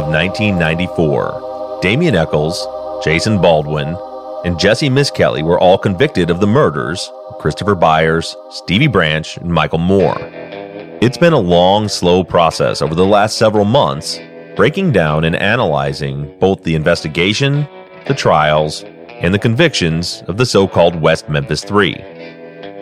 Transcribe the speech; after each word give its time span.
Of 0.00 0.06
1994, 0.06 1.80
Damien 1.82 2.14
Echols, 2.14 2.66
Jason 3.04 3.38
Baldwin, 3.38 3.94
and 4.46 4.58
Jesse 4.58 4.88
Misskelley 4.88 5.42
were 5.42 5.60
all 5.60 5.76
convicted 5.76 6.30
of 6.30 6.40
the 6.40 6.46
murders 6.46 7.12
of 7.28 7.36
Christopher 7.38 7.74
Byers, 7.74 8.34
Stevie 8.48 8.86
Branch, 8.86 9.36
and 9.36 9.52
Michael 9.52 9.78
Moore. 9.78 10.16
It's 11.02 11.18
been 11.18 11.34
a 11.34 11.38
long, 11.38 11.86
slow 11.86 12.24
process 12.24 12.80
over 12.80 12.94
the 12.94 13.04
last 13.04 13.36
several 13.36 13.66
months, 13.66 14.18
breaking 14.56 14.92
down 14.92 15.24
and 15.24 15.36
analyzing 15.36 16.34
both 16.38 16.62
the 16.62 16.76
investigation, 16.76 17.68
the 18.06 18.14
trials, 18.14 18.84
and 19.10 19.34
the 19.34 19.38
convictions 19.38 20.22
of 20.28 20.38
the 20.38 20.46
so 20.46 20.66
called 20.66 20.98
West 20.98 21.28
Memphis 21.28 21.62
Three. 21.62 21.96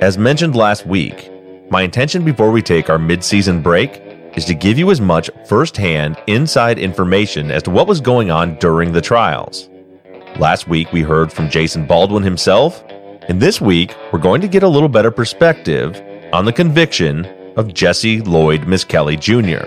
As 0.00 0.16
mentioned 0.16 0.54
last 0.54 0.86
week, 0.86 1.32
my 1.68 1.82
intention 1.82 2.24
before 2.24 2.52
we 2.52 2.62
take 2.62 2.88
our 2.88 2.96
mid 2.96 3.24
season 3.24 3.60
break 3.60 4.07
is 4.36 4.44
to 4.44 4.54
give 4.54 4.78
you 4.78 4.90
as 4.90 5.00
much 5.00 5.30
first-hand 5.46 6.16
inside 6.26 6.78
information 6.78 7.50
as 7.50 7.62
to 7.64 7.70
what 7.70 7.88
was 7.88 8.00
going 8.00 8.30
on 8.30 8.54
during 8.56 8.92
the 8.92 9.00
trials. 9.00 9.68
Last 10.38 10.68
week 10.68 10.92
we 10.92 11.02
heard 11.02 11.32
from 11.32 11.50
Jason 11.50 11.86
Baldwin 11.86 12.22
himself, 12.22 12.84
and 13.28 13.40
this 13.40 13.60
week 13.60 13.94
we're 14.12 14.18
going 14.18 14.40
to 14.40 14.48
get 14.48 14.62
a 14.62 14.68
little 14.68 14.88
better 14.88 15.10
perspective 15.10 16.02
on 16.32 16.44
the 16.44 16.52
conviction 16.52 17.26
of 17.56 17.74
Jesse 17.74 18.20
Lloyd 18.20 18.68
Misskelley 18.68 19.16
Jr. 19.16 19.66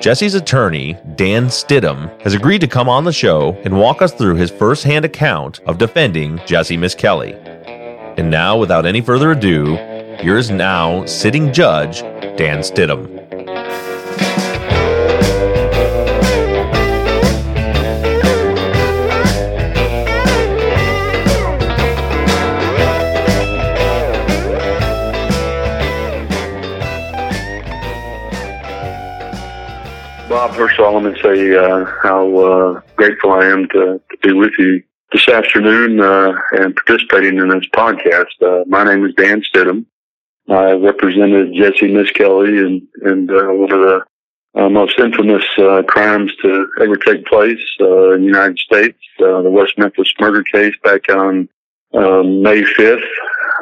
Jesse's 0.00 0.34
attorney, 0.34 0.96
Dan 1.16 1.46
Stidham, 1.46 2.20
has 2.22 2.34
agreed 2.34 2.60
to 2.60 2.68
come 2.68 2.88
on 2.88 3.04
the 3.04 3.12
show 3.12 3.56
and 3.64 3.76
walk 3.76 4.00
us 4.00 4.12
through 4.12 4.36
his 4.36 4.50
first-hand 4.50 5.04
account 5.04 5.60
of 5.66 5.78
defending 5.78 6.40
Jesse 6.46 6.76
Misskelley. 6.76 7.34
And 8.16 8.30
now, 8.30 8.56
without 8.56 8.86
any 8.86 9.00
further 9.00 9.32
ado, 9.32 9.76
here 10.20 10.36
is 10.36 10.50
now 10.50 11.04
sitting 11.04 11.52
judge 11.52 12.00
Dan 12.36 12.60
Stidham. 12.60 13.37
First 30.58 30.80
of 30.80 30.86
all, 30.86 31.00
me 31.00 31.14
say 31.22 31.54
uh, 31.54 31.84
how 32.02 32.36
uh, 32.36 32.80
grateful 32.96 33.30
I 33.30 33.44
am 33.46 33.68
to, 33.68 34.00
to 34.10 34.16
be 34.24 34.32
with 34.32 34.50
you 34.58 34.82
this 35.12 35.28
afternoon 35.28 36.00
uh, 36.00 36.32
and 36.50 36.74
participating 36.74 37.38
in 37.38 37.48
this 37.50 37.68
podcast. 37.72 38.32
Uh, 38.42 38.64
my 38.66 38.82
name 38.82 39.06
is 39.06 39.14
Dan 39.14 39.40
Stidham. 39.42 39.86
I 40.48 40.72
represented 40.72 41.54
Jesse 41.54 41.94
Misskelley 41.94 42.58
in, 42.58 42.88
in 43.06 43.30
uh, 43.30 43.52
one 43.52 43.70
of 43.70 43.78
the 43.78 44.00
uh, 44.56 44.68
most 44.68 44.98
infamous 44.98 45.44
uh, 45.58 45.84
crimes 45.86 46.32
to 46.42 46.66
ever 46.80 46.96
take 46.96 47.24
place 47.26 47.62
uh, 47.80 48.14
in 48.14 48.22
the 48.22 48.26
United 48.26 48.58
States, 48.58 48.98
the 49.20 49.40
West 49.44 49.78
Memphis 49.78 50.12
murder 50.18 50.42
case 50.42 50.74
back 50.82 51.08
on 51.08 51.48
uh, 51.94 52.24
May 52.24 52.62
5th 52.62 53.00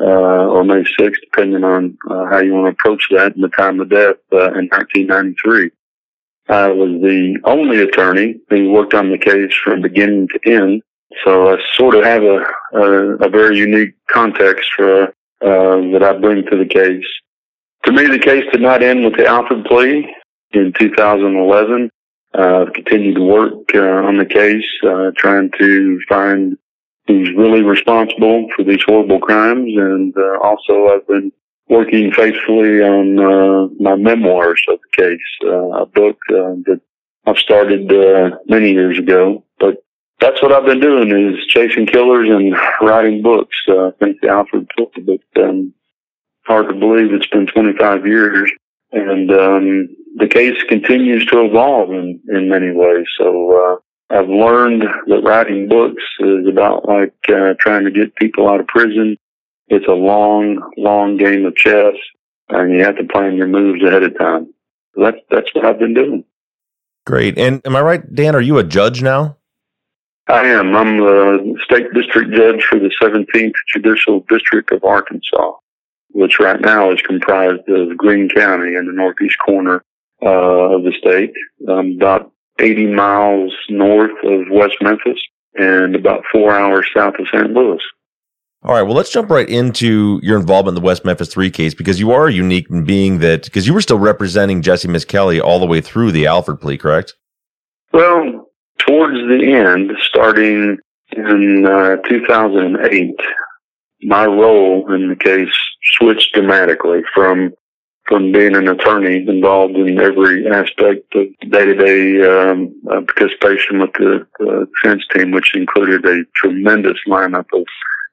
uh, 0.01 0.05
or 0.07 0.65
May 0.65 0.83
6th, 0.99 1.21
depending 1.31 1.63
on 1.63 1.99
how 2.09 2.39
you 2.39 2.55
want 2.55 2.65
to 2.65 2.71
approach 2.71 3.07
that, 3.11 3.35
and 3.35 3.45
the 3.45 3.49
time 3.49 3.81
of 3.81 3.91
death 3.91 4.17
in 4.33 4.71
1993. 4.71 5.73
I 6.49 6.69
was 6.69 7.01
the 7.01 7.39
only 7.45 7.81
attorney 7.81 8.37
who 8.49 8.71
worked 8.71 8.95
on 8.95 9.11
the 9.11 9.19
case 9.19 9.53
from 9.65 9.83
beginning 9.83 10.29
to 10.29 10.53
end. 10.53 10.83
So 11.25 11.55
I 11.55 11.57
sort 11.75 11.95
of 11.95 12.05
have 12.05 12.23
a, 12.23 12.45
a, 12.75 13.17
a 13.17 13.29
very 13.29 13.59
unique 13.59 13.95
context 14.09 14.71
for, 14.77 15.05
uh, 15.05 15.11
that 15.41 16.03
I 16.03 16.19
bring 16.19 16.45
to 16.47 16.57
the 16.57 16.67
case. 16.67 17.05
To 17.85 17.93
me, 17.93 18.07
the 18.07 18.19
case 18.19 18.45
did 18.53 18.61
not 18.61 18.83
end 18.83 19.05
with 19.05 19.17
the 19.17 19.27
Alford 19.27 19.65
plea 19.65 20.15
in 20.53 20.73
2011. 20.79 21.91
Uh, 22.37 22.65
I've 22.67 22.73
continued 22.75 23.17
to 23.17 23.25
work 23.25 23.75
uh, 23.75 24.07
on 24.07 24.19
the 24.19 24.27
case, 24.27 24.65
uh, 24.87 25.11
trying 25.17 25.51
to 25.59 26.01
find 26.09 26.57
who's 27.07 27.31
really 27.37 27.63
responsible 27.63 28.49
for 28.55 28.65
these 28.65 28.83
horrible 28.85 29.21
crimes. 29.21 29.73
And 29.77 30.15
uh, 30.17 30.39
also 30.43 30.89
I've 30.89 31.07
been 31.07 31.33
working 31.69 32.13
faithfully 32.13 32.81
on 32.83 33.19
uh, 33.19 33.69
my 33.81 33.97
memoirs 33.97 34.65
of 34.69 34.79
the 34.81 35.03
case, 35.03 35.21
uh, 35.45 35.83
a 35.83 35.87
book 35.87 36.19
uh, 36.31 36.55
that 36.67 36.81
I've 37.27 37.39
started 37.39 37.93
uh, 37.93 38.37
many 38.47 38.73
years 38.73 38.99
ago. 38.99 39.45
But 39.59 39.83
that's 40.21 40.41
what 40.43 40.53
I've 40.53 40.65
been 40.67 40.81
doing 40.81 41.11
is 41.11 41.47
chasing 41.47 41.87
killers 41.87 42.29
and 42.29 42.55
writing 42.81 43.23
books. 43.23 43.57
Uh, 43.69 43.89
I 43.89 43.91
think 43.99 44.21
the 44.21 44.29
Alfred 44.29 44.69
book, 44.77 44.93
but 45.05 45.43
um, 45.43 45.75
hard 46.45 46.69
to 46.69 46.75
believe 46.75 47.13
it's 47.13 47.27
been 47.27 47.47
25 47.47 48.07
years, 48.07 48.51
and 48.93 49.31
um, 49.31 49.89
the 50.17 50.29
case 50.29 50.63
continues 50.69 51.27
to 51.27 51.45
evolve 51.45 51.91
in 51.91 52.21
in 52.29 52.49
many 52.49 52.71
ways. 52.73 53.07
So. 53.19 53.75
Uh, 53.75 53.81
I've 54.09 54.29
learned 54.29 54.85
that 55.09 55.25
writing 55.25 55.67
books 55.67 56.05
is 56.21 56.47
about 56.47 56.87
like 56.87 57.13
trying 57.59 57.87
to 57.87 57.91
get 57.91 58.15
people 58.15 58.49
out 58.49 58.61
of 58.61 58.69
prison 58.69 59.19
it's 59.69 59.87
a 59.87 59.93
long, 59.93 60.61
long 60.77 61.17
game 61.17 61.45
of 61.45 61.57
chess, 61.57 61.95
and 62.49 62.73
you 62.73 62.85
have 62.85 62.97
to 62.97 63.05
plan 63.05 63.37
your 63.37 63.49
moves 63.49 63.83
ahead 63.83 64.03
of 64.03 64.19
time. 64.19 64.53
That's 64.95 65.19
that's 65.31 65.55
what 65.55 65.65
I've 65.65 65.79
been 65.79 65.95
doing. 65.95 66.25
Great. 67.05 67.39
And 67.39 67.65
am 67.65 67.77
I 67.77 67.81
right, 67.81 68.15
Dan? 68.15 68.35
Are 68.35 68.41
you 68.41 68.59
a 68.59 68.65
judge 68.65 69.03
now? 69.03 69.37
I 70.29 70.47
am. 70.49 70.75
I'm 70.75 70.99
the 70.99 71.57
state 71.65 71.93
district 71.95 72.33
judge 72.33 72.65
for 72.65 72.81
the 72.81 72.91
17th 73.01 73.55
Judicial 73.73 74.25
District 74.29 74.73
of 74.73 74.83
Arkansas, 74.83 75.53
which 76.11 76.41
right 76.41 76.61
now 76.61 76.91
is 76.91 77.01
comprised 77.03 77.69
of 77.69 77.97
Greene 77.97 78.29
County 78.29 78.75
in 78.75 78.87
the 78.87 78.93
northeast 78.93 79.37
corner 79.45 79.85
uh, 80.23 80.75
of 80.75 80.83
the 80.83 80.93
state, 80.99 81.33
um, 81.69 81.93
about 81.97 82.33
80 82.59 82.87
miles 82.87 83.55
north 83.69 84.17
of 84.25 84.51
West 84.51 84.77
Memphis 84.81 85.21
and 85.55 85.95
about 85.95 86.25
four 86.33 86.53
hours 86.53 86.89
south 86.95 87.15
of 87.21 87.27
St. 87.33 87.53
Louis. 87.53 87.83
All 88.63 88.75
right. 88.75 88.83
Well, 88.83 88.95
let's 88.95 89.13
jump 89.13 89.31
right 89.31 89.49
into 89.49 90.19
your 90.23 90.39
involvement 90.39 90.77
in 90.77 90.83
the 90.83 90.87
West 90.87 91.05
Memphis 91.05 91.29
Three 91.29 91.51
case 91.51 91.75
because 91.75 92.01
you 92.01 92.11
are 92.11 92.29
unique 92.29 92.69
in 92.71 92.85
being 92.85 93.19
that 93.21 93.45
because 93.45 93.67
you 93.67 93.75
were 93.75 93.81
still 93.81 93.99
representing 93.99 94.63
Jesse 94.63 94.89
Misskelley 94.89 95.41
all 95.41 95.61
the 95.61 95.67
way 95.67 95.81
through 95.81 96.13
the 96.13 96.27
Alford 96.27 96.61
plea, 96.61 96.77
correct? 96.77 97.15
Well, 97.93 98.49
towards 98.79 99.15
the 99.15 99.53
end, 99.53 99.93
starting 100.03 100.79
in 101.13 101.67
uh, 101.67 101.97
2008, 102.09 103.15
my 104.03 104.25
role 104.27 104.93
in 104.93 105.09
the 105.11 105.17
case 105.17 105.55
switched 105.97 106.35
dramatically 106.35 107.01
from 107.15 107.53
from 108.07 108.31
being 108.31 108.55
an 108.55 108.69
attorney 108.69 109.27
involved 109.27 109.75
in 109.75 109.99
every 109.99 110.47
aspect 110.47 111.13
of 111.17 111.27
day-to-day 111.51 112.23
um, 112.23 112.73
uh, 112.89 113.01
participation 113.01 113.81
with 113.81 113.93
the 113.95 114.25
defense 114.75 115.03
team, 115.13 115.33
which 115.33 115.57
included 115.57 116.05
a 116.05 116.23
tremendous 116.37 116.99
lineup 117.09 117.47
of 117.53 117.65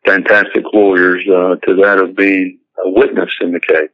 fantastic 0.05 0.63
lawyers, 0.73 1.23
uh, 1.27 1.55
to 1.65 1.75
that 1.75 1.99
of 1.99 2.15
being 2.15 2.59
a 2.83 2.89
witness 2.89 3.31
in 3.41 3.51
the 3.51 3.59
case. 3.59 3.89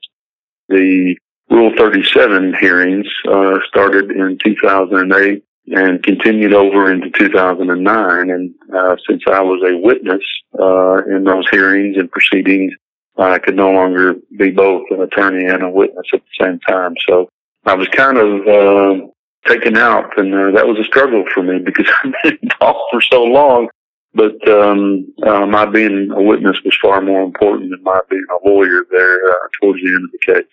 The 0.69 1.15
Rule 1.49 1.71
37 1.75 2.55
hearings 2.59 3.07
uh, 3.27 3.57
started 3.67 4.11
in 4.11 4.37
2008 4.43 5.43
and 5.71 6.03
continued 6.03 6.53
over 6.53 6.91
into 6.91 7.09
2009. 7.11 8.29
And 8.29 8.53
uh, 8.75 8.95
since 9.07 9.23
I 9.27 9.41
was 9.41 9.61
a 9.63 9.77
witness 9.77 10.21
uh, 10.59 11.03
in 11.05 11.23
those 11.23 11.47
hearings 11.49 11.97
and 11.97 12.09
proceedings, 12.11 12.73
I 13.17 13.39
could 13.39 13.55
no 13.55 13.71
longer 13.71 14.15
be 14.37 14.51
both 14.51 14.83
an 14.91 15.01
attorney 15.01 15.45
and 15.45 15.63
a 15.63 15.69
witness 15.69 16.07
at 16.13 16.21
the 16.21 16.45
same 16.45 16.59
time. 16.59 16.93
So 17.07 17.29
I 17.65 17.73
was 17.73 17.87
kind 17.89 18.17
of 18.17 18.47
uh, 18.47 19.05
taken 19.45 19.75
out, 19.77 20.17
and 20.17 20.33
uh, 20.33 20.51
that 20.51 20.67
was 20.67 20.77
a 20.79 20.85
struggle 20.85 21.25
for 21.33 21.43
me 21.43 21.59
because 21.59 21.87
I've 22.03 22.13
been 22.23 22.37
involved 22.43 22.89
for 22.91 23.01
so 23.01 23.23
long. 23.23 23.69
But 24.13 24.47
um, 24.49 25.07
uh, 25.25 25.45
my 25.45 25.65
being 25.65 26.09
a 26.11 26.21
witness 26.21 26.57
was 26.65 26.77
far 26.81 27.01
more 27.01 27.23
important 27.23 27.69
than 27.69 27.83
my 27.83 27.99
being 28.09 28.25
a 28.31 28.47
lawyer 28.47 28.85
there 28.91 29.29
uh, 29.29 29.47
towards 29.61 29.81
the 29.81 29.87
end 29.87 30.03
of 30.03 30.11
the 30.11 30.33
case. 30.33 30.45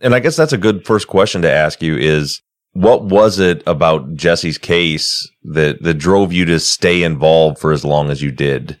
And 0.00 0.14
I 0.14 0.20
guess 0.20 0.36
that's 0.36 0.52
a 0.52 0.58
good 0.58 0.86
first 0.86 1.06
question 1.06 1.42
to 1.42 1.50
ask 1.50 1.82
you 1.82 1.96
is 1.96 2.40
what 2.72 3.04
was 3.04 3.38
it 3.38 3.62
about 3.66 4.14
Jesse's 4.14 4.58
case 4.58 5.30
that, 5.44 5.82
that 5.82 5.94
drove 5.94 6.32
you 6.32 6.44
to 6.46 6.58
stay 6.58 7.02
involved 7.02 7.58
for 7.58 7.72
as 7.72 7.84
long 7.84 8.10
as 8.10 8.22
you 8.22 8.32
did? 8.32 8.80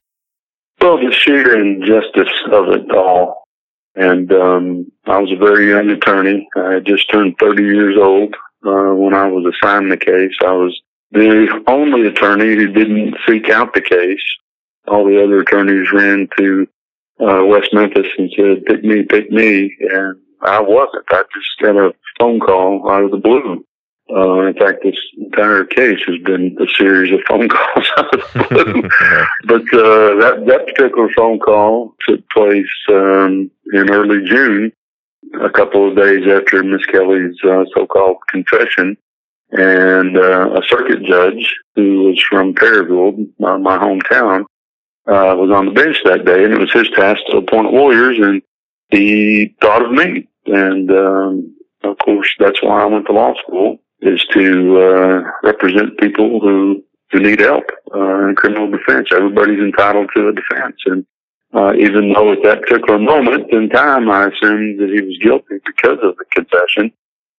Well, 0.80 0.96
the 0.96 1.12
sheer 1.12 1.58
injustice 1.58 2.32
of 2.50 2.68
it 2.70 2.90
all. 2.90 3.42
And 3.94 4.32
um, 4.32 4.90
I 5.04 5.18
was 5.18 5.30
a 5.30 5.36
very 5.36 5.68
young 5.68 5.90
attorney. 5.90 6.48
I 6.56 6.72
had 6.74 6.86
just 6.86 7.10
turned 7.10 7.36
30 7.38 7.62
years 7.62 7.96
old 7.98 8.34
uh, 8.66 8.94
when 8.94 9.14
I 9.14 9.26
was 9.26 9.54
assigned 9.54 9.92
the 9.92 9.96
case. 9.98 10.34
I 10.40 10.52
was 10.52 10.80
the 11.12 11.62
only 11.66 12.06
attorney 12.06 12.56
who 12.56 12.68
didn't 12.68 13.16
seek 13.26 13.50
out 13.50 13.74
the 13.74 13.80
case. 13.80 14.22
All 14.88 15.04
the 15.04 15.22
other 15.22 15.40
attorneys 15.40 15.92
ran 15.92 16.28
to 16.38 16.66
uh, 17.20 17.44
West 17.44 17.72
Memphis 17.72 18.06
and 18.18 18.32
said, 18.36 18.64
pick 18.64 18.82
me, 18.82 19.04
pick 19.04 19.30
me. 19.30 19.76
And 19.80 20.16
I 20.40 20.60
wasn't. 20.60 21.04
I 21.10 21.22
just 21.32 21.58
got 21.60 21.76
a 21.76 21.94
phone 22.18 22.40
call 22.40 22.90
out 22.90 23.04
of 23.04 23.10
the 23.12 23.18
blue 23.18 23.64
uh, 24.14 24.46
in 24.46 24.54
fact, 24.54 24.82
this 24.82 24.96
entire 25.16 25.64
case 25.64 26.00
has 26.06 26.18
been 26.24 26.56
a 26.60 26.66
series 26.76 27.12
of 27.12 27.20
phone 27.26 27.48
calls 27.48 27.86
out 27.96 28.14
of 28.14 28.20
the 28.34 28.46
blue. 28.50 28.82
but 29.44 29.62
uh, 29.78 30.14
that 30.20 30.44
that 30.46 30.66
particular 30.66 31.08
phone 31.16 31.38
call 31.38 31.94
took 32.06 32.28
place 32.30 32.66
um, 32.90 33.50
in 33.72 33.90
early 33.90 34.24
June, 34.24 34.72
a 35.40 35.48
couple 35.50 35.88
of 35.88 35.96
days 35.96 36.26
after 36.28 36.62
Misskelley's 36.62 37.36
uh, 37.44 37.64
so-called 37.74 38.18
confession, 38.28 38.96
and 39.52 40.16
uh, 40.16 40.50
a 40.54 40.62
circuit 40.68 41.04
judge 41.04 41.54
who 41.76 42.04
was 42.04 42.22
from 42.28 42.54
Perryville, 42.54 43.26
my, 43.38 43.56
my 43.58 43.78
hometown, 43.78 44.42
uh, 45.06 45.34
was 45.36 45.50
on 45.50 45.66
the 45.66 45.72
bench 45.72 45.98
that 46.04 46.24
day, 46.24 46.44
and 46.44 46.52
it 46.52 46.58
was 46.58 46.72
his 46.72 46.88
task 46.90 47.20
to 47.28 47.38
appoint 47.38 47.72
lawyers, 47.72 48.16
and 48.18 48.40
he 48.90 49.54
thought 49.60 49.84
of 49.84 49.92
me, 49.92 50.28
and 50.46 50.90
um, 50.90 51.56
of 51.82 51.98
course 51.98 52.28
that's 52.38 52.62
why 52.62 52.82
I 52.82 52.86
went 52.86 53.06
to 53.06 53.12
law 53.12 53.34
school 53.42 53.78
is 54.00 54.24
to 54.32 54.78
uh, 54.78 55.30
represent 55.42 55.98
people 55.98 56.40
who 56.40 56.82
who 57.10 57.20
need 57.20 57.40
help 57.40 57.64
uh, 57.94 58.28
in 58.28 58.34
criminal 58.36 58.70
defense. 58.70 59.08
Everybody's 59.12 59.58
entitled 59.58 60.08
to 60.16 60.28
a 60.28 60.32
defense, 60.32 60.76
and 60.86 61.04
uh, 61.52 61.74
even 61.74 62.12
though 62.12 62.32
at 62.32 62.42
that 62.44 62.62
particular 62.62 62.98
moment 62.98 63.52
in 63.52 63.68
time 63.68 64.08
I 64.10 64.28
assumed 64.28 64.80
that 64.80 64.88
he 64.88 65.02
was 65.02 65.18
guilty 65.20 65.56
because 65.66 65.98
of 66.02 66.16
the 66.16 66.24
confession, 66.30 66.92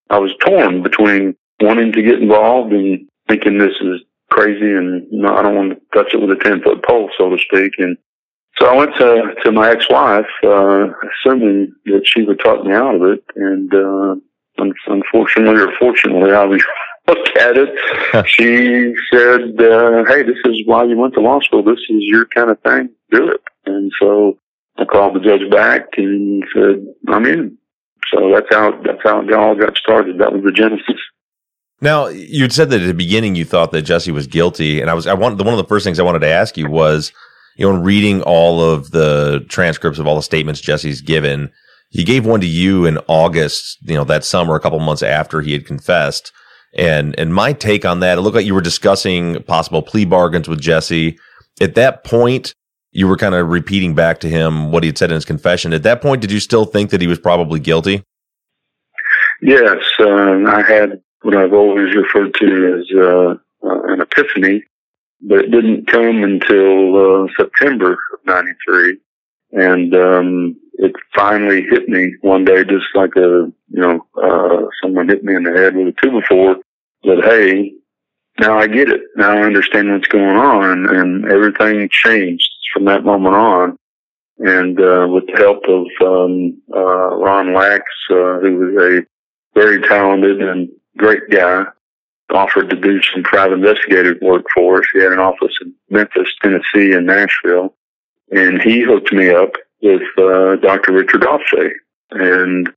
I 0.10 0.19
was 0.19 0.31
torn 0.45 0.83
between 0.83 1.36
wanting 1.63 1.92
to 1.94 2.01
get 2.01 2.21
involved 2.21 2.74
and 2.74 3.07
thinking 3.27 3.57
this 3.57 3.75
is 3.81 4.01
crazy 4.30 4.71
and 4.71 5.06
no, 5.12 5.36
I 5.36 5.42
don't 5.42 5.56
want 5.56 5.71
to 5.71 5.98
touch 5.98 6.13
it 6.13 6.21
with 6.21 6.31
a 6.31 6.44
ten 6.44 6.62
foot 6.62 6.83
pole, 6.83 7.10
so 7.18 7.30
to 7.30 7.38
speak, 7.38 7.74
and 7.77 7.98
so 8.60 8.68
I 8.68 8.75
went 8.75 8.95
to 8.98 9.36
to 9.44 9.51
my 9.51 9.71
ex-wife, 9.71 10.25
uh, 10.44 10.86
assuming 11.10 11.74
that 11.86 12.01
she 12.06 12.24
would 12.24 12.39
talk 12.39 12.63
me 12.63 12.74
out 12.74 12.95
of 12.95 13.01
it, 13.04 13.24
and 13.36 13.74
uh, 13.74 14.15
unfortunately 14.88 15.62
or 15.62 15.71
fortunately, 15.80 16.31
how 16.31 16.48
we 16.48 16.62
look 17.07 17.27
at 17.38 17.57
it, 17.57 18.25
she 18.27 18.94
said, 19.12 19.60
uh, 19.60 20.06
"Hey, 20.06 20.24
this 20.24 20.38
is 20.45 20.62
why 20.65 20.83
you 20.83 20.98
went 20.98 21.15
to 21.15 21.21
law 21.21 21.39
school. 21.39 21.63
This 21.63 21.80
is 21.89 22.04
your 22.04 22.25
kind 22.27 22.51
of 22.51 22.60
thing. 22.62 22.89
Do 23.12 23.30
it." 23.30 23.42
And 23.65 23.92
so 24.00 24.38
I 24.77 24.86
called 24.86 25.15
the 25.15 25.19
judge 25.19 25.50
back 25.50 25.88
and 25.98 26.44
said, 26.54 26.86
"I'm 27.07 27.25
in." 27.25 27.57
So 28.13 28.31
that's 28.33 28.48
how 28.51 28.80
that's 28.83 29.01
how 29.04 29.21
it 29.21 29.33
all 29.33 29.56
got 29.56 29.77
started. 29.77 30.19
That 30.19 30.31
was 30.33 30.44
the 30.44 30.51
genesis. 30.51 31.01
Now 31.83 32.07
you'd 32.07 32.53
said 32.53 32.69
that 32.69 32.81
at 32.81 32.88
the 32.88 32.94
beginning 32.94 33.35
you 33.35 33.44
thought 33.44 33.71
that 33.71 33.81
Jesse 33.81 34.12
was 34.12 34.25
guilty, 34.25 34.80
and 34.80 34.89
I 34.89 34.94
was 34.94 35.06
I 35.06 35.13
wanted 35.13 35.45
one 35.45 35.53
of 35.53 35.57
the 35.57 35.68
first 35.68 35.83
things 35.83 36.00
I 36.00 36.03
wanted 36.03 36.19
to 36.19 36.30
ask 36.30 36.56
you 36.57 36.69
was, 36.69 37.12
you 37.57 37.68
know, 37.68 37.75
in 37.75 37.83
reading 37.83 38.21
all 38.21 38.62
of 38.62 38.91
the 38.91 39.45
transcripts 39.50 40.00
of 40.00 40.07
all 40.07 40.15
the 40.15 40.21
statements 40.24 40.62
Jesse's 40.62 41.01
given, 41.01 41.51
he 41.89 42.06
gave 42.06 42.25
one 42.25 42.39
to 42.39 42.47
you 42.47 42.85
in 42.85 43.00
August, 43.09 43.80
you 43.81 43.95
know, 43.95 44.06
that 44.06 44.24
summer, 44.24 44.56
a 44.56 44.62
couple 44.62 44.80
months 44.80 45.03
after 45.03 45.41
he 45.41 45.51
had 45.51 45.65
confessed. 45.65 46.31
And, 46.75 47.18
and 47.19 47.33
my 47.33 47.51
take 47.51 47.86
on 47.86 48.00
that, 48.00 48.18
it 48.18 48.21
looked 48.21 48.36
like 48.36 48.45
you 48.45 48.56
were 48.56 48.62
discussing 48.62 49.44
possible 49.44 49.83
plea 49.83 50.06
bargains 50.06 50.47
with 50.47 50.62
Jesse. 50.62 51.19
At 51.62 51.75
that 51.75 52.06
point, 52.06 52.56
you 52.91 53.09
were 53.09 53.18
kind 53.18 53.36
of 53.36 53.50
repeating 53.50 53.94
back 53.94 54.21
to 54.21 54.29
him 54.29 54.71
what 54.71 54.83
he 54.83 54.88
had 54.88 54.97
said 54.97 55.12
in 55.12 55.15
his 55.15 55.25
confession. 55.25 55.74
At 55.74 55.83
that 55.83 56.01
point, 56.01 56.21
did 56.21 56.31
you 56.31 56.39
still 56.39 56.65
think 56.65 56.91
that 56.91 57.01
he 57.01 57.07
was 57.07 57.19
probably 57.19 57.59
guilty? 57.59 58.03
Yes. 59.41 59.83
Uh, 60.00 60.45
I 60.47 60.63
had 60.65 61.01
what 61.23 61.35
I've 61.35 61.53
always 61.53 61.95
referred 61.95 62.33
to 62.35 62.79
as 62.79 62.95
uh, 62.95 63.67
uh, 63.67 63.93
an 63.93 64.01
epiphany, 64.01 64.63
but 65.21 65.39
it 65.39 65.51
didn't 65.51 65.87
come 65.87 66.23
until 66.23 67.23
uh, 67.23 67.27
September 67.37 67.93
of 67.93 68.25
93. 68.25 68.97
And 69.53 69.95
um, 69.95 70.55
it 70.73 70.91
finally 71.15 71.63
hit 71.69 71.87
me 71.87 72.13
one 72.21 72.43
day, 72.43 72.63
just 72.65 72.85
like 72.93 73.15
a, 73.15 73.51
you 73.69 73.81
know, 73.81 74.05
uh, 74.21 74.67
someone 74.81 75.07
hit 75.07 75.23
me 75.23 75.35
in 75.35 75.43
the 75.43 75.51
head 75.51 75.75
with 75.75 75.87
a 75.87 75.93
two 76.01 76.11
before 76.11 76.57
that, 77.03 77.23
hey, 77.23 77.71
now 78.39 78.57
I 78.57 78.67
get 78.67 78.89
it. 78.89 79.01
Now 79.15 79.37
I 79.37 79.43
understand 79.43 79.91
what's 79.91 80.07
going 80.07 80.35
on 80.35 80.93
and 80.93 81.25
everything 81.31 81.87
changed 81.89 82.49
from 82.73 82.85
that 82.85 83.05
moment 83.05 83.35
on. 83.35 83.77
And, 84.39 84.79
uh, 84.79 85.07
with 85.09 85.27
the 85.27 85.37
help 85.37 85.63
of, 85.69 85.85
um, 86.05 86.61
uh, 86.75 87.15
Ron 87.15 87.53
Lax, 87.53 87.83
uh, 88.09 88.39
who 88.39 88.57
was 88.57 88.83
a 88.83 89.05
very 89.57 89.81
talented 89.83 90.41
and 90.41 90.69
great 90.97 91.29
guy, 91.29 91.65
offered 92.33 92.69
to 92.69 92.75
do 92.75 93.01
some 93.01 93.23
private 93.23 93.55
investigative 93.55 94.17
work 94.21 94.45
for 94.53 94.79
us. 94.79 94.87
He 94.93 95.01
had 95.01 95.11
an 95.11 95.19
office 95.19 95.53
in 95.61 95.73
Memphis, 95.89 96.29
Tennessee 96.41 96.93
and 96.93 97.05
Nashville. 97.05 97.75
And 98.31 98.61
he 98.61 98.81
hooked 98.81 99.13
me 99.13 99.29
up 99.29 99.51
with 99.81 100.01
uh, 100.17 100.55
Dr. 100.57 100.93
Richard 100.93 101.21
Ofshe. 101.21 101.71
And 102.11 102.69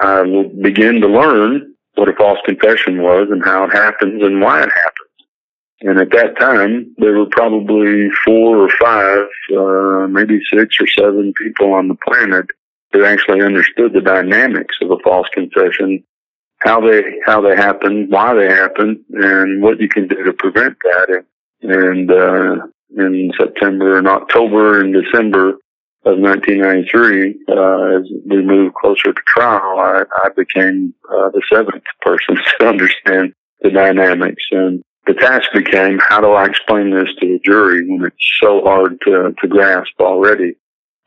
I 0.00 0.22
begin 0.60 1.00
to 1.00 1.08
learn 1.08 1.74
what 1.94 2.08
a 2.08 2.14
false 2.14 2.38
confession 2.44 3.02
was 3.02 3.28
and 3.30 3.44
how 3.44 3.64
it 3.64 3.72
happens 3.72 4.22
and 4.22 4.40
why 4.40 4.62
it 4.62 4.70
happens. 4.70 5.08
And 5.80 5.98
at 5.98 6.10
that 6.10 6.38
time, 6.38 6.94
there 6.98 7.16
were 7.16 7.26
probably 7.26 8.08
four 8.24 8.58
or 8.58 8.70
five, 8.80 9.26
uh, 9.56 10.08
maybe 10.08 10.40
six 10.52 10.76
or 10.80 10.88
seven 10.88 11.32
people 11.34 11.72
on 11.72 11.88
the 11.88 11.94
planet 11.94 12.46
who 12.92 13.04
actually 13.04 13.42
understood 13.42 13.92
the 13.92 14.00
dynamics 14.00 14.76
of 14.80 14.90
a 14.90 14.98
false 15.04 15.28
confession, 15.32 16.02
how 16.58 16.80
they 16.80 17.02
how 17.24 17.40
they 17.40 17.56
happen, 17.56 18.06
why 18.08 18.34
they 18.34 18.48
happen, 18.48 19.04
and 19.12 19.62
what 19.62 19.80
you 19.80 19.88
can 19.88 20.08
do 20.08 20.22
to 20.24 20.32
prevent 20.32 20.76
that. 20.82 21.24
And, 21.62 21.70
and 21.70 22.10
uh, 22.10 22.66
in 22.96 23.32
September 23.38 23.98
and 23.98 24.08
October 24.08 24.80
and 24.80 24.94
December, 24.94 25.58
of 26.04 26.18
1993, 26.18 27.44
uh, 27.48 27.98
as 27.98 28.10
we 28.26 28.42
moved 28.42 28.74
closer 28.74 29.12
to 29.12 29.20
trial, 29.26 29.78
I, 29.78 30.04
I 30.24 30.28
became 30.34 30.94
uh, 31.10 31.30
the 31.30 31.42
seventh 31.52 31.84
person 32.00 32.36
to 32.60 32.66
understand 32.66 33.34
the 33.62 33.70
dynamics. 33.70 34.42
And 34.50 34.82
the 35.06 35.14
task 35.14 35.50
became, 35.52 35.98
how 35.98 36.20
do 36.20 36.30
I 36.30 36.46
explain 36.46 36.90
this 36.90 37.08
to 37.20 37.26
the 37.26 37.40
jury 37.44 37.86
when 37.86 38.06
it's 38.06 38.38
so 38.40 38.62
hard 38.62 39.00
to, 39.02 39.34
to 39.40 39.48
grasp 39.48 40.00
already? 40.00 40.56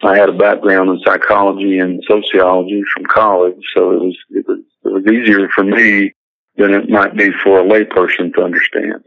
I 0.03 0.17
had 0.17 0.29
a 0.29 0.33
background 0.33 0.89
in 0.89 0.99
psychology 1.05 1.79
and 1.79 2.03
sociology 2.07 2.81
from 2.93 3.05
college, 3.05 3.61
so 3.75 3.91
it 3.91 4.01
was, 4.01 4.17
it 4.29 4.45
was, 4.47 4.59
it 4.85 4.89
was 4.89 5.05
easier 5.05 5.49
for 5.49 5.63
me 5.63 6.13
than 6.57 6.73
it 6.73 6.89
might 6.89 7.15
be 7.15 7.29
for 7.43 7.59
a 7.59 7.63
layperson 7.63 8.33
to 8.33 8.43
understand. 8.43 9.03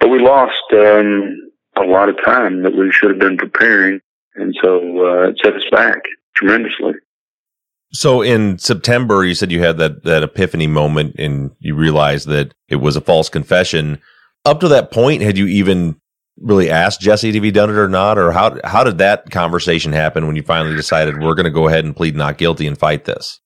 But 0.00 0.08
we 0.08 0.20
lost 0.20 0.62
um, 0.72 1.50
a 1.76 1.82
lot 1.82 2.08
of 2.08 2.16
time 2.24 2.62
that 2.62 2.76
we 2.76 2.90
should 2.92 3.10
have 3.10 3.18
been 3.18 3.36
preparing 3.36 4.00
and 4.34 4.54
so 4.62 4.78
uh, 5.06 5.28
it 5.28 5.38
set 5.42 5.54
us 5.54 5.62
back 5.70 6.02
tremendously. 6.36 6.92
So 7.92 8.22
in 8.22 8.58
September, 8.58 9.24
you 9.24 9.34
said 9.34 9.52
you 9.52 9.60
had 9.60 9.78
that 9.78 10.02
that 10.04 10.22
epiphany 10.22 10.66
moment, 10.66 11.14
and 11.18 11.52
you 11.60 11.74
realized 11.74 12.28
that 12.28 12.52
it 12.68 12.76
was 12.76 12.96
a 12.96 13.00
false 13.00 13.28
confession. 13.28 14.00
Up 14.44 14.60
to 14.60 14.68
that 14.68 14.90
point, 14.90 15.22
had 15.22 15.38
you 15.38 15.46
even 15.46 16.00
really 16.40 16.70
asked 16.70 17.00
Jesse 17.00 17.28
if 17.28 17.42
he 17.42 17.50
done 17.50 17.70
it 17.70 17.76
or 17.76 17.88
not, 17.88 18.18
or 18.18 18.32
how 18.32 18.58
how 18.64 18.84
did 18.84 18.98
that 18.98 19.30
conversation 19.30 19.92
happen 19.92 20.26
when 20.26 20.36
you 20.36 20.42
finally 20.42 20.76
decided 20.76 21.20
we're 21.20 21.34
going 21.34 21.44
to 21.44 21.50
go 21.50 21.68
ahead 21.68 21.84
and 21.84 21.96
plead 21.96 22.16
not 22.16 22.38
guilty 22.38 22.66
and 22.66 22.78
fight 22.78 23.04
this? 23.04 23.40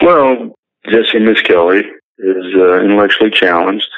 Well, 0.00 0.54
Jesse 0.88 1.18
Misskelley 1.18 1.84
is 2.18 2.54
uh, 2.56 2.80
intellectually 2.82 3.30
challenged. 3.30 3.88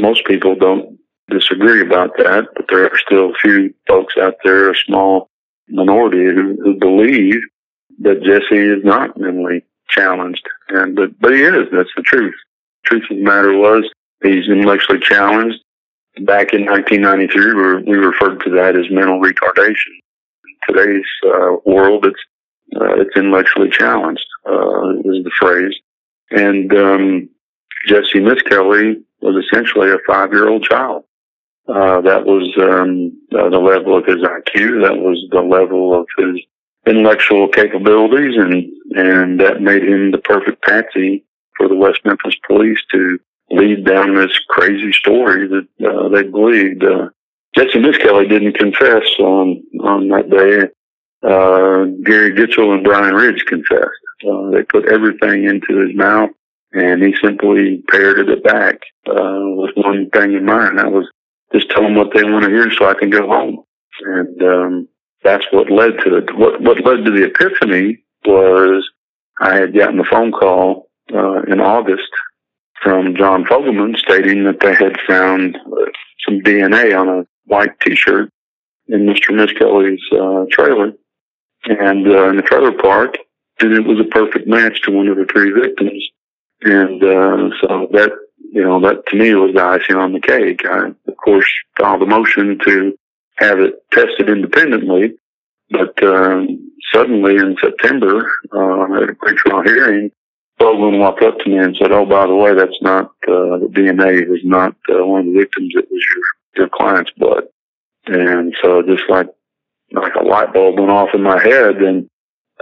Most 0.00 0.24
people 0.26 0.54
don't 0.54 0.98
disagree 1.28 1.82
about 1.82 2.16
that, 2.18 2.48
but 2.54 2.66
there 2.68 2.84
are 2.84 2.98
still 2.98 3.30
a 3.30 3.38
few 3.40 3.74
folks 3.86 4.14
out 4.16 4.34
there, 4.44 4.70
a 4.70 4.76
small 4.76 5.28
minority, 5.68 6.24
who, 6.24 6.56
who 6.62 6.74
believe 6.78 7.40
that 8.00 8.22
Jesse 8.22 8.56
is 8.56 8.84
not 8.84 9.18
mentally 9.18 9.64
challenged. 9.88 10.46
And 10.68 10.96
but 10.96 11.18
but 11.20 11.32
he 11.32 11.42
is. 11.42 11.68
That's 11.72 11.90
the 11.96 12.02
truth. 12.02 12.34
Truth 12.84 13.04
of 13.10 13.18
the 13.18 13.22
matter 13.22 13.56
was 13.56 13.84
He's 14.22 14.48
intellectually 14.48 15.00
challenged. 15.00 15.58
Back 16.20 16.52
in 16.52 16.64
1993, 16.66 17.82
we 17.86 17.96
referred 17.96 18.40
to 18.40 18.50
that 18.50 18.76
as 18.76 18.90
mental 18.90 19.20
retardation. 19.20 19.92
In 20.44 20.74
today's 20.74 21.06
uh, 21.24 21.56
world, 21.64 22.06
it's 22.06 22.20
uh, 22.76 23.00
it's 23.00 23.16
intellectually 23.16 23.70
challenged 23.70 24.26
uh, 24.46 24.90
is 24.98 25.24
the 25.24 25.30
phrase. 25.38 25.74
And 26.30 26.72
um, 26.74 27.28
Jesse 27.86 28.20
Misskelley 28.20 29.02
was 29.20 29.42
essentially 29.44 29.90
a 29.90 29.98
five-year-old 30.06 30.64
child. 30.64 31.04
Uh, 31.68 32.00
that 32.02 32.24
was 32.24 32.48
um, 32.58 33.12
the 33.30 33.58
level 33.58 33.96
of 33.96 34.06
his 34.06 34.16
IQ. 34.16 34.82
That 34.82 34.98
was 34.98 35.24
the 35.30 35.40
level 35.40 35.98
of 35.98 36.06
his 36.16 36.42
intellectual 36.86 37.48
capabilities, 37.48 38.34
and 38.36 38.54
and 38.96 39.40
that 39.40 39.60
made 39.60 39.82
him 39.82 40.10
the 40.10 40.18
perfect 40.18 40.62
patsy 40.62 41.24
for 41.56 41.68
the 41.68 41.74
West 41.74 42.00
Memphis 42.04 42.36
Police 42.46 42.78
to 42.92 43.18
lead 43.50 43.84
down 43.84 44.14
this 44.14 44.38
crazy 44.48 44.92
story 44.92 45.48
that 45.48 45.88
uh, 45.88 46.08
they 46.08 46.24
believed. 46.24 46.84
Uh, 46.84 47.08
Jesse 47.54 47.78
Misskelley 47.78 48.28
didn't 48.28 48.58
confess 48.58 49.04
on 49.18 49.62
on 49.82 50.08
that 50.08 50.30
day. 50.30 50.68
Uh, 51.22 51.86
Gary 52.04 52.32
Gitchell 52.32 52.74
and 52.74 52.84
Bryn 52.84 53.14
Ridge 53.14 53.44
confessed. 53.46 53.90
Uh, 54.28 54.50
they 54.50 54.62
put 54.62 54.86
everything 54.86 55.44
into 55.44 55.78
his 55.78 55.96
mouth, 55.96 56.30
and 56.72 57.02
he 57.02 57.14
simply 57.22 57.82
parroted 57.88 58.28
it 58.28 58.44
back 58.44 58.80
uh, 59.08 59.40
with 59.56 59.70
one 59.76 60.08
thing 60.10 60.34
in 60.34 60.44
mind. 60.44 60.78
That 60.78 60.92
was 60.92 61.08
just 61.52 61.70
tell 61.70 61.82
them 61.82 61.94
what 61.94 62.12
they 62.14 62.24
want 62.24 62.44
to 62.44 62.50
hear 62.50 62.70
so 62.70 62.88
I 62.88 62.94
can 62.94 63.10
go 63.10 63.26
home. 63.26 63.64
And 64.04 64.42
um, 64.42 64.88
that's 65.24 65.46
what 65.50 65.70
led 65.70 65.98
to 66.04 66.18
it. 66.18 66.36
What, 66.36 66.60
what 66.60 66.84
led 66.84 67.04
to 67.04 67.10
the 67.10 67.24
epiphany 67.24 68.04
was 68.24 68.88
I 69.40 69.56
had 69.56 69.74
gotten 69.74 69.98
a 69.98 70.04
phone 70.04 70.32
call 70.32 70.90
uh, 71.12 71.42
in 71.42 71.60
August 71.60 72.10
from 72.82 73.16
John 73.16 73.44
Fogelman 73.44 73.96
stating 73.96 74.44
that 74.44 74.60
they 74.60 74.74
had 74.74 74.96
found 75.06 75.56
uh, 75.56 75.90
some 76.26 76.40
DNA 76.40 76.98
on 76.98 77.08
a 77.08 77.26
white 77.46 77.78
T-shirt 77.80 78.30
in 78.88 79.06
Mr. 79.06 79.34
Misskelley's 79.34 80.00
uh, 80.12 80.44
trailer 80.50 80.92
and 81.64 82.06
uh, 82.06 82.28
in 82.28 82.36
the 82.36 82.42
trailer 82.42 82.72
park, 82.72 83.18
and 83.60 83.72
it 83.72 83.84
was 83.84 84.00
a 84.00 84.08
perfect 84.08 84.46
match 84.46 84.82
to 84.82 84.90
one 84.90 85.08
of 85.08 85.16
the 85.16 85.26
three 85.26 85.50
victims. 85.50 86.04
And 86.62 87.02
uh, 87.02 87.50
so 87.60 87.88
that 87.92 88.10
you 88.52 88.62
know 88.62 88.80
that 88.80 89.06
to 89.08 89.16
me 89.16 89.34
was 89.34 89.54
the 89.54 89.62
icing 89.62 89.96
on 89.96 90.12
the 90.12 90.20
cake. 90.20 90.64
I 90.64 90.88
of 90.88 91.16
course 91.22 91.48
filed 91.78 92.02
a 92.02 92.06
motion 92.06 92.58
to 92.64 92.98
have 93.36 93.60
it 93.60 93.74
tested 93.92 94.28
independently, 94.28 95.14
but 95.70 96.02
um, 96.02 96.72
suddenly 96.92 97.36
in 97.36 97.56
September 97.60 98.30
uh, 98.52 99.02
at 99.02 99.10
a 99.10 99.14
pretrial 99.14 99.64
hearing, 99.64 100.10
Baldwin 100.58 100.98
walked 100.98 101.22
up 101.22 101.38
to 101.38 101.50
me 101.50 101.58
and 101.58 101.76
said, 101.80 101.92
"Oh, 101.92 102.04
by 102.04 102.26
the 102.26 102.34
way, 102.34 102.54
that's 102.54 102.80
not 102.82 103.06
uh, 103.28 103.58
the 103.58 103.70
DNA 103.72 104.28
was 104.28 104.40
not 104.44 104.74
uh, 104.90 105.04
one 105.06 105.20
of 105.20 105.26
the 105.26 105.38
victims. 105.38 105.72
It 105.74 105.88
was 105.90 106.04
your 106.14 106.62
your 106.62 106.68
client's 106.68 107.12
blood." 107.16 107.44
And 108.06 108.54
so 108.62 108.82
just 108.82 109.04
like 109.08 109.28
like 109.92 110.14
a 110.14 110.24
light 110.24 110.52
bulb 110.52 110.78
went 110.78 110.90
off 110.90 111.10
in 111.14 111.22
my 111.22 111.40
head, 111.42 111.76
and 111.76 112.08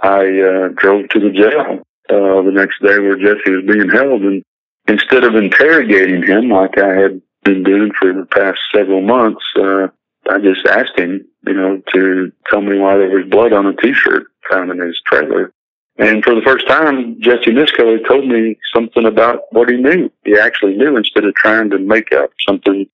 I 0.03 0.21
uh, 0.21 0.69
drove 0.77 1.09
to 1.11 1.21
the 1.21 1.31
jail 1.31 1.81
uh, 2.11 2.43
the 2.43 2.53
next 2.53 2.83
day 2.83 2.99
where 2.99 3.17
Jesse 3.17 3.51
was 3.51 3.65
being 3.67 3.89
held, 3.89 4.23
and 4.23 4.43
instead 4.89 5.25
of 5.25 5.35
interrogating 5.35 6.23
him 6.23 6.51
like 6.51 6.79
I 6.79 6.95
had 6.95 7.23
been 7.45 7.63
doing 7.63 7.93
for 7.99 8.13
the 8.13 8.27
past 8.27 8.59
several 8.75 9.01
months, 9.01 9.45
uh, 9.57 9.89
I 10.29 10.39
just 10.39 10.67
asked 10.67 10.99
him, 10.99 11.25
you 11.47 11.55
know, 11.55 11.83
to 11.95 12.33
tell 12.51 12.61
me 12.61 12.79
why 12.79 12.97
there 12.97 13.11
was 13.11 13.29
blood 13.29 13.53
on 13.53 13.67
a 13.67 13.77
T-shirt 13.77 14.27
found 14.51 14.71
in 14.71 14.81
his 14.81 15.01
trailer. 15.07 15.53
And 15.99 16.23
for 16.23 16.35
the 16.35 16.43
first 16.43 16.69
time, 16.69 17.21
Jesse 17.21 17.53
Misskelley 17.53 18.01
told 18.07 18.27
me 18.27 18.59
something 18.75 19.07
about 19.07 19.45
what 19.51 19.71
he 19.71 19.77
knew. 19.77 20.11
He 20.25 20.39
actually 20.39 20.77
knew 20.77 20.97
instead 20.97 21.25
of 21.25 21.35
trying 21.35 21.71
to 21.71 21.79
make 21.79 22.13
up 22.13 22.31
something 22.47 22.87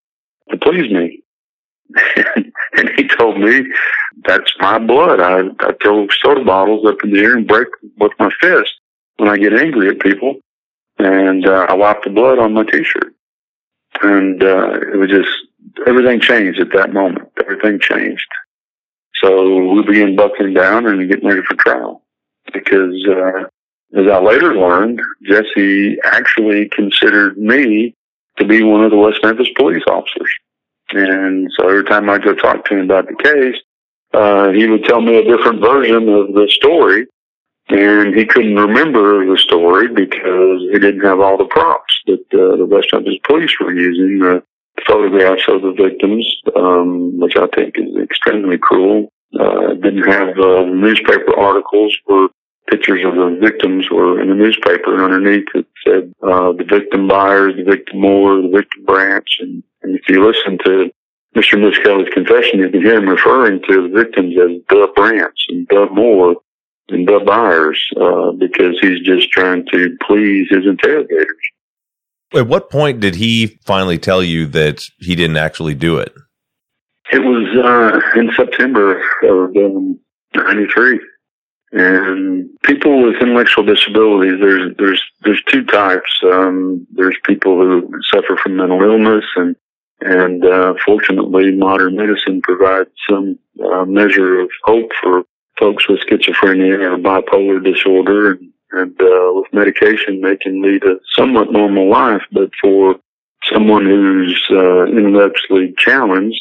to 0.51 0.57
please 0.57 0.91
me. 0.93 1.23
and 2.77 2.91
he 2.97 3.07
told 3.09 3.41
me 3.41 3.65
that's 4.25 4.53
my 4.61 4.79
blood. 4.79 5.21
I, 5.21 5.41
I 5.61 5.73
throw 5.83 6.07
soda 6.23 6.45
bottles 6.45 6.87
up 6.87 7.03
in 7.03 7.13
the 7.13 7.21
air 7.21 7.37
and 7.37 7.47
break 7.47 7.69
with 7.99 8.13
my 8.19 8.31
fist 8.41 8.71
when 9.17 9.29
I 9.29 9.37
get 9.37 9.53
angry 9.53 9.89
at 9.89 10.01
people. 10.01 10.37
And 10.99 11.47
uh, 11.47 11.67
I 11.69 11.75
wipe 11.75 12.05
the 12.05 12.11
blood 12.11 12.39
on 12.39 12.55
my 12.55 12.65
t-shirt. 12.65 13.15
And 14.03 14.43
uh, 14.43 14.75
it 14.93 14.97
was 14.97 15.11
just, 15.11 15.31
everything 15.87 16.21
changed 16.21 16.61
at 16.61 16.73
that 16.73 16.93
moment. 16.93 17.29
Everything 17.41 17.81
changed. 17.81 18.29
So 19.23 19.73
we 19.73 19.83
began 19.83 20.17
buckling 20.17 20.55
down 20.55 20.87
and 20.87 21.09
getting 21.11 21.29
ready 21.29 21.43
for 21.43 21.55
trial. 21.55 22.02
Because 22.53 23.07
uh, 23.09 23.45
as 23.99 24.07
I 24.11 24.21
later 24.21 24.55
learned, 24.55 25.01
Jesse 25.25 25.99
actually 26.05 26.69
considered 26.71 27.37
me 27.37 27.95
to 28.39 28.47
be 28.47 28.63
one 28.63 28.85
of 28.85 28.91
the 28.91 28.97
West 28.97 29.21
Memphis 29.23 29.49
police 29.57 29.83
officers. 29.87 30.33
And 30.91 31.51
so 31.57 31.69
every 31.69 31.85
time 31.85 32.09
I 32.09 32.19
go 32.19 32.35
talk 32.35 32.65
to 32.67 32.75
him 32.75 32.85
about 32.85 33.07
the 33.09 33.23
case, 33.23 33.61
uh, 34.15 34.51
he 34.51 34.67
would 34.67 34.85
tell 34.85 35.01
me 35.01 35.17
a 35.17 35.25
different 35.25 35.61
version 35.61 36.09
of 36.09 36.35
the 36.35 36.49
story. 36.51 37.07
And 37.69 38.15
he 38.15 38.27
couldn't 38.27 38.57
remember 38.57 39.25
the 39.25 39.39
story 39.39 39.89
because 39.89 40.61
he 40.73 40.79
didn't 40.79 41.05
have 41.05 41.21
all 41.21 41.39
the 41.39 41.45
props 41.45 42.01
that 42.07 42.25
uh, 42.33 42.57
the 42.57 42.67
West 42.67 42.89
Memphis 42.93 43.19
police 43.25 43.53
were 43.61 43.73
using. 43.73 44.19
The 44.19 44.43
photographs 44.87 45.45
of 45.49 45.63
the 45.63 45.73
victims, 45.73 46.27
um, 46.57 47.19
which 47.21 47.37
I 47.37 47.47
think 47.55 47.79
is 47.79 47.97
extremely 48.03 48.59
cruel. 48.59 49.13
Uh, 49.39 49.75
didn't 49.75 50.11
have 50.11 50.39
uh, 50.39 50.65
newspaper 50.65 51.35
articles 51.39 51.97
where 52.05 52.29
pictures 52.69 53.05
of 53.05 53.15
the 53.15 53.39
victims 53.41 53.91
were 53.91 54.21
in 54.21 54.29
the 54.29 54.35
newspaper, 54.35 54.95
and 54.95 55.03
underneath 55.03 55.49
it 55.55 55.67
said 55.85 56.13
uh, 56.23 56.53
the 56.53 56.65
victim 56.69 57.09
Byers, 57.09 57.55
the 57.57 57.65
victim 57.65 58.01
Moore, 58.01 58.43
the 58.43 58.49
victim 58.49 58.85
Branch, 58.85 59.29
and 59.41 59.63
and 59.83 59.97
if 59.97 60.03
you 60.09 60.25
listen 60.25 60.59
to 60.65 60.91
Mr. 61.37 61.61
Misskelley's 61.61 62.13
confession, 62.13 62.61
you 62.61 62.71
can 62.71 62.83
hear 62.83 62.97
him 62.97 63.09
referring 63.09 63.61
to 63.69 63.89
the 63.89 63.95
victims 63.95 64.35
as 64.39 64.61
Dub 64.69 64.95
branch 64.95 65.39
and 65.49 65.67
Dub 65.69 65.91
Moore 65.93 66.37
and 66.89 67.07
Dub 67.07 67.25
Byers 67.25 67.81
uh, 68.01 68.33
because 68.33 68.79
he's 68.81 69.01
just 69.01 69.31
trying 69.31 69.67
to 69.73 69.97
please 70.07 70.49
his 70.51 70.67
interrogators. 70.67 71.37
At 72.35 72.47
what 72.47 72.71
point 72.71 73.01
did 73.01 73.15
he 73.15 73.59
finally 73.65 73.99
tell 73.99 74.23
you 74.23 74.47
that 74.49 74.85
he 74.99 75.15
didn't 75.15 75.37
actually 75.37 75.75
do 75.75 75.99
it? 75.99 76.15
It 77.13 77.21
was 77.23 77.47
uh, 77.63 78.19
in 78.19 78.31
September 78.35 78.99
of 79.23 79.55
um, 79.57 80.01
93. 80.35 80.99
And 81.73 82.49
people 82.63 83.03
with 83.03 83.21
intellectual 83.21 83.65
disabilities, 83.65 84.41
there's 84.41 84.77
there's 84.79 85.03
there's 85.23 85.43
two 85.45 85.65
types. 85.65 86.21
Um, 86.23 86.87
there's 86.93 87.17
people 87.25 87.57
who 87.57 87.89
suffer 88.11 88.37
from 88.43 88.57
mental 88.57 88.83
illness, 88.83 89.25
and 89.37 89.57
and 90.01 90.45
uh, 90.45 90.75
fortunately, 90.85 91.53
modern 91.53 91.97
medicine 91.97 92.43
provides 92.43 92.91
some 93.09 93.39
uh, 93.65 93.85
measure 93.87 94.41
of 94.41 94.51
hope 94.65 94.91
for 95.03 95.23
folks 95.59 95.89
with 95.89 96.01
schizophrenia 96.01 96.79
or 96.79 96.99
bipolar 96.99 97.63
disorder. 97.65 98.33
And, 98.33 98.53
and 98.73 99.01
uh, 99.01 99.33
with 99.35 99.53
medication, 99.53 100.21
they 100.23 100.37
can 100.37 100.63
lead 100.63 100.83
a 100.85 100.97
somewhat 101.15 101.53
normal 101.53 101.89
life. 101.89 102.23
But 102.33 102.51
for 102.61 102.97
someone 103.45 103.87
who's 103.87 104.43
uh, 104.51 104.85
intellectually 104.85 105.75
challenged, 105.79 106.41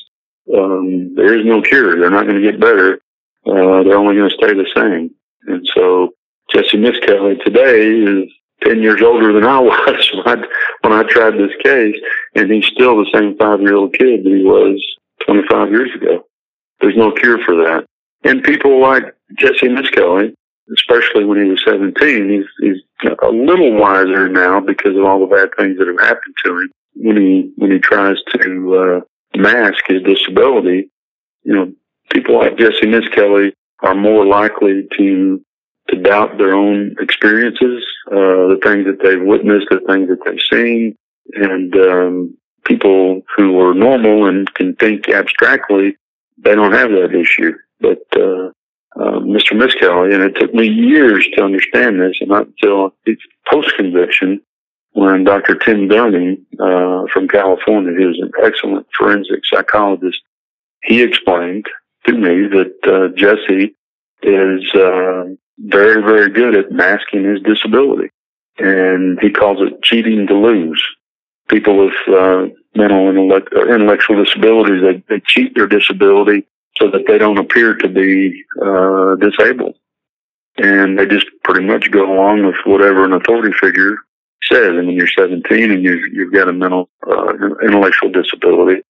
um, 0.53 1.15
there 1.15 1.37
is 1.37 1.45
no 1.45 1.61
cure. 1.61 1.99
They're 1.99 2.09
not 2.09 2.27
going 2.27 2.41
to 2.41 2.51
get 2.51 2.59
better. 2.59 3.01
Uh, 3.45 3.83
they're 3.83 3.97
only 3.97 4.15
going 4.15 4.29
to 4.29 4.35
stay 4.35 4.53
the 4.53 4.67
same. 4.75 5.11
And 5.47 5.67
so 5.73 6.09
Jesse 6.53 6.77
Misskelley 6.77 7.37
today 7.43 7.87
is 7.89 8.31
10 8.63 8.81
years 8.81 9.01
older 9.01 9.33
than 9.33 9.43
I 9.43 9.59
was 9.59 10.11
when 10.13 10.39
I, 10.39 10.47
when 10.81 10.93
I 10.93 11.03
tried 11.03 11.33
this 11.33 11.55
case, 11.63 11.95
and 12.35 12.51
he's 12.51 12.65
still 12.65 12.97
the 12.97 13.09
same 13.13 13.37
five 13.37 13.61
year 13.61 13.75
old 13.75 13.93
kid 13.93 14.23
that 14.23 14.29
he 14.29 14.43
was 14.43 14.83
25 15.25 15.71
years 15.71 15.89
ago. 15.95 16.25
There's 16.79 16.97
no 16.97 17.11
cure 17.11 17.39
for 17.45 17.55
that. 17.55 17.85
And 18.23 18.43
people 18.43 18.81
like 18.81 19.03
Jesse 19.37 19.69
Misskelley, 19.69 20.33
especially 20.73 21.25
when 21.25 21.43
he 21.43 21.49
was 21.49 21.63
17, 21.65 22.29
he's, 22.29 22.45
he's 22.59 23.11
a 23.21 23.27
little 23.27 23.77
wiser 23.79 24.29
now 24.29 24.59
because 24.59 24.95
of 24.95 25.03
all 25.03 25.19
the 25.19 25.35
bad 25.35 25.49
things 25.57 25.77
that 25.77 25.87
have 25.87 25.99
happened 25.99 26.35
to 26.45 26.51
him. 26.51 26.71
When 26.93 27.17
he, 27.17 27.51
when 27.55 27.71
he 27.71 27.79
tries 27.79 28.17
to, 28.33 28.75
uh, 28.75 29.01
mask 29.35 29.85
his 29.87 30.03
disability, 30.03 30.89
you 31.43 31.53
know, 31.53 31.73
people 32.11 32.37
like 32.37 32.57
Jesse 32.57 32.87
Misskelley 32.87 33.53
are 33.81 33.95
more 33.95 34.25
likely 34.25 34.87
to 34.97 35.43
to 35.89 35.95
doubt 35.97 36.37
their 36.37 36.53
own 36.53 36.95
experiences, 36.99 37.83
uh, 38.07 38.47
the 38.47 38.59
things 38.63 38.85
that 38.85 38.99
they've 39.03 39.21
witnessed, 39.21 39.67
the 39.69 39.81
things 39.87 40.07
that 40.09 40.19
they've 40.23 40.39
seen, 40.51 40.95
and 41.33 41.75
um, 41.75 42.37
people 42.65 43.21
who 43.35 43.59
are 43.59 43.73
normal 43.73 44.27
and 44.27 44.53
can 44.53 44.75
think 44.75 45.09
abstractly, 45.09 45.97
they 46.37 46.55
don't 46.55 46.73
have 46.73 46.91
that 46.91 47.13
issue. 47.13 47.53
But 47.79 48.03
uh, 48.15 48.51
uh, 48.95 49.19
Mr. 49.19 49.57
Misskelley, 49.57 50.13
and 50.13 50.23
it 50.23 50.35
took 50.35 50.53
me 50.53 50.67
years 50.67 51.27
to 51.33 51.43
understand 51.43 51.99
this, 51.99 52.17
and 52.21 52.29
not 52.29 52.47
until 52.47 52.93
post 53.51 53.75
conviction, 53.75 54.41
when 54.93 55.23
Dr. 55.23 55.55
Tim 55.55 55.87
Derning 55.87 56.45
uh, 56.59 57.07
from 57.11 57.27
California, 57.27 57.93
who's 57.93 58.19
an 58.21 58.31
excellent 58.43 58.87
forensic 58.97 59.45
psychologist, 59.45 60.21
he 60.83 61.01
explained 61.01 61.65
to 62.05 62.13
me 62.13 62.47
that 62.47 62.73
uh, 62.83 63.15
Jesse 63.15 63.75
is 64.23 64.73
uh, 64.73 65.35
very, 65.59 66.01
very 66.01 66.29
good 66.29 66.55
at 66.55 66.71
masking 66.71 67.23
his 67.23 67.41
disability. 67.41 68.09
And 68.57 69.19
he 69.21 69.31
calls 69.31 69.61
it 69.61 69.81
cheating 69.81 70.27
to 70.27 70.35
lose. 70.35 70.83
people 71.47 71.85
with 71.85 71.93
uh, 72.07 72.47
mental 72.75 73.09
and 73.09 73.31
intellectual 73.69 74.23
disabilities, 74.23 74.81
they, 74.81 75.03
they 75.07 75.21
cheat 75.25 75.55
their 75.55 75.67
disability 75.67 76.45
so 76.77 76.89
that 76.91 77.05
they 77.07 77.17
don't 77.17 77.37
appear 77.37 77.75
to 77.75 77.87
be 77.87 78.43
uh, 78.61 79.15
disabled. 79.15 79.75
And 80.57 80.99
they 80.99 81.05
just 81.05 81.27
pretty 81.43 81.65
much 81.65 81.91
go 81.91 82.11
along 82.11 82.45
with 82.45 82.55
whatever 82.65 83.05
an 83.05 83.13
authority 83.13 83.55
figure 83.59 83.97
says. 84.43 84.69
And 84.69 84.87
when 84.87 84.95
you're 84.95 85.07
17 85.07 85.71
and 85.71 85.83
you've, 85.83 86.13
you've 86.13 86.33
got 86.33 86.49
a 86.49 86.53
mental, 86.53 86.89
uh, 87.07 87.33
intellectual 87.63 88.11
disability, 88.11 88.81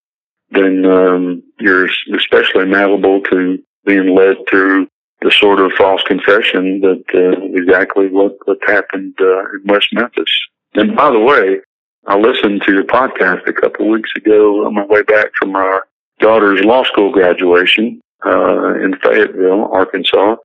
then 0.52 0.86
um, 0.86 1.44
you're 1.60 1.90
especially 2.16 2.66
malleable 2.66 3.22
to 3.22 3.58
being 3.86 4.16
led 4.16 4.38
through 4.50 4.88
the 5.22 5.32
sort 5.32 5.60
of 5.60 5.72
false 5.78 6.02
confession 6.04 6.82
that 6.82 7.04
uh, 7.14 7.58
exactly 7.58 8.08
what, 8.08 8.36
what 8.46 8.58
happened 8.66 9.16
uh, 9.22 9.40
in 9.54 9.62
West 9.66 9.88
Memphis. 9.94 10.32
And 10.74 10.96
by 10.96 11.12
the 11.12 11.20
way, 11.20 11.60
I 12.08 12.18
listened 12.18 12.64
to 12.66 12.74
your 12.74 12.84
podcast 12.84 13.48
a 13.48 13.54
couple 13.54 13.86
of 13.86 13.92
weeks 13.92 14.10
ago 14.16 14.66
on 14.66 14.74
my 14.74 14.86
way 14.86 15.04
back 15.04 15.32
from 15.38 15.56
our 15.56 15.86
daughter's 16.20 16.64
law 16.64 16.84
school 16.84 17.12
graduation 17.12 18.02
uh, 18.26 18.74
in 18.76 18.96
Fayetteville, 19.04 19.70
Arkansas, 19.72 20.36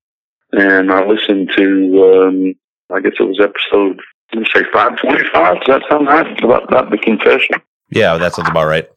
and 0.53 0.93
I 0.93 1.07
listened 1.07 1.51
to 1.57 2.25
um, 2.27 2.55
I 2.95 3.01
guess 3.01 3.15
it 3.19 3.25
was 3.25 3.41
episode 3.41 4.01
let 4.33 4.43
me 4.43 4.49
say 4.55 4.63
five 4.73 4.97
twenty 4.99 5.25
five. 5.33 5.57
Does 5.61 5.81
that 5.81 5.83
sound 5.89 6.07
right 6.07 6.45
about, 6.45 6.65
about 6.65 6.91
the 6.91 6.99
confession? 6.99 7.63
Yeah, 7.91 8.17
that 8.17 8.35
sounds 8.35 8.49
about 8.49 8.67
right. 8.67 8.89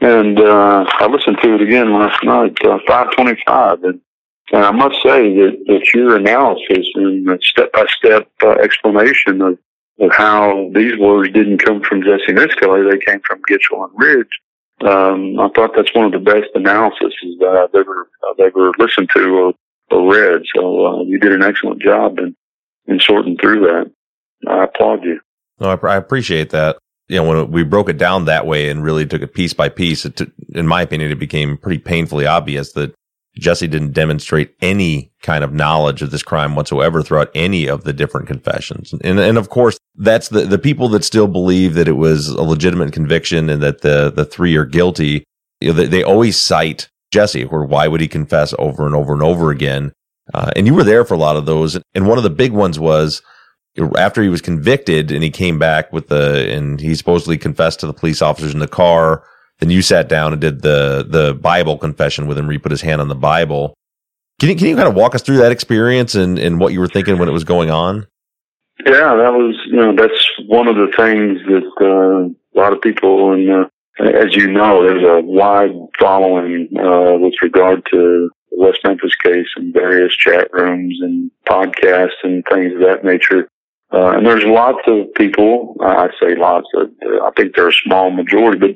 And 0.00 0.38
uh, 0.38 0.84
I 0.86 1.06
listened 1.06 1.38
to 1.42 1.54
it 1.54 1.62
again 1.62 1.92
last 1.92 2.22
night, 2.22 2.56
uh, 2.64 2.78
five 2.86 3.10
twenty 3.12 3.40
five, 3.46 3.82
and 3.82 4.00
and 4.52 4.64
I 4.64 4.70
must 4.70 4.96
say 5.02 5.34
that, 5.34 5.64
that 5.66 5.92
your 5.92 6.16
analysis 6.16 6.86
and 6.94 7.42
step 7.42 7.72
by 7.72 7.86
step 7.96 8.28
explanation 8.62 9.42
of, 9.42 9.58
of 9.98 10.12
how 10.12 10.70
these 10.72 10.96
words 10.98 11.32
didn't 11.32 11.58
come 11.58 11.82
from 11.82 12.02
Jesse 12.02 12.32
Misskelley, 12.32 12.88
they 12.88 13.04
came 13.04 13.20
from 13.26 13.42
Gitchell 13.50 13.88
and 13.88 13.98
Ridge. 13.98 14.40
Um, 14.82 15.40
I 15.40 15.48
thought 15.48 15.72
that's 15.74 15.94
one 15.94 16.04
of 16.04 16.12
the 16.12 16.18
best 16.18 16.50
analyses 16.54 17.14
that 17.40 17.48
I've 17.48 17.74
ever 17.74 18.08
I've 18.30 18.38
ever 18.38 18.70
listened 18.78 19.08
to 19.16 19.34
or, 19.34 19.54
or 19.90 20.12
read. 20.12 20.42
So 20.54 20.86
uh, 20.86 21.02
you 21.02 21.18
did 21.18 21.32
an 21.32 21.42
excellent 21.42 21.82
job 21.82 22.18
in 22.18 22.36
in 22.86 23.00
sorting 23.00 23.38
through 23.38 23.60
that. 23.62 23.90
I 24.46 24.64
applaud 24.64 25.04
you. 25.04 25.20
No, 25.60 25.70
I, 25.70 25.86
I 25.86 25.96
appreciate 25.96 26.50
that. 26.50 26.78
You 27.08 27.16
know, 27.16 27.28
when 27.28 27.50
we 27.52 27.62
broke 27.62 27.88
it 27.88 27.98
down 27.98 28.24
that 28.24 28.46
way 28.46 28.68
and 28.68 28.82
really 28.82 29.06
took 29.06 29.22
it 29.22 29.34
piece 29.34 29.52
by 29.52 29.68
piece, 29.68 30.04
it 30.04 30.16
t- 30.16 30.32
in 30.54 30.66
my 30.66 30.82
opinion, 30.82 31.12
it 31.12 31.18
became 31.20 31.56
pretty 31.56 31.78
painfully 31.78 32.26
obvious 32.26 32.72
that 32.72 32.94
Jesse 33.38 33.68
didn't 33.68 33.92
demonstrate 33.92 34.54
any 34.60 35.12
kind 35.22 35.44
of 35.44 35.52
knowledge 35.52 36.02
of 36.02 36.10
this 36.10 36.22
crime 36.22 36.56
whatsoever 36.56 37.02
throughout 37.02 37.30
any 37.34 37.66
of 37.68 37.84
the 37.84 37.92
different 37.92 38.26
confessions. 38.26 38.92
And, 39.04 39.20
and 39.20 39.38
of 39.38 39.50
course, 39.50 39.78
that's 39.94 40.28
the, 40.30 40.40
the 40.40 40.58
people 40.58 40.88
that 40.90 41.04
still 41.04 41.28
believe 41.28 41.74
that 41.74 41.88
it 41.88 41.92
was 41.92 42.28
a 42.28 42.42
legitimate 42.42 42.92
conviction 42.92 43.50
and 43.50 43.62
that 43.62 43.82
the, 43.82 44.10
the 44.10 44.24
three 44.24 44.56
are 44.56 44.64
guilty. 44.64 45.24
You 45.60 45.68
know, 45.68 45.74
they, 45.74 45.86
they 45.86 46.02
always 46.02 46.40
cite 46.40 46.88
Jesse, 47.12 47.44
or 47.44 47.64
why 47.64 47.88
would 47.88 48.00
he 48.00 48.08
confess 48.08 48.54
over 48.58 48.86
and 48.86 48.94
over 48.94 49.12
and 49.12 49.22
over 49.22 49.50
again? 49.50 49.92
Uh, 50.34 50.50
and 50.56 50.66
you 50.66 50.74
were 50.74 50.84
there 50.84 51.04
for 51.04 51.14
a 51.14 51.18
lot 51.18 51.36
of 51.36 51.46
those. 51.46 51.78
And 51.94 52.08
one 52.08 52.18
of 52.18 52.24
the 52.24 52.30
big 52.30 52.52
ones 52.52 52.80
was 52.80 53.22
after 53.96 54.22
he 54.22 54.28
was 54.28 54.40
convicted 54.40 55.10
and 55.12 55.22
he 55.22 55.30
came 55.30 55.58
back 55.58 55.92
with 55.92 56.08
the, 56.08 56.50
and 56.50 56.80
he 56.80 56.94
supposedly 56.94 57.38
confessed 57.38 57.80
to 57.80 57.86
the 57.86 57.92
police 57.92 58.22
officers 58.22 58.52
in 58.52 58.60
the 58.60 58.68
car 58.68 59.22
then 59.58 59.70
you 59.70 59.82
sat 59.82 60.08
down 60.08 60.32
and 60.32 60.40
did 60.40 60.62
the 60.62 61.06
the 61.08 61.34
Bible 61.34 61.78
confession 61.78 62.26
with 62.26 62.38
him, 62.38 62.46
where 62.46 62.52
he 62.52 62.58
put 62.58 62.72
his 62.72 62.82
hand 62.82 63.00
on 63.00 63.08
the 63.08 63.14
Bible. 63.14 63.74
Can 64.38 64.50
you 64.50 64.56
can 64.56 64.66
you 64.66 64.76
kind 64.76 64.88
of 64.88 64.94
walk 64.94 65.14
us 65.14 65.22
through 65.22 65.38
that 65.38 65.52
experience 65.52 66.14
and, 66.14 66.38
and 66.38 66.60
what 66.60 66.72
you 66.72 66.80
were 66.80 66.88
thinking 66.88 67.18
when 67.18 67.28
it 67.28 67.32
was 67.32 67.44
going 67.44 67.70
on? 67.70 68.06
Yeah, 68.84 69.14
that 69.16 69.32
was 69.32 69.56
you 69.66 69.76
know 69.76 69.94
that's 69.94 70.30
one 70.46 70.68
of 70.68 70.76
the 70.76 70.92
things 70.94 71.40
that 71.46 71.64
uh, 71.80 72.28
a 72.28 72.56
lot 72.58 72.72
of 72.72 72.82
people 72.82 73.32
and 73.32 73.50
uh, 73.50 73.68
as 73.98 74.36
you 74.36 74.46
know, 74.46 74.82
there's 74.82 75.02
a 75.02 75.24
wide 75.24 75.72
following 75.98 76.68
uh, 76.78 77.16
with 77.18 77.32
regard 77.40 77.86
to 77.90 78.30
the 78.50 78.58
West 78.58 78.80
Memphis 78.84 79.14
case 79.14 79.46
and 79.56 79.72
various 79.72 80.14
chat 80.14 80.52
rooms 80.52 80.98
and 81.00 81.30
podcasts 81.48 82.22
and 82.22 82.44
things 82.44 82.74
of 82.74 82.80
that 82.80 83.04
nature. 83.04 83.48
Uh, 83.92 84.16
and 84.16 84.26
there's 84.26 84.44
lots 84.44 84.80
of 84.86 85.12
people, 85.14 85.76
I 85.80 86.08
say 86.20 86.34
lots, 86.34 86.66
of, 86.74 86.90
I 87.22 87.30
think 87.36 87.54
they're 87.54 87.68
a 87.68 87.72
small 87.72 88.10
majority, 88.10 88.58
but 88.58 88.70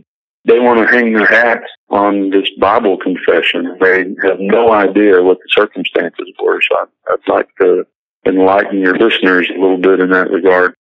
they 0.45 0.61
want 0.61 0.81
to 0.81 0.95
hang 0.95 1.13
their 1.13 1.27
hats 1.27 1.67
on 1.91 2.31
this 2.31 2.49
Bible 2.59 2.97
confession. 2.97 3.77
They 3.81 4.05
have 4.23 4.39
no 4.39 4.73
idea 4.73 5.23
what 5.23 5.39
the 5.39 5.49
circumstances 5.51 6.33
were. 6.41 6.61
So 6.63 6.77
I'd, 6.79 7.13
I'd 7.13 7.33
like 7.33 7.49
to 7.61 7.85
enlighten 8.25 8.81
your 8.81 8.97
listeners 8.97 9.51
a 9.51 9.61
little 9.61 9.79
bit 9.79 10.01
in 10.01 10.11
that 10.11 10.31
regard. 10.31 10.75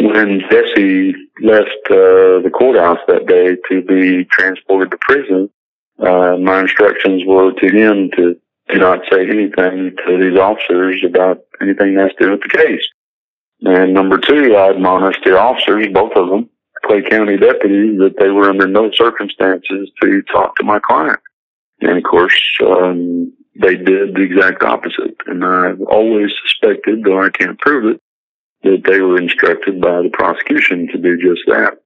When 0.00 0.40
Jesse 0.50 1.14
left 1.42 1.68
uh, 1.90 2.40
the 2.42 2.50
courthouse 2.52 3.00
that 3.08 3.26
day 3.26 3.56
to 3.68 3.82
be 3.82 4.24
transported 4.24 4.92
to 4.92 4.98
prison, 4.98 5.50
uh, 5.98 6.36
my 6.36 6.60
instructions 6.60 7.22
were 7.26 7.52
to 7.52 7.68
him 7.68 8.10
to 8.16 8.36
do 8.68 8.78
not 8.78 9.00
say 9.10 9.28
anything 9.28 9.96
to 10.06 10.18
these 10.18 10.38
officers 10.38 11.02
about 11.04 11.40
anything 11.60 11.94
that's 11.94 12.14
to 12.16 12.24
do 12.24 12.30
with 12.32 12.42
the 12.42 12.48
case. 12.48 12.86
And 13.62 13.92
number 13.92 14.18
two, 14.18 14.54
I 14.54 14.70
admonished 14.70 15.20
the 15.24 15.38
officers, 15.38 15.88
both 15.92 16.12
of 16.14 16.28
them, 16.28 16.48
Clay 16.84 17.02
County 17.02 17.36
deputies 17.36 17.98
that 17.98 18.14
they 18.18 18.28
were 18.28 18.48
under 18.48 18.68
no 18.68 18.90
circumstances 18.92 19.90
to 20.02 20.22
talk 20.22 20.56
to 20.56 20.64
my 20.64 20.78
client. 20.78 21.18
And 21.80 21.96
of 21.96 22.04
course, 22.04 22.40
um, 22.64 23.32
they 23.60 23.74
did 23.74 24.14
the 24.14 24.22
exact 24.22 24.62
opposite. 24.62 25.16
And 25.26 25.44
I've 25.44 25.80
always 25.82 26.30
suspected, 26.44 27.04
though 27.04 27.22
I 27.22 27.30
can't 27.30 27.58
prove 27.58 27.94
it, 27.94 28.00
that 28.62 28.82
they 28.86 29.00
were 29.00 29.20
instructed 29.20 29.80
by 29.80 30.02
the 30.02 30.10
prosecution 30.12 30.88
to 30.92 30.98
do 30.98 31.16
just 31.16 31.42
that. 31.46 31.78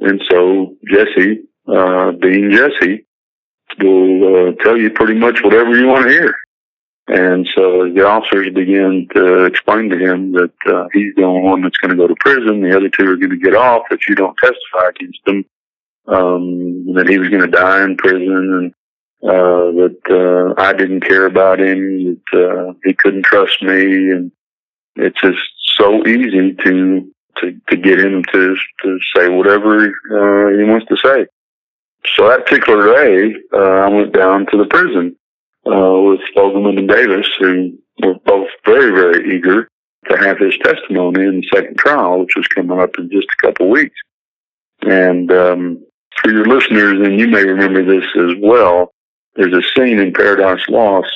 And 0.00 0.22
so 0.30 0.76
Jesse, 0.90 1.42
uh, 1.66 2.12
being 2.12 2.50
Jesse, 2.50 3.06
will 3.80 4.48
uh, 4.48 4.52
tell 4.62 4.76
you 4.76 4.90
pretty 4.90 5.14
much 5.14 5.42
whatever 5.42 5.76
you 5.76 5.86
want 5.86 6.04
to 6.04 6.10
hear. 6.10 6.34
And 7.08 7.48
so 7.56 7.90
the 7.90 8.06
officers 8.06 8.52
began 8.54 9.08
to 9.14 9.44
explain 9.44 9.88
to 9.88 9.96
him 9.96 10.32
that 10.32 10.52
uh, 10.66 10.88
he's 10.92 11.14
the 11.16 11.22
only 11.22 11.40
one 11.40 11.62
that's 11.62 11.78
going 11.78 11.90
to 11.90 11.96
go 11.96 12.06
to 12.06 12.14
prison. 12.20 12.60
The 12.60 12.76
other 12.76 12.90
two 12.90 13.10
are 13.10 13.16
going 13.16 13.30
to 13.30 13.38
get 13.38 13.54
off 13.54 13.84
if 13.90 14.06
you 14.08 14.14
don't 14.14 14.36
testify 14.36 14.90
against 14.90 15.24
them. 15.24 15.44
Um, 16.06 16.94
that 16.94 17.08
he 17.08 17.18
was 17.18 17.28
going 17.28 17.42
to 17.42 17.48
die 17.48 17.84
in 17.84 17.96
prison 17.96 18.32
and 18.32 18.74
uh, 19.22 19.72
that 19.72 19.98
uh, 20.10 20.62
I 20.62 20.72
didn't 20.72 21.00
care 21.00 21.26
about 21.26 21.60
him, 21.60 22.20
that 22.32 22.38
uh, 22.38 22.72
he 22.84 22.94
couldn't 22.94 23.24
trust 23.24 23.62
me, 23.62 24.10
and 24.12 24.30
it's 24.96 25.20
just 25.20 25.40
so 25.76 26.06
easy 26.06 26.54
to 26.54 27.12
to 27.38 27.60
to 27.68 27.76
get 27.76 27.98
him 27.98 28.22
to 28.32 28.56
to 28.82 28.98
say 29.14 29.28
whatever 29.28 29.86
uh, 29.86 30.56
he 30.56 30.64
wants 30.64 30.86
to 30.86 30.96
say. 30.96 31.26
So 32.14 32.28
that 32.28 32.46
particular 32.46 32.94
day, 32.94 33.34
uh, 33.52 33.58
I 33.58 33.88
went 33.88 34.12
down 34.12 34.46
to 34.46 34.56
the 34.56 34.66
prison 34.66 35.16
uh, 35.70 36.00
with 36.00 36.20
Fogelman 36.36 36.78
and 36.78 36.88
Davis, 36.88 37.28
who 37.38 37.78
were 38.02 38.14
both 38.24 38.48
very, 38.64 38.90
very 38.90 39.36
eager 39.36 39.68
to 40.08 40.16
have 40.16 40.38
his 40.38 40.56
testimony 40.58 41.24
in 41.24 41.40
the 41.40 41.48
second 41.54 41.76
trial, 41.76 42.20
which 42.20 42.36
was 42.36 42.46
coming 42.48 42.78
up 42.78 42.98
in 42.98 43.10
just 43.10 43.28
a 43.30 43.46
couple 43.46 43.66
of 43.66 43.72
weeks. 43.72 43.96
And 44.82 45.30
um, 45.32 45.84
for 46.22 46.30
your 46.30 46.46
listeners, 46.46 47.06
and 47.06 47.18
you 47.18 47.28
may 47.28 47.44
remember 47.44 47.84
this 47.84 48.06
as 48.16 48.34
well, 48.40 48.92
there's 49.34 49.52
a 49.52 49.68
scene 49.74 49.98
in 49.98 50.12
Paradise 50.12 50.62
Lost 50.68 51.12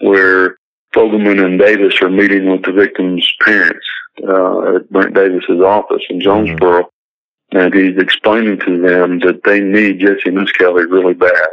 where 0.00 0.56
Fogelman 0.94 1.44
and 1.44 1.58
Davis 1.58 2.00
are 2.02 2.10
meeting 2.10 2.50
with 2.50 2.62
the 2.62 2.72
victim's 2.72 3.30
parents 3.40 3.86
uh, 4.26 4.76
at 4.76 4.90
Brent 4.90 5.14
Davis's 5.14 5.60
office 5.60 6.02
in 6.10 6.20
Jonesboro, 6.20 6.82
mm-hmm. 6.82 7.56
and 7.58 7.74
he's 7.74 7.96
explaining 7.98 8.58
to 8.60 8.80
them 8.80 9.20
that 9.20 9.42
they 9.44 9.60
need 9.60 10.00
Jesse 10.00 10.30
Misskelley 10.30 10.86
really 10.86 11.14
bad. 11.14 11.48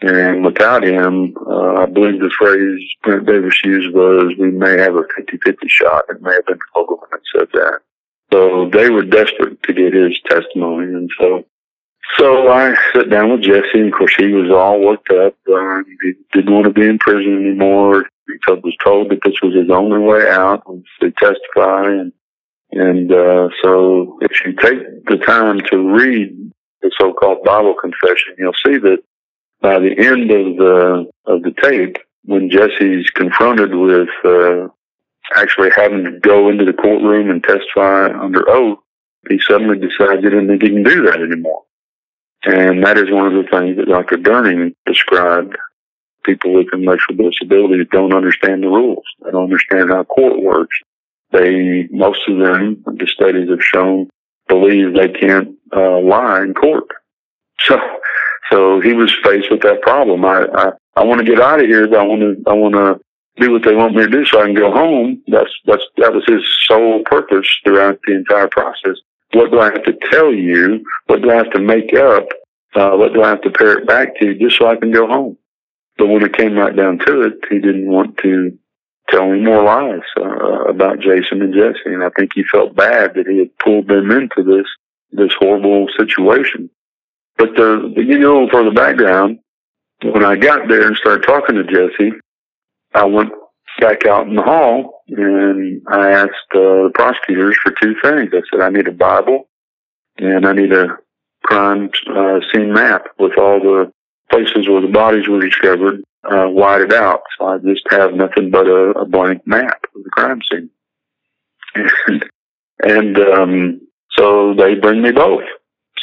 And 0.00 0.44
without 0.44 0.84
him, 0.84 1.34
uh, 1.46 1.82
I 1.82 1.86
believe 1.86 2.20
the 2.20 2.30
phrase 2.38 2.82
Brent 3.02 3.26
Davis 3.26 3.64
used 3.64 3.94
was, 3.94 4.34
we 4.38 4.50
may 4.50 4.76
have 4.78 4.94
a 4.94 5.04
50-50 5.18 5.56
shot. 5.68 6.04
It 6.10 6.20
may 6.20 6.34
have 6.34 6.46
been 6.46 6.58
Fogelman 6.74 7.10
that 7.10 7.20
said 7.34 7.48
that. 7.54 7.80
So 8.30 8.68
they 8.70 8.90
were 8.90 9.04
desperate 9.04 9.62
to 9.62 9.72
get 9.72 9.94
his 9.94 10.18
testimony. 10.28 10.92
And 10.92 11.10
so, 11.18 11.44
so 12.18 12.48
I 12.48 12.74
sat 12.92 13.08
down 13.08 13.32
with 13.32 13.42
Jesse. 13.42 13.70
And 13.74 13.92
of 13.92 13.98
course, 13.98 14.14
he 14.18 14.32
was 14.32 14.50
all 14.50 14.80
worked 14.80 15.10
up. 15.10 15.34
Uh, 15.50 15.82
he 16.02 16.12
didn't 16.32 16.52
want 16.52 16.66
to 16.66 16.72
be 16.72 16.86
in 16.86 16.98
prison 16.98 17.46
anymore. 17.46 18.04
He 18.26 18.52
was 18.52 18.76
told 18.84 19.10
that 19.10 19.20
this 19.24 19.40
was 19.42 19.54
his 19.54 19.70
only 19.70 19.98
way 19.98 20.28
out 20.28 20.62
to 21.00 21.10
testify. 21.12 21.84
And, 21.84 22.12
and, 22.72 23.12
uh, 23.12 23.48
so 23.62 24.18
if 24.20 24.44
you 24.44 24.52
take 24.52 25.06
the 25.06 25.16
time 25.24 25.60
to 25.70 25.96
read 25.96 26.52
the 26.82 26.90
so-called 26.98 27.44
Bible 27.44 27.74
confession, 27.80 28.34
you'll 28.36 28.52
see 28.52 28.76
that 28.76 28.98
by 29.66 29.80
the 29.80 29.98
end 29.98 30.30
of 30.30 30.56
the 30.58 31.10
of 31.26 31.42
the 31.42 31.52
tape, 31.60 31.96
when 32.24 32.48
Jesse's 32.48 33.10
confronted 33.10 33.74
with 33.74 34.08
uh, 34.24 34.68
actually 35.34 35.70
having 35.74 36.04
to 36.04 36.20
go 36.20 36.48
into 36.48 36.64
the 36.64 36.72
courtroom 36.72 37.30
and 37.30 37.42
testify 37.42 38.16
under 38.16 38.48
oath, 38.48 38.78
he 39.28 39.40
suddenly 39.40 39.76
decides 39.76 40.22
he 40.22 40.30
didn't 40.30 40.46
think 40.46 40.62
he 40.62 40.68
can 40.68 40.84
do 40.84 41.02
that 41.06 41.20
anymore. 41.20 41.64
And 42.44 42.84
that 42.84 42.96
is 42.96 43.10
one 43.10 43.26
of 43.26 43.32
the 43.32 43.50
things 43.50 43.76
that 43.76 43.88
Dr. 43.88 44.18
Derning 44.18 44.72
described. 44.86 45.56
People 46.22 46.54
with 46.54 46.68
intellectual 46.72 47.16
disabilities 47.16 47.88
don't 47.90 48.14
understand 48.14 48.62
the 48.62 48.68
rules. 48.68 49.04
They 49.24 49.32
don't 49.32 49.50
understand 49.50 49.90
how 49.90 50.04
court 50.04 50.42
works. 50.42 50.78
They, 51.32 51.88
most 51.90 52.20
of 52.28 52.38
them, 52.38 52.84
the 52.86 53.06
studies 53.08 53.48
have 53.50 53.62
shown, 53.62 54.10
believe 54.46 54.94
they 54.94 55.08
can't 55.08 55.56
uh, 55.74 55.98
lie 55.98 56.42
in 56.42 56.54
court. 56.54 56.84
So, 57.58 57.80
so 58.50 58.80
he 58.80 58.92
was 58.92 59.14
faced 59.24 59.50
with 59.50 59.62
that 59.62 59.82
problem. 59.82 60.24
I, 60.24 60.46
I, 60.54 60.70
I 60.96 61.04
want 61.04 61.20
to 61.20 61.26
get 61.26 61.40
out 61.40 61.60
of 61.60 61.66
here, 61.66 61.84
I 61.84 62.02
want 62.02 62.20
to, 62.20 62.50
I 62.50 62.54
want 62.54 62.74
to 62.74 63.00
do 63.42 63.52
what 63.52 63.64
they 63.64 63.74
want 63.74 63.94
me 63.94 64.02
to 64.02 64.10
do 64.10 64.24
so 64.24 64.40
I 64.40 64.46
can 64.46 64.54
go 64.54 64.70
home. 64.70 65.22
That's, 65.28 65.50
that's, 65.64 65.82
that 65.98 66.12
was 66.12 66.24
his 66.26 66.42
sole 66.66 67.02
purpose 67.04 67.48
throughout 67.64 67.98
the 68.06 68.14
entire 68.14 68.48
process. 68.48 68.96
What 69.32 69.50
do 69.50 69.60
I 69.60 69.66
have 69.66 69.84
to 69.84 69.94
tell 70.10 70.32
you? 70.32 70.84
What 71.06 71.22
do 71.22 71.30
I 71.30 71.34
have 71.34 71.50
to 71.50 71.60
make 71.60 71.92
up? 71.94 72.28
Uh, 72.74 72.92
what 72.96 73.12
do 73.12 73.22
I 73.22 73.28
have 73.28 73.42
to 73.42 73.50
pare 73.50 73.78
it 73.78 73.86
back 73.86 74.18
to 74.20 74.34
just 74.34 74.58
so 74.58 74.68
I 74.68 74.76
can 74.76 74.92
go 74.92 75.06
home? 75.06 75.36
But 75.98 76.08
when 76.08 76.22
it 76.22 76.36
came 76.36 76.54
right 76.54 76.76
down 76.76 76.98
to 77.06 77.22
it, 77.22 77.34
he 77.50 77.58
didn't 77.58 77.90
want 77.90 78.18
to 78.18 78.56
tell 79.08 79.30
any 79.30 79.40
more 79.40 79.62
lies 79.62 80.00
uh, 80.18 80.64
about 80.64 81.00
Jason 81.00 81.42
and 81.42 81.54
Jesse, 81.54 81.94
and 81.94 82.04
I 82.04 82.10
think 82.10 82.32
he 82.34 82.44
felt 82.44 82.76
bad 82.76 83.14
that 83.14 83.26
he 83.26 83.38
had 83.38 83.56
pulled 83.58 83.88
them 83.88 84.10
into 84.10 84.42
this 84.42 84.66
this 85.12 85.32
horrible 85.38 85.86
situation. 85.96 86.68
But 87.38 87.54
to, 87.56 87.92
to 87.94 88.02
you 88.02 88.16
a 88.16 88.20
little 88.20 88.48
further 88.50 88.72
background, 88.72 89.38
when 90.02 90.24
I 90.24 90.36
got 90.36 90.68
there 90.68 90.86
and 90.86 90.96
started 90.96 91.26
talking 91.26 91.56
to 91.56 91.64
Jesse, 91.64 92.12
I 92.94 93.04
went 93.04 93.30
back 93.80 94.06
out 94.06 94.26
in 94.26 94.36
the 94.36 94.42
hall 94.42 95.02
and 95.08 95.82
I 95.88 96.10
asked 96.12 96.32
uh, 96.54 96.88
the 96.88 96.90
prosecutors 96.94 97.56
for 97.62 97.72
two 97.72 97.94
things. 98.02 98.30
I 98.32 98.40
said 98.50 98.60
I 98.60 98.70
need 98.70 98.88
a 98.88 98.92
Bible 98.92 99.48
and 100.18 100.46
I 100.46 100.52
need 100.52 100.72
a 100.72 100.96
crime 101.42 101.90
uh, 102.14 102.40
scene 102.52 102.72
map 102.72 103.06
with 103.18 103.38
all 103.38 103.60
the 103.60 103.92
places 104.30 104.68
where 104.68 104.80
the 104.80 104.88
bodies 104.88 105.28
were 105.28 105.40
discovered 105.40 106.02
uh, 106.24 106.46
whited 106.46 106.92
out. 106.92 107.22
So 107.38 107.46
I 107.46 107.58
just 107.58 107.82
have 107.90 108.14
nothing 108.14 108.50
but 108.50 108.66
a, 108.66 108.90
a 108.98 109.04
blank 109.06 109.46
map 109.46 109.84
of 109.94 110.04
the 110.04 110.10
crime 110.10 110.40
scene. 110.50 110.70
And, 112.08 112.24
and 112.82 113.18
um, 113.18 113.80
so 114.16 114.54
they 114.54 114.74
bring 114.74 115.02
me 115.02 115.12
both. 115.12 115.42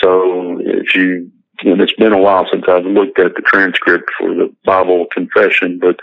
So 0.02 0.60
if 0.62 0.96
you, 0.96 1.32
and 1.64 1.82
it's 1.82 1.94
been 1.94 2.14
a 2.14 2.22
while 2.22 2.48
since 2.52 2.66
I've 2.68 2.86
looked 2.86 3.20
at 3.20 3.36
the 3.36 3.42
transcript 3.42 4.10
for 4.18 4.34
the 4.34 4.54
Bible 4.66 5.06
confession, 5.12 5.80
but 5.80 6.00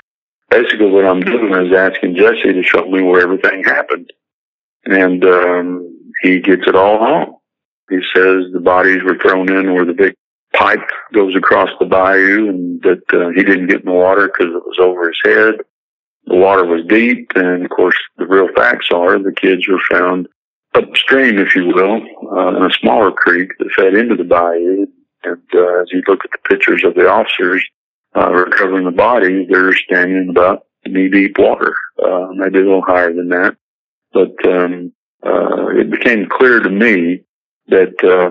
basically 0.51 0.91
what 0.91 1.07
I'm 1.07 1.21
doing 1.21 1.53
is 1.67 1.73
asking 1.75 2.17
Jesse 2.17 2.53
to 2.53 2.63
show 2.63 2.85
me 2.87 3.03
where 3.03 3.23
everything 3.23 3.65
happened. 3.65 4.13
And 4.85 5.25
um, 5.25 6.13
he 6.23 6.41
gets 6.41 6.67
it 6.67 6.75
all 6.75 6.99
home. 6.99 7.37
He 7.91 8.01
says 8.15 8.45
the 8.53 8.61
bodies 8.63 9.03
were 9.03 9.19
thrown 9.19 9.53
in 9.53 9.75
where 9.75 9.85
the 9.85 9.93
big 9.93 10.15
pipe 10.53 10.89
goes 11.13 11.35
across 11.37 11.71
the 11.79 11.87
bayou 11.87 12.49
and 12.49 12.83
that 12.83 13.03
uh, 13.13 13.31
he 13.31 13.43
didn't 13.43 13.69
get 13.69 13.81
in 13.81 13.87
the 13.87 13.93
water 13.93 14.27
because 14.27 14.55
it 14.55 14.65
was 14.65 14.79
over 14.81 15.09
his 15.09 15.21
head. 15.25 15.55
The 16.27 16.37
water 16.37 16.65
was 16.65 16.87
deep, 16.87 17.33
and 17.35 17.65
of 17.65 17.71
course, 17.71 17.97
the 18.17 18.27
real 18.27 18.49
facts 18.55 18.89
are 18.93 19.19
the 19.19 19.33
kids 19.33 19.67
were 19.67 19.81
found 19.91 20.29
upstream, 20.75 21.39
if 21.39 21.55
you 21.55 21.67
will, 21.67 22.01
uh, 22.33 22.57
in 22.57 22.65
a 22.65 22.73
smaller 22.81 23.11
creek 23.11 23.51
that 23.59 23.71
fed 23.77 23.95
into 23.95 24.17
the 24.17 24.25
bayou. 24.25 24.87
And 25.23 25.43
uh, 25.55 25.83
as 25.83 25.89
you 25.93 26.03
look 26.07 26.25
at 26.25 26.31
the 26.31 26.49
pictures 26.49 26.85
of 26.85 26.95
the 26.95 27.09
officers 27.09 27.65
uh, 28.17 28.31
recovering 28.31 28.85
the 28.85 28.91
bodies, 28.91 29.49
they're 29.51 29.75
standing 29.75 30.17
in 30.17 30.31
about 30.31 30.67
knee 30.87 31.09
deep 31.09 31.39
water, 31.39 31.75
uh, 32.03 32.29
maybe 32.35 32.59
a 32.59 32.63
little 32.63 32.83
higher 32.83 33.13
than 33.13 33.29
that. 33.29 33.57
But 34.13 34.35
um, 34.49 34.93
uh, 35.25 35.69
it 35.69 35.91
became 35.91 36.29
clear 36.29 36.61
to 36.61 36.71
me 36.71 37.23
that 37.69 38.03
uh, 38.03 38.31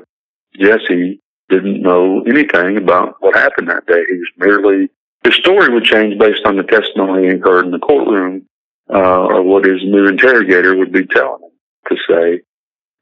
Jesse 0.60 1.21
didn't 1.49 1.82
know 1.82 2.23
anything 2.23 2.78
about 2.78 3.15
what 3.19 3.36
happened 3.36 3.69
that 3.69 3.86
day. 3.86 4.04
He 4.08 4.17
was 4.17 4.32
merely 4.38 4.89
his 5.23 5.36
story 5.36 5.73
would 5.73 5.84
change 5.84 6.17
based 6.17 6.45
on 6.45 6.58
the 6.58 6.63
testimony 6.63 7.28
he 7.28 7.38
heard 7.38 7.65
in 7.65 7.71
the 7.71 7.80
courtroom, 7.80 8.47
uh, 8.89 9.25
or 9.25 9.43
what 9.43 9.65
his 9.65 9.84
new 9.84 10.08
interrogator 10.08 10.75
would 10.75 10.91
be 10.91 11.06
telling 11.06 11.43
him 11.43 11.49
to 11.88 11.96
say. 12.08 12.42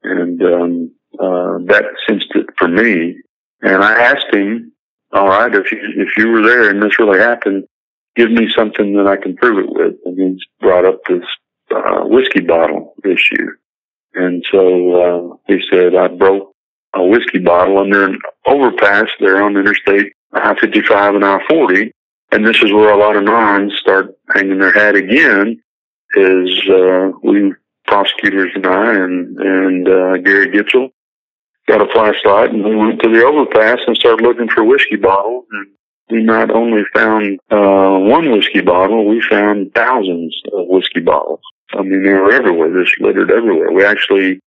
And 0.04 0.42
um, 0.42 0.92
uh, 1.20 1.58
that 1.66 1.86
cinched 2.08 2.36
it 2.36 2.48
for 2.58 2.68
me. 2.68 3.18
And 3.62 3.84
I 3.84 4.02
asked 4.02 4.34
him, 4.34 4.72
"All 5.12 5.28
right, 5.28 5.54
if 5.54 5.72
you 5.72 5.80
if 5.96 6.18
you 6.18 6.30
were 6.30 6.44
there 6.44 6.70
and 6.70 6.82
this 6.82 7.00
really 7.00 7.20
happened, 7.20 7.66
give 8.16 8.32
me 8.32 8.48
something 8.56 8.96
that 8.96 9.08
I 9.08 9.18
can 9.18 9.36
prove 9.36 9.60
it 9.60 9.70
with." 9.70 9.96
And 10.06 10.18
he 10.18 10.40
brought 10.60 10.86
up 10.86 11.02
this 11.08 11.24
uh, 11.76 12.02
whiskey 12.04 12.42
bottle 12.42 12.94
issue. 13.04 13.48
And 14.14 14.44
so 14.52 15.32
uh, 15.32 15.38
he 15.48 15.62
said, 15.72 15.96
"I 15.96 16.08
broke 16.08 16.54
a 16.94 17.04
whiskey 17.04 17.40
bottle 17.40 17.80
under 17.80 18.06
an 18.06 18.20
overpass 18.46 19.08
there 19.20 19.44
on 19.44 19.58
Interstate 19.58 20.14
I-55 20.34 21.16
and 21.16 21.26
I-40." 21.26 21.92
And 22.32 22.46
this 22.46 22.58
is 22.58 22.72
where 22.74 22.92
a 22.92 22.98
lot 22.98 23.16
of 23.16 23.24
nons 23.24 23.74
start 23.80 24.14
hanging 24.34 24.60
their 24.60 24.74
hat 24.74 24.96
again. 24.96 25.62
Is 26.16 26.62
uh, 26.70 27.12
we 27.24 27.54
prosecutors 27.88 28.52
and 28.56 28.68
I 28.68 28.94
and 28.94 29.38
and 29.40 29.88
uh, 29.88 30.18
Gary 30.18 30.50
Gitchell 30.50 30.90
got 31.68 31.82
a 31.82 31.92
flashlight 31.92 32.52
and 32.52 32.64
we 32.64 32.76
went 32.76 33.02
to 33.02 33.10
the 33.10 33.26
overpass 33.26 33.80
and 33.88 33.98
started 33.98 34.24
looking 34.24 34.50
for 34.50 34.64
whiskey 34.64 34.96
bottles. 34.96 35.46
And 35.52 35.68
we 36.10 36.24
not 36.24 36.52
only 36.52 36.84
found 36.94 37.40
uh, 37.52 37.98
one 38.00 38.32
whiskey 38.32 38.62
bottle, 38.62 39.08
we 39.08 39.22
found 39.30 39.74
thousands 39.74 40.40
of 40.54 40.68
whiskey 40.68 41.02
bottles. 41.02 41.42
I 41.74 41.82
mean, 41.82 42.04
they 42.04 42.14
were 42.14 42.32
everywhere, 42.32 42.84
just 42.84 43.00
littered 43.02 43.32
everywhere. 43.32 43.72
We 43.72 43.84
actually 43.84 44.40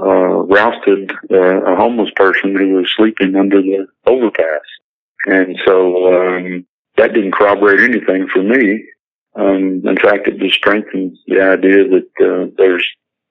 uh, 0.00 0.44
rousted 0.46 1.10
uh, 1.30 1.72
a 1.72 1.74
homeless 1.74 2.10
person 2.14 2.54
who 2.56 2.74
was 2.74 2.92
sleeping 2.96 3.34
under 3.34 3.60
the 3.60 3.86
overpass. 4.06 4.62
And 5.26 5.56
so 5.66 6.14
um, 6.14 6.66
that 6.96 7.14
didn't 7.14 7.32
corroborate 7.32 7.80
anything 7.80 8.28
for 8.32 8.42
me. 8.42 8.84
Um, 9.38 9.82
in 9.84 9.96
fact, 9.96 10.26
it 10.26 10.38
just 10.38 10.56
strengthens 10.56 11.18
the 11.28 11.40
idea 11.40 11.84
that 11.88 12.10
uh, 12.20 12.50
there's 12.58 12.86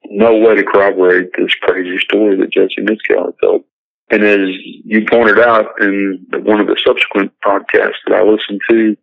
no 0.06 0.36
way 0.36 0.54
to 0.54 0.64
corroborate 0.64 1.30
this 1.36 1.54
crazy 1.60 1.98
story 1.98 2.36
that 2.36 2.50
Jesse 2.50 2.80
Misskelley 2.80 3.32
told. 3.42 3.64
And 4.10 4.24
as 4.24 4.48
you 4.84 5.04
pointed 5.04 5.38
out 5.38 5.66
in 5.80 6.26
one 6.30 6.60
of 6.60 6.66
the 6.66 6.80
subsequent 6.84 7.32
podcasts 7.44 8.00
that 8.06 8.14
I 8.14 8.22
listened 8.22 8.60
to, 8.70 8.96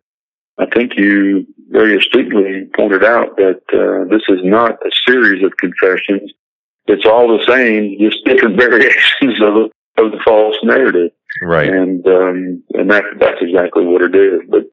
I 0.58 0.66
think 0.66 0.96
you 0.96 1.46
very 1.68 1.96
astutely 1.96 2.68
pointed 2.74 3.04
out 3.04 3.36
that 3.36 3.60
uh, 3.72 4.08
this 4.10 4.22
is 4.28 4.40
not 4.42 4.72
a 4.84 4.90
series 5.06 5.44
of 5.44 5.56
confessions. 5.58 6.32
It's 6.86 7.06
all 7.06 7.28
the 7.28 7.44
same, 7.46 7.98
just 8.00 8.24
different 8.24 8.56
variations 8.60 9.40
of, 9.40 9.70
of 10.04 10.12
the 10.12 10.20
false 10.24 10.56
narrative. 10.64 11.12
Right. 11.42 11.68
And 11.68 12.04
um, 12.06 12.62
and 12.74 12.90
that 12.90 13.04
that's 13.20 13.42
exactly 13.42 13.84
what 13.84 14.02
it 14.02 14.14
is. 14.14 14.40
But 14.48 14.64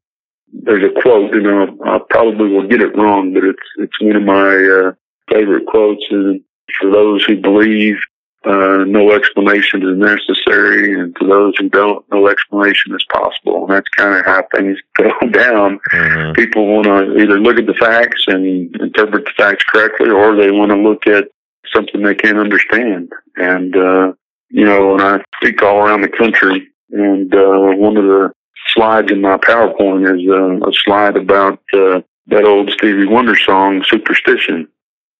there's 0.62 0.84
a 0.84 1.00
quote, 1.00 1.34
you 1.34 1.42
know, 1.42 1.76
I 1.84 1.98
probably 2.10 2.48
will 2.48 2.68
get 2.68 2.80
it 2.80 2.96
wrong, 2.96 3.34
but 3.34 3.44
it's 3.44 3.68
it's 3.78 4.00
one 4.00 4.16
of 4.16 4.22
my 4.22 4.56
uh, 4.56 4.92
favorite 5.30 5.66
quotes. 5.66 6.04
And 6.10 6.40
for 6.78 6.90
those 6.90 7.24
who 7.24 7.40
believe, 7.40 7.96
uh, 8.44 8.84
no 8.86 9.12
explanation 9.12 9.82
is 9.82 9.96
necessary, 9.96 10.98
and 10.98 11.16
to 11.16 11.26
those 11.26 11.54
who 11.58 11.68
don't, 11.68 12.04
no 12.12 12.28
explanation 12.28 12.94
is 12.94 13.04
possible. 13.10 13.62
And 13.62 13.70
that's 13.70 13.88
kind 13.88 14.14
of 14.14 14.24
how 14.26 14.44
things 14.54 14.78
go 14.96 15.10
down. 15.30 15.80
Mm-hmm. 15.92 16.32
People 16.32 16.66
want 16.66 16.86
to 16.86 17.16
either 17.18 17.40
look 17.40 17.58
at 17.58 17.66
the 17.66 17.74
facts 17.74 18.24
and 18.28 18.74
interpret 18.76 19.24
the 19.24 19.32
facts 19.36 19.64
correctly, 19.64 20.10
or 20.10 20.36
they 20.36 20.50
want 20.50 20.70
to 20.70 20.76
look 20.76 21.06
at 21.06 21.28
something 21.74 22.02
they 22.02 22.14
can't 22.14 22.38
understand. 22.38 23.10
And 23.36 23.74
uh, 23.76 24.12
you 24.50 24.64
know, 24.64 24.92
when 24.92 25.00
I 25.00 25.22
speak 25.42 25.62
all 25.62 25.78
around 25.78 26.02
the 26.02 26.08
country, 26.08 26.68
and 26.90 27.34
uh, 27.34 27.74
one 27.76 27.96
of 27.96 28.04
the 28.04 28.32
slides 28.74 29.10
in 29.10 29.20
my 29.20 29.36
PowerPoint 29.38 30.04
is 30.14 30.28
uh, 30.28 30.68
a 30.68 30.72
slide 30.72 31.16
about 31.16 31.60
uh, 31.72 32.00
that 32.26 32.44
old 32.44 32.70
Stevie 32.70 33.06
Wonder 33.06 33.36
song, 33.36 33.84
Superstition. 33.86 34.68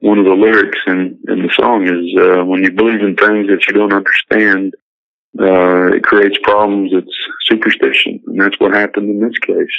One 0.01 0.19
of 0.19 0.25
the 0.25 0.35
lyrics 0.35 0.79
in, 0.87 1.19
in 1.29 1.43
the 1.43 1.53
song 1.55 1.85
is, 1.85 2.15
uh, 2.21 2.45
when 2.45 2.63
you 2.63 2.71
believe 2.71 3.01
in 3.01 3.17
things 3.17 3.49
that 3.49 3.67
you 3.67 3.75
don't 3.75 3.93
understand, 3.93 4.75
uh, 5.41 5.95
it 5.95 6.03
creates 6.05 6.37
problems. 6.43 6.91
It's 6.93 7.17
superstition. 7.45 8.21
And 8.27 8.41
that's 8.41 8.59
what 8.61 8.75
happened 8.75 9.09
in 9.09 9.27
this 9.27 9.39
case. 9.39 9.77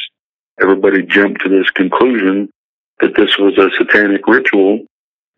Everybody 0.61 1.03
jumped 1.03 1.41
to 1.41 1.49
this 1.49 1.69
conclusion 1.71 2.49
that 3.01 3.15
this 3.15 3.37
was 3.37 3.57
a 3.57 3.69
satanic 3.77 4.27
ritual 4.27 4.85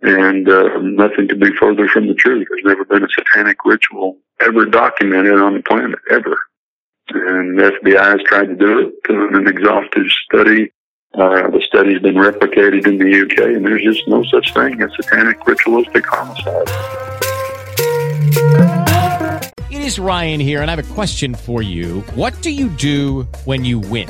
and 0.02 0.48
uh, 0.48 0.78
nothing 0.82 1.28
could 1.28 1.40
be 1.40 1.56
further 1.60 1.88
from 1.88 2.08
the 2.08 2.14
truth. 2.14 2.48
There's 2.50 2.64
never 2.64 2.86
been 2.86 3.04
a 3.04 3.08
satanic 3.10 3.58
ritual 3.66 4.18
ever 4.40 4.66
documented 4.66 5.40
on 5.40 5.56
the 5.56 5.64
planet, 5.64 5.98
ever. 6.12 6.38
And 7.10 7.58
the 7.58 7.72
FBI 7.84 8.12
has 8.12 8.22
tried 8.24 8.48
to 8.48 8.56
do 8.56 8.80
it, 8.80 9.04
doing 9.04 9.36
an 9.36 9.48
exhaustive 9.48 10.06
study. 10.26 10.72
Uh, 11.14 11.50
the 11.50 11.62
study's 11.66 12.02
been 12.02 12.16
replicated 12.16 12.86
in 12.86 12.98
the 12.98 13.22
UK, 13.22 13.56
and 13.56 13.66
there's 13.66 13.82
just 13.82 14.08
no 14.08 14.24
such 14.26 14.54
thing 14.54 14.82
as 14.82 14.92
satanic 14.96 15.46
ritualistic 15.48 16.06
homicide. 16.06 16.68
It 19.72 19.82
is 19.82 20.00
Ryan 20.00 20.40
here, 20.40 20.62
and 20.62 20.70
I 20.70 20.76
have 20.76 20.92
a 20.92 20.94
question 20.94 21.34
for 21.34 21.62
you. 21.62 22.02
What 22.14 22.40
do 22.42 22.52
you 22.52 22.68
do 22.70 23.24
when 23.46 23.64
you 23.64 23.80
win? 23.80 24.10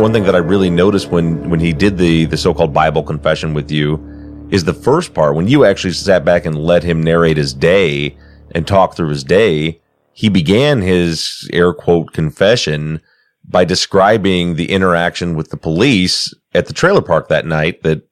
One 0.00 0.12
thing 0.12 0.24
that 0.24 0.34
I 0.34 0.38
really 0.38 0.70
noticed 0.70 1.10
when 1.10 1.48
when 1.48 1.60
he 1.60 1.72
did 1.72 1.96
the 1.96 2.24
the 2.24 2.36
so-called 2.36 2.72
Bible 2.72 3.02
confession 3.02 3.54
with 3.54 3.70
you 3.70 4.00
is 4.50 4.64
the 4.64 4.74
first 4.74 5.14
part 5.14 5.36
when 5.36 5.48
you 5.48 5.64
actually 5.64 5.92
sat 5.92 6.24
back 6.24 6.44
and 6.44 6.56
let 6.56 6.82
him 6.82 7.02
narrate 7.02 7.36
his 7.36 7.54
day 7.54 8.16
and 8.54 8.66
talk 8.66 8.96
through 8.96 9.10
his 9.10 9.22
day. 9.22 9.80
He 10.12 10.28
began 10.28 10.82
his 10.82 11.48
air 11.52 11.72
quote 11.72 12.12
confession 12.12 13.00
by 13.44 13.64
describing 13.64 14.56
the 14.56 14.70
interaction 14.70 15.36
with 15.36 15.50
the 15.50 15.56
police 15.56 16.34
at 16.54 16.66
the 16.66 16.72
trailer 16.72 17.02
park 17.02 17.28
that 17.28 17.46
night 17.46 17.82
that 17.82 18.02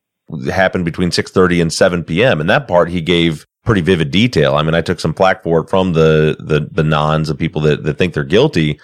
happened 0.53 0.85
between 0.85 1.11
6:30 1.11 1.61
and 1.63 1.73
7 1.73 2.05
p.m. 2.05 2.41
And 2.41 2.49
that 2.49 2.69
part 2.69 2.89
he 2.89 3.01
gave 3.01 3.47
pretty 3.65 3.81
vivid 3.81 4.11
detail. 4.11 4.55
I 4.55 4.63
mean, 4.63 4.75
I 4.75 4.81
took 4.81 5.01
some 5.01 5.15
flack 5.15 5.43
for 5.43 5.61
it 5.61 5.71
from 5.71 5.93
the 5.95 6.37
the 6.39 6.69
the 6.71 6.85
nons 6.85 7.29
of 7.29 7.39
people 7.39 7.61
that 7.63 7.85
that 7.85 7.99
think 7.99 8.15
they're 8.15 8.25
guilty, 8.25 8.79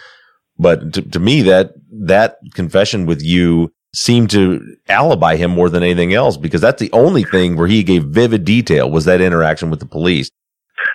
but 0.58 0.94
to, 0.94 1.02
to 1.02 1.18
me 1.18 1.42
that 1.42 1.74
that 1.90 2.38
confession 2.54 3.06
with 3.06 3.22
you 3.22 3.72
seemed 3.94 4.30
to 4.30 4.76
alibi 4.88 5.36
him 5.36 5.50
more 5.50 5.70
than 5.70 5.82
anything 5.82 6.12
else 6.12 6.36
because 6.36 6.60
that's 6.60 6.80
the 6.80 6.92
only 6.92 7.24
thing 7.24 7.56
where 7.56 7.66
he 7.66 7.82
gave 7.82 8.04
vivid 8.04 8.44
detail 8.44 8.90
was 8.90 9.06
that 9.06 9.20
interaction 9.20 9.70
with 9.70 9.80
the 9.80 9.86
police. 9.86 10.30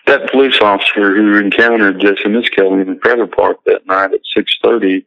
That 0.06 0.30
police 0.32 0.60
officer 0.62 1.16
who 1.16 1.38
encountered 1.38 2.00
Jesse 2.00 2.30
Misskelley 2.30 2.82
in 2.82 2.88
the 2.88 3.00
trailer 3.04 3.28
park 3.28 3.58
that 3.66 3.86
night 3.88 4.12
at 4.14 4.22
6:30 4.38 5.06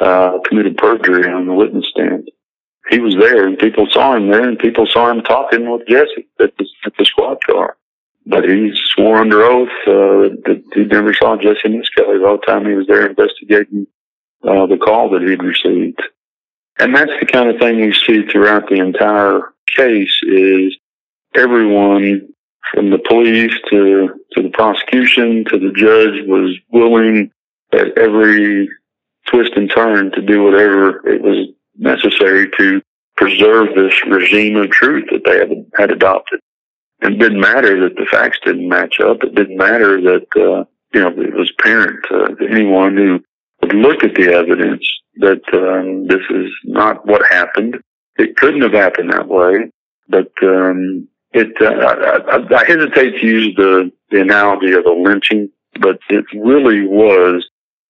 uh, 0.00 0.38
committed 0.44 0.76
perjury 0.76 1.30
on 1.30 1.46
the 1.46 1.54
witness 1.54 1.86
stand. 1.90 2.28
He 2.90 2.98
was 3.00 3.16
there, 3.16 3.46
and 3.46 3.58
people 3.58 3.86
saw 3.90 4.14
him 4.14 4.30
there, 4.30 4.48
and 4.48 4.58
people 4.58 4.86
saw 4.86 5.10
him 5.10 5.22
talking 5.22 5.70
with 5.70 5.88
Jesse 5.88 6.28
at 6.40 6.56
the, 6.56 6.66
at 6.84 6.92
the 6.96 7.04
squad 7.04 7.38
car. 7.44 7.76
But 8.26 8.44
he 8.44 8.72
swore 8.94 9.18
under 9.18 9.42
oath 9.42 9.68
uh, 9.86 10.34
that 10.44 10.62
he 10.74 10.84
never 10.84 11.14
saw 11.14 11.36
Jesse 11.36 11.68
Misskelley 11.68 12.18
the 12.18 12.26
whole 12.26 12.38
time 12.38 12.66
he 12.66 12.74
was 12.74 12.86
there 12.86 13.06
investigating 13.06 13.86
uh, 14.42 14.66
the 14.66 14.78
call 14.78 15.10
that 15.10 15.22
he'd 15.22 15.42
received. 15.42 16.00
And 16.78 16.94
that's 16.94 17.12
the 17.20 17.26
kind 17.26 17.48
of 17.48 17.58
thing 17.58 17.78
you 17.78 17.92
see 17.94 18.26
throughout 18.26 18.68
the 18.68 18.76
entire 18.76 19.54
case 19.66 20.20
is 20.22 20.76
everyone 21.34 22.28
from 22.72 22.90
the 22.90 22.98
police 22.98 23.54
to, 23.70 24.08
to 24.32 24.42
the 24.42 24.50
prosecution 24.50 25.44
to 25.46 25.58
the 25.58 25.72
judge 25.74 26.26
was 26.26 26.56
willing 26.70 27.30
at 27.72 27.96
every 27.98 28.68
twist 29.26 29.52
and 29.56 29.70
turn 29.70 30.10
to 30.12 30.22
do 30.22 30.42
whatever 30.44 31.06
it 31.08 31.22
was 31.22 31.46
necessary 31.76 32.50
to 32.58 32.82
preserve 33.16 33.68
this 33.74 33.94
regime 34.06 34.56
of 34.56 34.70
truth 34.70 35.04
that 35.10 35.24
they 35.24 35.38
had, 35.38 35.50
had 35.76 35.90
adopted. 35.90 36.40
It 37.00 37.18
didn't 37.18 37.40
matter 37.40 37.80
that 37.80 37.96
the 37.96 38.06
facts 38.06 38.38
didn't 38.44 38.68
match 38.68 39.00
up. 39.00 39.22
It 39.22 39.34
didn't 39.34 39.56
matter 39.56 40.00
that, 40.00 40.26
uh, 40.36 40.64
you 40.94 41.00
know, 41.00 41.08
it 41.08 41.34
was 41.34 41.52
apparent 41.58 42.04
to 42.08 42.36
anyone 42.50 42.96
who 42.96 43.22
would 43.66 43.74
look 43.74 44.04
at 44.04 44.14
the 44.14 44.32
evidence 44.32 44.86
that 45.16 45.42
um, 45.52 46.06
this 46.06 46.22
is 46.30 46.50
not 46.64 47.06
what 47.06 47.22
happened. 47.30 47.80
It 48.16 48.36
couldn't 48.36 48.62
have 48.62 48.72
happened 48.72 49.12
that 49.12 49.28
way. 49.28 49.70
But 50.08 50.30
um, 50.42 51.08
it, 51.32 51.60
uh, 51.60 51.66
I, 51.66 52.36
I, 52.36 52.60
I 52.60 52.64
hesitate 52.64 53.20
to 53.20 53.26
use 53.26 53.54
the, 53.56 53.90
the 54.10 54.20
analogy 54.20 54.72
of 54.72 54.86
a 54.86 54.92
lynching, 54.92 55.50
but 55.80 55.98
it 56.08 56.24
really 56.34 56.86
was 56.86 57.46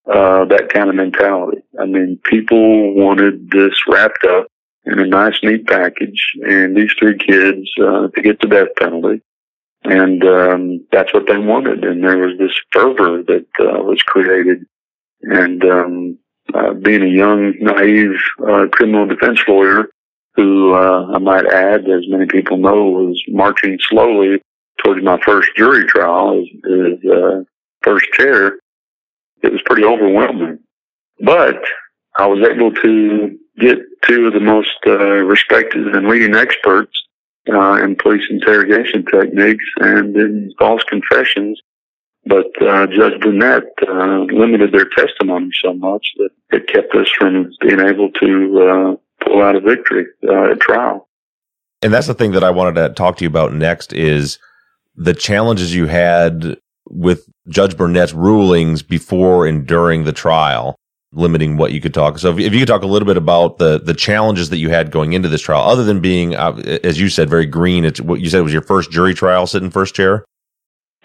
uh, 0.06 0.44
that 0.46 0.70
kind 0.72 0.88
of 0.88 0.96
mentality. 0.96 1.62
I 1.80 1.84
mean, 1.84 2.18
people 2.24 2.94
wanted 2.94 3.50
this 3.50 3.74
wrapped 3.86 4.24
up 4.24 4.46
in 4.84 4.98
a 4.98 5.06
nice, 5.06 5.38
neat 5.42 5.66
package, 5.66 6.32
and 6.48 6.76
these 6.76 6.92
three 6.98 7.18
kids 7.18 7.68
uh, 7.80 8.08
to 8.08 8.22
get 8.22 8.40
the 8.40 8.46
death 8.46 8.68
penalty. 8.78 9.20
And 9.82 10.24
um, 10.24 10.86
that's 10.90 11.12
what 11.12 11.26
they 11.26 11.38
wanted. 11.38 11.84
And 11.84 12.02
there 12.02 12.18
was 12.18 12.38
this 12.38 12.52
fervor 12.72 13.22
that 13.24 13.46
uh, 13.60 13.82
was 13.82 14.02
created. 14.02 14.64
And 15.22 15.64
um, 15.64 16.18
uh, 16.54 16.74
being 16.74 17.02
a 17.02 17.06
young, 17.06 17.54
naive 17.60 18.16
uh, 18.46 18.66
criminal 18.70 19.06
defense 19.06 19.40
lawyer, 19.48 19.88
who 20.34 20.74
uh, 20.74 21.12
I 21.14 21.18
might 21.18 21.46
add, 21.46 21.88
as 21.88 22.04
many 22.08 22.26
people 22.26 22.58
know, 22.58 22.84
was 22.84 23.22
marching 23.28 23.78
slowly 23.80 24.40
towards 24.84 25.02
my 25.02 25.18
first 25.24 25.50
jury 25.56 25.86
trial 25.86 26.40
as, 26.40 26.70
as 26.70 27.10
uh, 27.10 27.42
first 27.82 28.06
chair, 28.12 28.58
it 29.42 29.52
was 29.52 29.62
pretty 29.64 29.84
overwhelming. 29.84 30.58
But 31.20 31.62
I 32.18 32.26
was 32.26 32.46
able 32.46 32.72
to 32.72 33.38
get 33.58 33.78
two 34.02 34.26
of 34.26 34.34
the 34.34 34.40
most 34.40 34.76
uh, 34.86 35.24
respected 35.24 35.94
and 35.94 36.08
leading 36.08 36.34
experts 36.34 36.92
uh, 37.52 37.82
in 37.82 37.96
police 37.96 38.24
interrogation 38.28 39.04
techniques 39.04 39.64
and 39.78 40.16
in 40.16 40.52
false 40.58 40.82
confessions. 40.84 41.60
But 42.26 42.60
uh, 42.60 42.88
Judge 42.88 43.20
Burnett 43.20 43.64
uh, 43.86 44.24
limited 44.32 44.72
their 44.72 44.88
testimony 44.88 45.50
so 45.62 45.72
much 45.72 46.08
that 46.16 46.30
it 46.50 46.66
kept 46.66 46.92
us 46.94 47.08
from 47.16 47.52
being 47.60 47.80
able 47.80 48.10
to 48.10 48.60
uh, 48.60 49.24
pull 49.24 49.42
out 49.42 49.54
a 49.54 49.60
victory 49.60 50.06
uh, 50.28 50.50
at 50.50 50.60
trial. 50.60 51.08
And 51.82 51.94
that's 51.94 52.08
the 52.08 52.14
thing 52.14 52.32
that 52.32 52.42
I 52.42 52.50
wanted 52.50 52.74
to 52.80 52.94
talk 52.94 53.18
to 53.18 53.24
you 53.24 53.28
about 53.28 53.52
next 53.52 53.92
is 53.92 54.38
the 54.96 55.14
challenges 55.14 55.74
you 55.74 55.86
had 55.86 56.56
with 56.88 57.28
Judge 57.48 57.76
Burnett's 57.76 58.12
rulings 58.12 58.82
before 58.82 59.46
and 59.46 59.64
during 59.64 60.02
the 60.02 60.12
trial, 60.12 60.74
limiting 61.12 61.56
what 61.56 61.72
you 61.72 61.80
could 61.80 61.94
talk. 61.94 62.18
So 62.18 62.36
if, 62.36 62.52
you 62.52 62.58
could 62.58 62.68
talk 62.68 62.82
a 62.82 62.86
little 62.86 63.06
bit 63.06 63.16
about 63.16 63.58
the 63.58 63.78
the 63.78 63.94
challenges 63.94 64.50
that 64.50 64.58
you 64.58 64.70
had 64.70 64.90
going 64.90 65.12
into 65.12 65.28
this 65.28 65.42
trial, 65.42 65.62
other 65.62 65.84
than 65.84 66.00
being, 66.00 66.34
uh, 66.34 66.56
as 66.82 66.98
you 66.98 67.08
said, 67.08 67.30
very 67.30 67.46
green. 67.46 67.84
It's 67.84 68.00
what 68.00 68.20
you 68.20 68.30
said 68.30 68.40
was 68.40 68.52
your 68.52 68.62
first 68.62 68.90
jury 68.90 69.14
trial, 69.14 69.46
sitting 69.46 69.70
first 69.70 69.94
chair. 69.94 70.24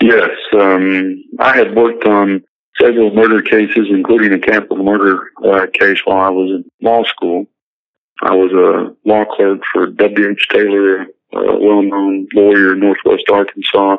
Yes, 0.02 0.32
um, 0.54 1.24
I 1.40 1.56
had 1.56 1.76
worked 1.76 2.06
on 2.06 2.44
several 2.80 3.14
murder 3.14 3.42
cases, 3.42 3.88
including 3.90 4.34
a 4.34 4.40
capital 4.40 4.84
murder 4.84 5.32
uh, 5.46 5.68
case 5.74 6.00
while 6.06 6.26
I 6.26 6.30
was 6.30 6.50
in 6.50 6.66
law 6.82 7.04
school. 7.04 7.46
I 8.22 8.34
was 8.34 8.52
a 8.52 8.96
law 9.08 9.26
clerk 9.26 9.62
for 9.72 9.88
W.H. 9.88 10.48
Taylor, 10.50 11.02
a 11.02 11.06
well-known 11.34 12.28
lawyer 12.34 12.74
in 12.74 12.80
Northwest 12.80 13.30
Arkansas, 13.32 13.98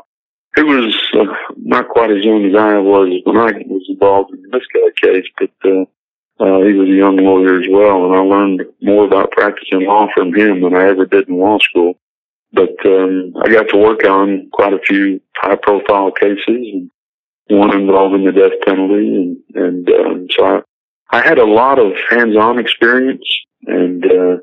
who 0.54 0.66
was 0.66 0.96
uh, 1.14 1.24
not 1.56 1.88
quite 1.88 2.10
as 2.10 2.24
young 2.24 2.46
as 2.46 2.54
I 2.56 2.78
was 2.78 3.20
when 3.24 3.36
I 3.36 3.52
was 3.66 3.86
involved 3.88 4.32
in 4.32 4.42
Misskelley 4.50 4.92
case, 5.00 5.30
but 5.38 5.50
uh, 5.64 5.84
uh, 6.40 6.64
he 6.66 6.72
was 6.72 6.88
a 6.88 6.92
young 6.92 7.16
lawyer 7.16 7.60
as 7.60 7.68
well, 7.70 8.06
and 8.06 8.14
I 8.14 8.18
learned 8.18 8.62
more 8.80 9.04
about 9.04 9.30
practicing 9.30 9.86
law 9.86 10.08
from 10.14 10.34
him 10.34 10.62
than 10.62 10.74
I 10.74 10.88
ever 10.88 11.06
did 11.06 11.28
in 11.28 11.38
law 11.38 11.58
school. 11.58 11.94
But 12.52 12.74
um, 12.84 13.34
I 13.42 13.50
got 13.50 13.68
to 13.70 13.78
work 13.78 14.04
on 14.04 14.50
quite 14.52 14.74
a 14.74 14.78
few 14.86 15.20
high-profile 15.36 16.12
cases, 16.12 16.40
and 16.48 16.90
one 17.48 17.74
involving 17.74 18.24
the 18.24 18.32
death 18.32 18.52
penalty, 18.64 19.14
and 19.14 19.36
and 19.54 19.88
um, 19.88 20.26
so 20.30 20.44
I, 20.44 20.60
I 21.18 21.22
had 21.22 21.38
a 21.38 21.44
lot 21.44 21.78
of 21.78 21.92
hands-on 22.10 22.58
experience, 22.58 23.24
and 23.66 24.04
uh, 24.04 24.36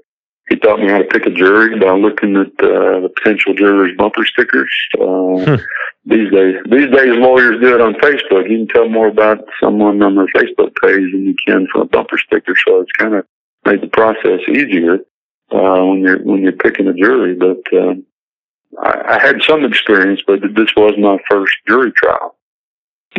he 0.49 0.55
taught 0.55 0.79
me 0.79 0.89
how 0.89 0.97
to 0.97 1.05
pick 1.05 1.25
a 1.27 1.29
jury 1.29 1.79
by 1.79 1.93
looking 1.93 2.35
at 2.35 2.47
uh, 2.63 3.01
the 3.01 3.11
potential 3.15 3.53
jurors' 3.53 3.95
bumper 3.97 4.25
stickers. 4.25 4.71
Uh, 4.99 5.57
these 6.05 6.31
days, 6.31 6.55
these 6.71 6.89
days 6.89 7.13
lawyers 7.13 7.61
do 7.61 7.75
it 7.75 7.81
on 7.81 7.93
Facebook. 7.95 8.49
You 8.49 8.65
can 8.65 8.67
tell 8.67 8.89
more 8.89 9.07
about 9.07 9.45
someone 9.61 10.01
on 10.01 10.15
their 10.15 10.27
Facebook 10.27 10.73
page 10.81 11.11
than 11.11 11.25
you 11.25 11.35
can 11.45 11.67
from 11.71 11.81
a 11.81 11.85
bumper 11.85 12.17
sticker. 12.17 12.55
So 12.65 12.81
it's 12.81 12.91
kind 12.93 13.13
of 13.13 13.25
made 13.65 13.81
the 13.81 13.87
process 13.87 14.39
easier 14.49 14.97
uh, 15.51 15.83
when 15.85 15.99
you're 15.99 16.23
when 16.23 16.41
you're 16.41 16.51
picking 16.51 16.87
a 16.87 16.93
jury. 16.93 17.35
But 17.35 17.61
uh, 17.73 17.95
I, 18.81 19.17
I 19.17 19.19
had 19.21 19.41
some 19.43 19.63
experience, 19.63 20.21
but 20.25 20.41
this 20.55 20.69
was 20.75 20.93
my 20.97 21.17
first 21.29 21.53
jury 21.67 21.91
trial. 21.91 22.35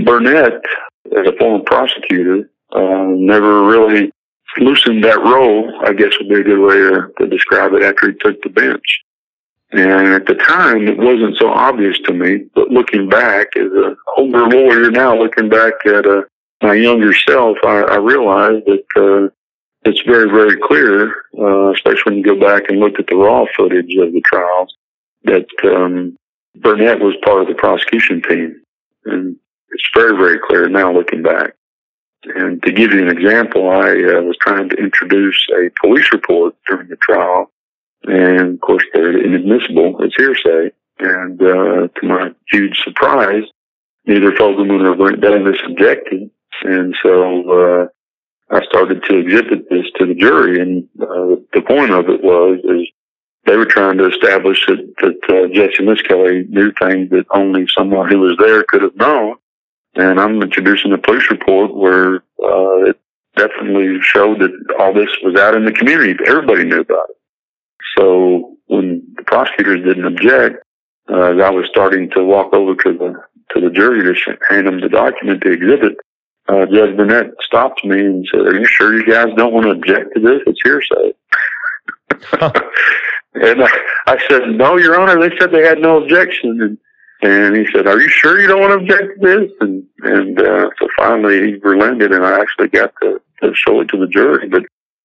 Burnett, 0.05 0.63
as 1.07 1.27
a 1.27 1.37
former 1.39 1.65
prosecutor, 1.65 2.51
uh, 2.73 3.07
never 3.09 3.65
really 3.65 4.13
loosened 4.59 5.05
that 5.05 5.19
role. 5.19 5.73
I 5.85 5.93
guess 5.93 6.13
would 6.19 6.29
be 6.29 6.41
a 6.41 6.45
good 6.45 6.61
way 6.61 6.75
to, 6.75 7.13
to 7.19 7.27
describe 7.27 7.73
it 7.75 7.83
after 7.83 8.09
he 8.11 8.19
took 8.19 8.41
the 8.43 8.49
bench. 8.49 9.01
And 9.73 10.09
at 10.09 10.27
the 10.27 10.35
time, 10.35 10.89
it 10.89 10.99
wasn't 10.99 11.37
so 11.37 11.49
obvious 11.49 11.97
to 12.05 12.13
me. 12.13 12.45
But 12.55 12.71
looking 12.71 13.09
back, 13.09 13.57
as 13.57 13.71
an 13.73 13.97
older 14.17 14.49
lawyer 14.49 14.91
now, 14.91 15.17
looking 15.17 15.49
back 15.49 15.75
at 15.87 16.07
uh, 16.07 16.23
my 16.63 16.75
younger 16.75 17.15
self, 17.15 17.57
I, 17.65 17.83
I 17.83 17.97
realized 17.97 18.67
that 18.67 18.85
uh, 18.97 19.29
it's 19.85 20.03
very, 20.03 20.31
very 20.31 20.59
clear, 20.61 21.15
uh, 21.39 21.73
especially 21.73 22.13
when 22.13 22.19
you 22.19 22.25
go 22.25 22.39
back 22.39 22.65
and 22.69 22.79
look 22.79 22.99
at 22.99 23.07
the 23.07 23.17
raw 23.17 23.45
footage 23.57 23.95
of 23.97 24.13
the 24.13 24.23
trials, 24.25 24.75
that 25.25 25.47
um, 25.65 26.17
Burnett 26.57 27.01
was 27.01 27.15
part 27.25 27.43
of 27.43 27.49
the 27.49 27.55
prosecution 27.55 28.23
team. 28.23 28.61
And 29.07 29.37
it's 29.71 29.89
very, 29.95 30.17
very 30.17 30.39
clear 30.39 30.69
now 30.69 30.93
looking 30.93 31.23
back. 31.23 31.55
And 32.25 32.63
to 32.65 32.73
give 32.73 32.93
you 32.93 33.01
an 33.01 33.17
example, 33.17 33.71
I 33.71 33.91
uh, 33.93 34.23
was 34.23 34.37
trying 34.41 34.69
to 34.69 34.77
introduce 34.77 35.47
a 35.57 35.71
police 35.81 36.13
report 36.13 36.55
during 36.67 36.89
the 36.89 36.97
trial 36.97 37.51
and 38.05 38.55
of 38.55 38.61
course, 38.61 38.85
they're 38.93 39.19
inadmissible. 39.19 39.97
It's 40.01 40.15
hearsay. 40.17 40.71
And 40.99 41.41
uh, 41.41 41.89
to 41.89 42.03
my 42.03 42.31
huge 42.49 42.81
surprise, 42.83 43.45
neither 44.07 44.33
Fogelman 44.33 44.85
or 44.85 44.97
Brent 44.97 45.21
Davis 45.21 45.59
objected. 45.67 46.31
And 46.63 46.95
so 47.03 47.51
uh, 47.51 47.87
I 48.51 48.65
started 48.65 49.03
to 49.05 49.19
exhibit 49.19 49.69
this 49.71 49.87
to 49.99 50.07
the 50.07 50.15
jury. 50.15 50.61
And 50.61 50.89
uh, 51.01 51.41
the 51.53 51.63
point 51.67 51.93
of 51.93 52.09
it 52.09 52.23
was 52.23 52.59
is 52.65 52.89
they 53.47 53.57
were 53.57 53.67
trying 53.67 53.99
to 53.99 54.09
establish 54.09 54.67
that, 54.67 54.95
that 55.01 55.21
uh, 55.29 55.55
Jesse 55.55 55.85
Misskelley 55.85 56.45
knew 56.49 56.73
things 56.79 57.11
that 57.11 57.27
only 57.31 57.67
someone 57.69 58.11
who 58.11 58.19
was 58.21 58.37
there 58.39 58.65
could 58.65 58.83
have 58.83 58.97
known. 58.97 59.37
And 59.95 60.21
I'm 60.21 60.43
introducing 60.43 60.93
a 60.93 60.99
police 60.99 61.31
report 61.31 61.75
where 61.75 62.17
uh, 62.43 62.91
it 62.91 63.01
definitely 63.37 63.99
showed 64.03 64.41
that 64.41 64.53
all 64.79 64.93
this 64.93 65.11
was 65.23 65.37
out 65.41 65.55
in 65.55 65.65
the 65.65 65.73
community. 65.73 66.15
Everybody 66.27 66.65
knew 66.65 66.81
about 66.81 67.11
it. 67.11 67.17
So 67.97 68.57
when 68.67 69.03
the 69.17 69.23
prosecutors 69.25 69.85
didn't 69.85 70.07
object, 70.07 70.65
uh, 71.11 71.39
I 71.43 71.51
was 71.51 71.67
starting 71.71 72.11
to 72.11 72.25
walk 72.25 72.53
over 72.53 72.75
to 72.75 72.93
the 72.93 73.15
to 73.53 73.61
the 73.61 73.71
jury 73.71 74.03
to 74.03 74.39
hand 74.49 74.69
them 74.69 74.81
the 74.81 74.89
document 74.89 75.43
to 75.43 75.51
exhibit. 75.51 75.97
Uh, 76.51 76.67
Judge 76.67 76.97
Burnett 76.97 77.31
stopped 77.43 77.85
me 77.85 78.01
and 78.01 78.27
said, 78.29 78.41
"Are 78.41 78.59
you 78.59 78.65
sure 78.65 78.99
you 78.99 79.07
guys 79.07 79.29
don't 79.37 79.53
want 79.53 79.67
to 79.67 79.71
object 79.71 80.15
to 80.15 80.21
this? 80.21 80.41
It's 80.47 80.61
hearsay." 80.65 81.15
and 83.35 83.63
I, 83.63 83.71
I 84.09 84.19
said, 84.29 84.49
"No, 84.49 84.77
Your 84.77 85.01
Honor. 85.01 85.21
They 85.21 85.37
said 85.39 85.53
they 85.53 85.63
had 85.63 85.79
no 85.79 86.03
objection." 86.03 86.61
And 86.61 86.79
and 87.23 87.57
he 87.57 87.67
said, 87.73 87.87
"Are 87.87 88.01
you 88.01 88.09
sure 88.09 88.41
you 88.41 88.49
don't 88.49 88.61
want 88.61 88.73
to 88.73 88.79
object 88.79 89.21
to 89.21 89.27
this?" 89.27 89.51
And 89.61 89.85
and 90.03 90.41
uh, 90.41 90.71
so 90.81 90.89
finally 90.97 91.53
he 91.53 91.55
relented, 91.63 92.11
and 92.11 92.27
I 92.27 92.41
actually 92.41 92.69
got 92.69 92.93
to, 93.01 93.21
to 93.43 93.55
show 93.55 93.81
it 93.81 93.89
to 93.91 93.97
the 93.97 94.09
jury. 94.09 94.49
But 94.49 94.65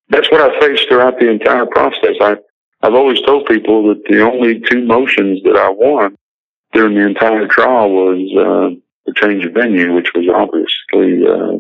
that's 0.10 0.32
what 0.32 0.42
I 0.42 0.60
faced 0.60 0.88
throughout 0.88 1.20
the 1.20 1.30
entire 1.30 1.68
process. 1.68 2.16
I 2.22 2.38
I've 2.82 2.96
always 2.96 3.22
told 3.22 3.46
people 3.46 3.88
that 3.90 4.04
the 4.10 4.22
only 4.22 4.62
two 4.62 4.84
motions 4.84 5.44
that 5.44 5.58
I 5.58 5.70
won 5.70 6.18
during 6.74 6.96
the 6.96 7.06
entire 7.06 7.48
trial 7.48 7.92
was 7.92 8.20
uh, 8.36 8.80
the 9.06 9.14
change 9.14 9.46
of 9.46 9.54
venue, 9.54 9.94
which 9.94 10.12
was 10.14 10.26
obviously 10.34 11.26
uh, 11.28 11.60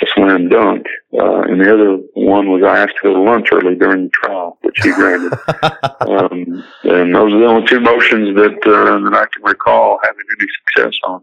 a 0.00 0.06
slam 0.14 0.48
dunk. 0.48 0.86
Uh, 1.12 1.42
and 1.42 1.60
the 1.60 1.72
other 1.72 1.98
one 2.14 2.50
was 2.50 2.62
I 2.62 2.78
asked 2.78 2.96
to 2.96 3.02
go 3.02 3.14
to 3.14 3.20
lunch 3.20 3.48
early 3.52 3.74
during 3.74 4.04
the 4.04 4.10
trial, 4.10 4.58
which 4.62 4.78
he 4.82 4.92
granted. 4.92 5.32
um, 6.00 6.64
and 6.84 7.14
those 7.14 7.32
are 7.32 7.38
the 7.38 7.46
only 7.46 7.66
two 7.66 7.80
motions 7.80 8.34
that 8.36 8.58
uh, 8.66 9.10
that 9.10 9.14
I 9.14 9.26
can 9.32 9.42
recall 9.42 9.98
having 10.02 10.24
any 10.38 10.48
success 10.66 10.98
on. 11.04 11.22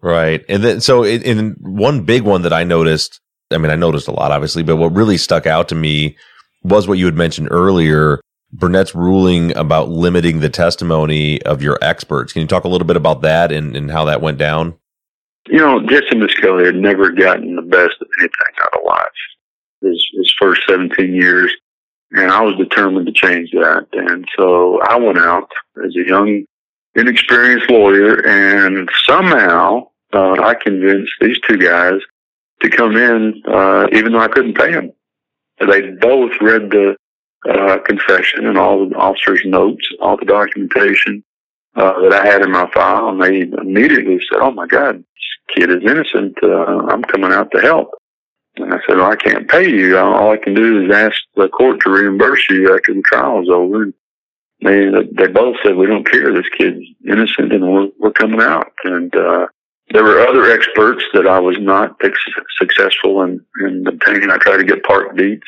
Right, 0.00 0.44
and 0.48 0.64
then 0.64 0.80
so 0.80 1.04
in, 1.04 1.22
in 1.22 1.56
one 1.60 2.04
big 2.04 2.22
one 2.22 2.42
that 2.42 2.52
I 2.52 2.64
noticed. 2.64 3.20
I 3.50 3.58
mean, 3.58 3.70
I 3.70 3.76
noticed 3.76 4.08
a 4.08 4.12
lot, 4.12 4.32
obviously, 4.32 4.62
but 4.62 4.76
what 4.76 4.94
really 4.94 5.18
stuck 5.18 5.46
out 5.46 5.68
to 5.68 5.74
me 5.74 6.16
was 6.62 6.88
what 6.88 6.96
you 6.96 7.04
had 7.04 7.16
mentioned 7.16 7.48
earlier 7.50 8.22
Burnett's 8.52 8.94
ruling 8.94 9.56
about 9.56 9.88
limiting 9.88 10.40
the 10.40 10.50
testimony 10.50 11.40
of 11.42 11.62
your 11.62 11.78
experts. 11.80 12.32
Can 12.32 12.42
you 12.42 12.48
talk 12.48 12.64
a 12.64 12.68
little 12.68 12.86
bit 12.86 12.96
about 12.96 13.22
that 13.22 13.50
and, 13.50 13.74
and 13.74 13.90
how 13.90 14.04
that 14.04 14.20
went 14.20 14.38
down? 14.38 14.74
You 15.48 15.58
know, 15.58 15.80
Jesse 15.86 16.16
Misskelley 16.16 16.64
had 16.64 16.76
never 16.76 17.10
gotten 17.10 17.56
the 17.56 17.62
best 17.62 17.94
of 18.00 18.06
anything 18.20 18.54
out 18.60 18.78
of 18.78 18.86
life. 18.86 19.06
His, 19.80 20.06
his 20.16 20.32
first 20.38 20.62
17 20.68 21.12
years, 21.12 21.52
and 22.12 22.30
I 22.30 22.40
was 22.42 22.54
determined 22.56 23.06
to 23.06 23.12
change 23.12 23.50
that. 23.52 23.86
And 23.92 24.28
so 24.36 24.80
I 24.82 24.96
went 24.96 25.18
out 25.18 25.50
as 25.84 25.96
a 25.96 26.06
young, 26.06 26.44
inexperienced 26.94 27.68
lawyer, 27.68 28.24
and 28.24 28.88
somehow 29.04 29.88
uh, 30.12 30.36
I 30.40 30.54
convinced 30.54 31.12
these 31.20 31.40
two 31.40 31.56
guys 31.56 32.00
to 32.60 32.70
come 32.70 32.96
in, 32.96 33.42
uh, 33.48 33.88
even 33.92 34.12
though 34.12 34.20
I 34.20 34.28
couldn't 34.28 34.56
pay 34.56 34.72
them. 34.72 34.92
They 35.58 35.90
both 36.00 36.32
read 36.40 36.70
the 36.70 36.96
uh, 37.48 37.78
confession 37.84 38.46
and 38.46 38.56
all 38.56 38.88
the 38.88 38.94
officer's 38.94 39.42
notes, 39.44 39.86
all 40.00 40.16
the 40.16 40.24
documentation 40.24 41.24
uh, 41.74 42.00
that 42.02 42.12
I 42.12 42.26
had 42.26 42.42
in 42.42 42.52
my 42.52 42.70
file, 42.72 43.08
and 43.08 43.22
they 43.22 43.40
immediately 43.40 44.20
said, 44.28 44.40
"Oh 44.40 44.50
my 44.50 44.66
God, 44.66 45.02
kid 45.48 45.70
is 45.70 45.82
innocent. 45.84 46.36
Uh, 46.42 46.86
I'm 46.88 47.02
coming 47.02 47.32
out 47.32 47.50
to 47.52 47.60
help." 47.60 47.90
And 48.56 48.72
I 48.72 48.78
said, 48.86 48.96
"Well, 48.96 49.10
I 49.10 49.16
can't 49.16 49.48
pay 49.48 49.68
you. 49.68 49.98
All 49.98 50.30
I 50.30 50.36
can 50.36 50.54
do 50.54 50.84
is 50.84 50.94
ask 50.94 51.16
the 51.36 51.48
court 51.48 51.80
to 51.80 51.90
reimburse 51.90 52.48
you 52.50 52.74
after 52.74 52.94
the 52.94 53.02
trial 53.02 53.42
is 53.42 53.48
over." 53.48 53.82
And 53.84 53.94
they 54.60 54.90
they 55.12 55.32
both 55.32 55.56
said, 55.62 55.76
"We 55.76 55.86
don't 55.86 56.10
care. 56.10 56.32
This 56.32 56.48
kid's 56.56 56.84
innocent, 57.06 57.52
and 57.52 57.72
we're 57.72 57.88
we're 57.98 58.12
coming 58.12 58.40
out." 58.40 58.72
And 58.84 59.14
uh, 59.14 59.46
there 59.90 60.04
were 60.04 60.20
other 60.20 60.50
experts 60.50 61.04
that 61.14 61.26
I 61.26 61.38
was 61.38 61.56
not 61.60 62.00
successful 62.58 63.22
in, 63.22 63.44
in 63.60 63.86
obtaining. 63.86 64.30
I 64.30 64.38
tried 64.38 64.58
to 64.58 64.64
get 64.64 64.84
Park 64.84 65.16
Dietz 65.16 65.46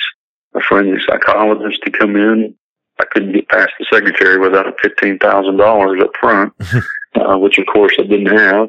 a 0.55 0.61
forensic 0.61 1.03
psychologist 1.07 1.83
to 1.85 1.91
come 1.91 2.17
in. 2.17 2.55
I 3.01 3.05
couldn't 3.11 3.33
get 3.33 3.49
past 3.49 3.71
the 3.79 3.87
secretary 3.93 4.39
without 4.39 4.67
fifteen 4.81 5.19
thousand 5.19 5.57
dollars 5.57 6.01
up 6.03 6.13
front, 6.19 6.53
uh, 7.15 7.37
which 7.39 7.59
of 7.59 7.67
course 7.67 7.95
I 7.99 8.03
didn't 8.03 8.39
have. 8.39 8.69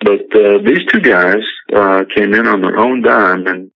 But 0.00 0.34
uh, 0.34 0.58
these 0.64 0.86
two 0.86 1.00
guys 1.00 1.42
uh, 1.74 2.04
came 2.14 2.34
in 2.34 2.46
on 2.46 2.62
their 2.62 2.78
own 2.78 3.02
dime, 3.02 3.46
and 3.46 3.70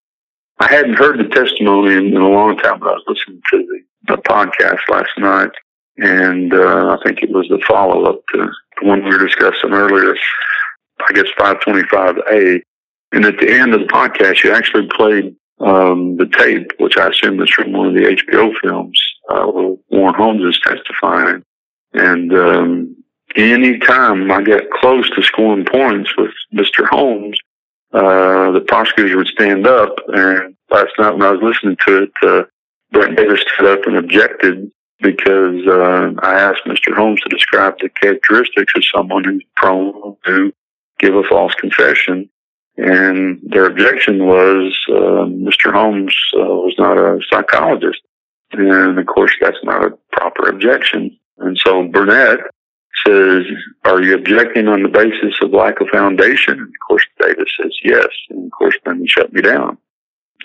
I 0.58 0.72
hadn't 0.72 0.94
heard 0.94 1.18
the 1.18 1.28
testimony 1.28 1.94
in, 1.94 2.14
in 2.14 2.22
a 2.22 2.28
long 2.28 2.56
time. 2.58 2.78
But 2.78 2.88
I 2.88 2.92
was 2.92 3.04
listening 3.08 3.42
to 3.50 3.58
the, 3.58 4.14
the 4.14 4.22
podcast 4.22 4.88
last 4.88 5.10
night, 5.18 5.50
and 5.98 6.54
uh, 6.54 6.96
I 6.96 7.02
think 7.04 7.22
it 7.22 7.30
was 7.30 7.48
the 7.48 7.62
follow 7.66 8.04
up 8.04 8.20
to 8.32 8.50
the 8.80 8.86
one 8.86 9.04
we 9.04 9.10
were 9.10 9.26
discussing 9.26 9.72
earlier. 9.72 10.14
I 11.08 11.12
guess 11.12 11.26
525A. 11.38 12.60
And 13.12 13.24
at 13.24 13.38
the 13.38 13.50
end 13.50 13.74
of 13.74 13.80
the 13.80 13.86
podcast, 13.86 14.42
you 14.42 14.52
actually 14.52 14.88
played 14.88 15.34
um, 15.60 16.16
the 16.16 16.26
tape, 16.26 16.72
which 16.78 16.96
I 16.96 17.08
assume 17.08 17.40
is 17.42 17.50
from 17.50 17.72
one 17.72 17.88
of 17.88 17.94
the 17.94 18.16
HBO 18.16 18.52
films, 18.62 19.00
uh, 19.28 19.44
where 19.46 19.76
Warren 19.90 20.14
Holmes 20.14 20.54
is 20.54 20.60
testifying. 20.60 21.44
And 21.92 22.32
um, 22.32 23.01
any 23.36 23.78
time 23.78 24.30
I 24.30 24.42
get 24.42 24.70
close 24.70 25.08
to 25.10 25.22
scoring 25.22 25.64
points 25.64 26.16
with 26.16 26.32
Mr. 26.52 26.86
Holmes, 26.88 27.38
uh, 27.92 28.52
the 28.52 28.64
prosecutor 28.66 29.16
would 29.16 29.28
stand 29.28 29.66
up. 29.66 29.94
And 30.08 30.56
last 30.70 30.92
night 30.98 31.12
when 31.12 31.22
I 31.22 31.30
was 31.30 31.42
listening 31.42 31.76
to 31.86 32.02
it, 32.04 32.12
uh, 32.22 32.42
Brent 32.90 33.16
Davis 33.16 33.44
stood 33.54 33.66
up 33.66 33.86
and 33.86 33.96
objected 33.96 34.70
because 35.00 35.66
uh, 35.66 36.12
I 36.22 36.34
asked 36.34 36.64
Mr. 36.66 36.94
Holmes 36.94 37.20
to 37.22 37.28
describe 37.28 37.74
the 37.80 37.88
characteristics 37.88 38.72
of 38.76 38.84
someone 38.84 39.24
who's 39.24 39.44
prone 39.56 40.16
to 40.26 40.52
give 40.98 41.14
a 41.14 41.22
false 41.24 41.54
confession. 41.54 42.28
And 42.76 43.40
their 43.42 43.66
objection 43.66 44.26
was 44.26 44.78
uh, 44.88 45.26
Mr. 45.26 45.72
Holmes 45.72 46.16
uh, 46.34 46.40
was 46.40 46.74
not 46.78 46.96
a 46.96 47.20
psychologist. 47.30 48.00
And 48.52 48.98
of 48.98 49.06
course, 49.06 49.32
that's 49.40 49.62
not 49.62 49.84
a 49.84 49.98
proper 50.12 50.48
objection. 50.48 51.18
And 51.38 51.58
so 51.58 51.86
Burnett 51.88 52.40
says, 53.06 53.44
Are 53.84 54.02
you 54.02 54.14
objecting 54.14 54.68
on 54.68 54.82
the 54.82 54.88
basis 54.88 55.34
of 55.42 55.52
lack 55.52 55.80
of 55.80 55.88
foundation? 55.88 56.54
And 56.54 56.68
of 56.68 56.88
course, 56.88 57.04
Davis 57.20 57.52
says 57.60 57.76
yes. 57.84 58.08
And 58.30 58.46
of 58.46 58.52
course, 58.52 58.76
then 58.84 59.00
he 59.00 59.06
shut 59.06 59.32
me 59.32 59.42
down. 59.42 59.78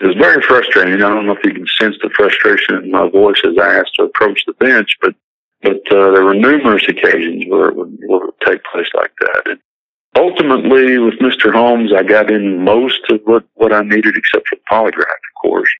It 0.00 0.06
was 0.06 0.16
very 0.16 0.40
frustrating. 0.42 0.94
I 0.94 1.08
don't 1.08 1.26
know 1.26 1.36
if 1.36 1.44
you 1.44 1.52
can 1.52 1.66
sense 1.66 1.96
the 2.02 2.10
frustration 2.14 2.76
in 2.76 2.90
my 2.90 3.08
voice 3.08 3.40
as 3.44 3.58
I 3.60 3.78
asked 3.78 3.94
to 3.96 4.04
approach 4.04 4.44
the 4.46 4.52
bench, 4.54 4.96
but 5.00 5.14
but 5.62 5.80
uh, 5.90 6.12
there 6.12 6.24
were 6.24 6.34
numerous 6.34 6.84
occasions 6.88 7.44
where 7.48 7.68
it 7.68 7.76
would, 7.76 7.98
where 8.06 8.22
it 8.22 8.26
would 8.26 8.40
take 8.46 8.62
place 8.64 8.86
like 8.94 9.12
that. 9.20 9.42
And 9.46 9.60
ultimately, 10.14 10.98
with 10.98 11.18
Mr. 11.18 11.52
Holmes, 11.52 11.92
I 11.92 12.04
got 12.04 12.30
in 12.30 12.64
most 12.64 13.00
of 13.10 13.20
what, 13.24 13.44
what 13.54 13.72
I 13.72 13.82
needed, 13.82 14.16
except 14.16 14.48
for 14.48 14.56
polygraph, 14.70 15.00
of 15.00 15.42
course. 15.42 15.70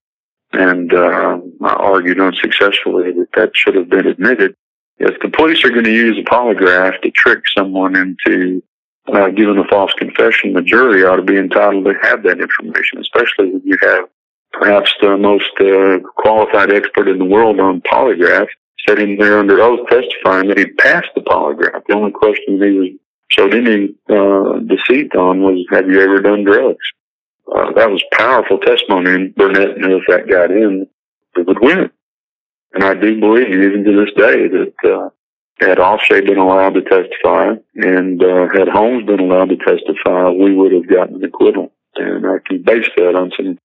And 0.51 0.93
uh, 0.93 1.39
I 1.61 1.73
argued 1.75 2.19
unsuccessfully 2.19 3.11
that 3.13 3.27
that 3.35 3.55
should 3.55 3.75
have 3.75 3.89
been 3.89 4.07
admitted. 4.07 4.55
If 4.99 5.19
the 5.21 5.29
police 5.29 5.63
are 5.63 5.69
going 5.69 5.85
to 5.85 5.93
use 5.93 6.17
a 6.17 6.29
polygraph 6.29 7.01
to 7.01 7.11
trick 7.11 7.43
someone 7.57 7.95
into 7.95 8.61
uh, 9.07 9.29
giving 9.29 9.57
a 9.57 9.67
false 9.67 9.93
confession, 9.93 10.53
the 10.53 10.61
jury 10.61 11.03
ought 11.03 11.15
to 11.15 11.23
be 11.23 11.37
entitled 11.37 11.85
to 11.85 11.93
have 12.01 12.23
that 12.23 12.39
information, 12.39 12.99
especially 12.99 13.51
when 13.51 13.61
you 13.63 13.77
have 13.81 14.09
perhaps 14.51 14.93
the 15.01 15.17
most 15.17 15.51
uh, 15.59 15.99
qualified 16.15 16.73
expert 16.73 17.07
in 17.07 17.17
the 17.17 17.25
world 17.25 17.59
on 17.59 17.81
polygraph 17.81 18.47
sitting 18.87 19.17
there 19.17 19.39
under 19.39 19.61
oath 19.61 19.87
testifying 19.89 20.47
that 20.47 20.57
he 20.57 20.65
passed 20.65 21.09
the 21.15 21.21
polygraph. 21.21 21.81
The 21.87 21.95
only 21.95 22.11
question 22.11 22.61
he 22.61 22.77
was 22.77 22.89
showed 23.29 23.53
any 23.53 23.95
uh, 24.09 24.59
deceit 24.59 25.15
on 25.15 25.41
was, 25.41 25.65
have 25.71 25.87
you 25.89 26.01
ever 26.01 26.21
done 26.21 26.43
drugs? 26.43 26.77
Uh, 27.53 27.71
that 27.73 27.89
was 27.89 28.03
powerful 28.11 28.57
testimony, 28.59 29.11
and 29.11 29.35
Burnett 29.35 29.77
knew 29.77 29.97
if 29.97 30.03
that 30.07 30.29
got 30.29 30.51
in, 30.51 30.87
it 31.35 31.47
would 31.47 31.59
win. 31.61 31.89
And 32.73 32.83
I 32.83 32.93
do 32.93 33.19
believe, 33.19 33.49
even 33.49 33.83
to 33.83 34.05
this 34.05 34.13
day, 34.15 34.47
that 34.47 34.73
uh, 34.83 35.09
had 35.59 35.77
Ofshe 35.77 36.25
been 36.25 36.37
allowed 36.37 36.75
to 36.75 36.81
testify 36.81 37.53
and 37.75 38.23
uh, 38.23 38.47
had 38.53 38.69
Holmes 38.69 39.05
been 39.05 39.19
allowed 39.19 39.49
to 39.49 39.57
testify, 39.57 40.29
we 40.29 40.55
would 40.55 40.71
have 40.71 40.87
gotten 40.87 41.15
an 41.15 41.23
acquittal. 41.23 41.71
And 41.95 42.25
I 42.25 42.37
can 42.45 42.63
base 42.63 42.89
that 42.97 43.15
on 43.15 43.31
some 43.35 43.57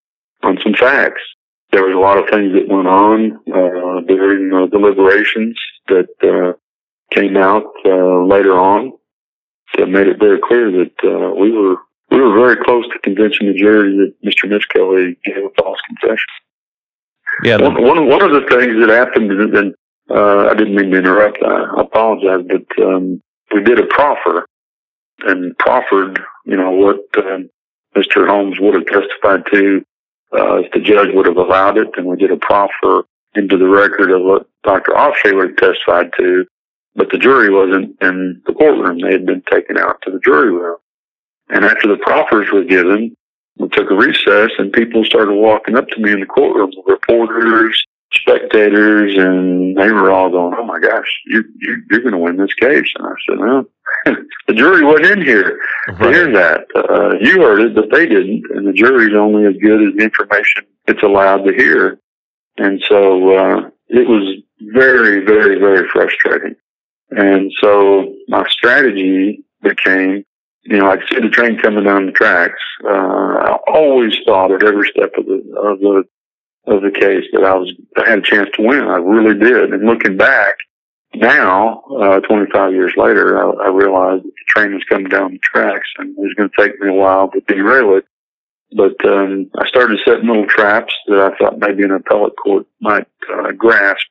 on 0.42 0.58
some 0.62 0.74
facts. 0.74 1.22
There 1.70 1.84
was 1.84 1.94
a 1.94 1.98
lot 1.98 2.18
of 2.18 2.28
things 2.30 2.52
that 2.52 2.68
went 2.68 2.88
on 2.88 3.40
uh, 3.48 4.00
during 4.06 4.52
uh, 4.52 4.66
deliberations 4.66 5.58
that 5.88 6.08
uh, 6.22 6.52
came 7.10 7.36
out 7.36 7.64
uh, 7.84 8.24
later 8.24 8.58
on 8.58 8.92
that 9.76 9.88
made 9.88 10.06
it 10.06 10.18
very 10.18 10.38
clear 10.42 10.70
that 10.70 10.94
uh, 11.04 11.34
we 11.34 11.50
were 11.50 11.76
we 12.10 12.20
were 12.20 12.34
very 12.34 12.56
close 12.64 12.84
to 12.92 12.98
convincing 13.00 13.46
the 13.48 13.58
jury 13.58 13.96
that 13.96 14.14
Mr. 14.24 14.48
Misskelley 14.48 15.18
gave 15.24 15.44
a 15.44 15.62
false 15.62 15.80
confession. 15.88 16.26
Yeah. 17.42 17.56
One, 17.56 17.82
one, 17.82 18.08
one 18.08 18.22
of 18.22 18.30
the 18.30 18.46
things 18.48 18.74
that 18.80 18.90
happened, 18.90 19.30
and 19.30 19.74
uh, 20.10 20.48
I 20.50 20.54
didn't 20.54 20.74
mean 20.74 20.90
to 20.90 20.98
interrupt. 20.98 21.38
I, 21.42 21.80
apologize, 21.80 22.46
but 22.48 22.84
um, 22.84 23.22
we 23.52 23.62
did 23.62 23.78
a 23.78 23.86
proffer 23.86 24.46
and 25.26 25.56
proffered, 25.58 26.20
you 26.44 26.56
know, 26.56 26.70
what 26.70 27.00
uh, 27.16 27.38
Mr. 27.96 28.28
Holmes 28.28 28.58
would 28.60 28.74
have 28.74 28.86
testified 28.86 29.44
to 29.52 29.84
uh, 30.32 30.56
if 30.56 30.72
the 30.72 30.80
judge 30.80 31.10
would 31.14 31.26
have 31.26 31.36
allowed 31.36 31.78
it, 31.78 31.88
and 31.96 32.06
we 32.06 32.16
did 32.16 32.30
a 32.30 32.36
proffer 32.36 33.04
into 33.34 33.56
the 33.56 33.68
record 33.68 34.10
of 34.10 34.22
what 34.22 34.46
Dr. 34.64 34.92
Ofshe 34.92 35.34
would 35.34 35.50
have 35.50 35.56
testified 35.56 36.10
to, 36.18 36.44
but 36.94 37.10
the 37.10 37.18
jury 37.18 37.50
wasn't 37.50 37.96
in 38.00 38.42
the 38.46 38.52
courtroom. 38.52 39.00
They 39.00 39.12
had 39.12 39.26
been 39.26 39.42
taken 39.50 39.78
out 39.78 40.00
to 40.02 40.10
the 40.10 40.20
jury 40.20 40.50
room. 40.50 40.76
And 41.50 41.64
after 41.64 41.88
the 41.88 41.98
proffers 41.98 42.48
were 42.52 42.64
given, 42.64 43.14
we 43.58 43.68
took 43.68 43.90
a 43.90 43.94
recess 43.94 44.50
and 44.58 44.72
people 44.72 45.04
started 45.04 45.32
walking 45.32 45.76
up 45.76 45.88
to 45.88 46.00
me 46.00 46.12
in 46.12 46.20
the 46.20 46.26
courtroom, 46.26 46.72
reporters, 46.86 47.84
spectators, 48.12 49.14
and 49.16 49.76
they 49.76 49.90
were 49.90 50.10
all 50.10 50.30
going, 50.30 50.54
"Oh 50.58 50.64
my 50.64 50.78
gosh, 50.78 51.20
you, 51.26 51.44
you 51.58 51.82
you're 51.90 52.00
going 52.00 52.12
to 52.12 52.18
win 52.18 52.36
this 52.36 52.54
case." 52.54 52.90
And 52.96 53.06
I 53.06 53.14
said, 53.28 53.38
"No, 53.38 53.66
the 54.48 54.54
jury 54.54 54.84
wasn't 54.84 55.18
in 55.18 55.24
here 55.24 55.60
to 55.86 56.08
hear 56.10 56.32
that. 56.32 56.66
Uh, 56.74 57.16
you 57.20 57.40
heard 57.42 57.60
it, 57.60 57.74
but 57.74 57.90
they 57.90 58.06
didn't, 58.06 58.44
and 58.54 58.66
the 58.66 58.72
jury's 58.72 59.14
only 59.14 59.46
as 59.46 59.54
good 59.60 59.88
as 59.88 59.94
the 59.96 60.04
information 60.04 60.64
it's 60.86 61.02
allowed 61.02 61.44
to 61.44 61.54
hear." 61.54 61.98
And 62.56 62.82
so 62.88 63.36
uh, 63.36 63.70
it 63.88 64.08
was 64.08 64.36
very, 64.72 65.24
very, 65.24 65.58
very 65.58 65.88
frustrating. 65.88 66.54
And 67.10 67.52
so 67.60 68.14
my 68.28 68.44
strategy 68.48 69.44
became 69.62 70.24
you 70.64 70.78
know, 70.78 70.90
I 70.90 70.96
could 70.96 71.08
see 71.08 71.20
the 71.20 71.28
train 71.28 71.58
coming 71.58 71.84
down 71.84 72.06
the 72.06 72.12
tracks. 72.12 72.60
Uh, 72.84 72.88
I 72.88 73.56
always 73.66 74.16
thought 74.24 74.52
at 74.52 74.64
every 74.64 74.88
step 74.90 75.12
of 75.16 75.26
the 75.26 75.42
of 75.56 75.80
the 75.80 76.04
of 76.66 76.82
the 76.82 76.90
case 76.90 77.24
that 77.32 77.44
I 77.44 77.54
was 77.54 77.72
I 77.96 78.08
had 78.08 78.20
a 78.20 78.22
chance 78.22 78.48
to 78.54 78.62
win. 78.62 78.80
I 78.80 78.96
really 78.96 79.38
did. 79.38 79.72
And 79.72 79.84
looking 79.84 80.16
back 80.16 80.56
now, 81.14 81.82
uh, 82.00 82.20
25 82.20 82.72
years 82.72 82.94
later, 82.96 83.38
I, 83.38 83.66
I 83.66 83.68
realized 83.68 84.24
that 84.24 84.32
the 84.32 84.44
train 84.48 84.74
was 84.74 84.84
coming 84.88 85.08
down 85.08 85.32
the 85.32 85.38
tracks, 85.38 85.88
and 85.98 86.10
it 86.10 86.18
was 86.18 86.34
going 86.34 86.50
to 86.50 86.56
take 86.58 86.80
me 86.80 86.88
a 86.88 86.92
while 86.92 87.30
to 87.30 87.40
derail 87.40 87.96
it. 87.96 88.04
But 88.76 89.04
um, 89.06 89.50
I 89.58 89.68
started 89.68 90.00
setting 90.04 90.26
little 90.26 90.46
traps 90.46 90.94
that 91.06 91.20
I 91.20 91.36
thought 91.36 91.58
maybe 91.58 91.84
an 91.84 91.92
appellate 91.92 92.36
court 92.42 92.66
might 92.80 93.06
uh, 93.32 93.52
grasp 93.52 94.08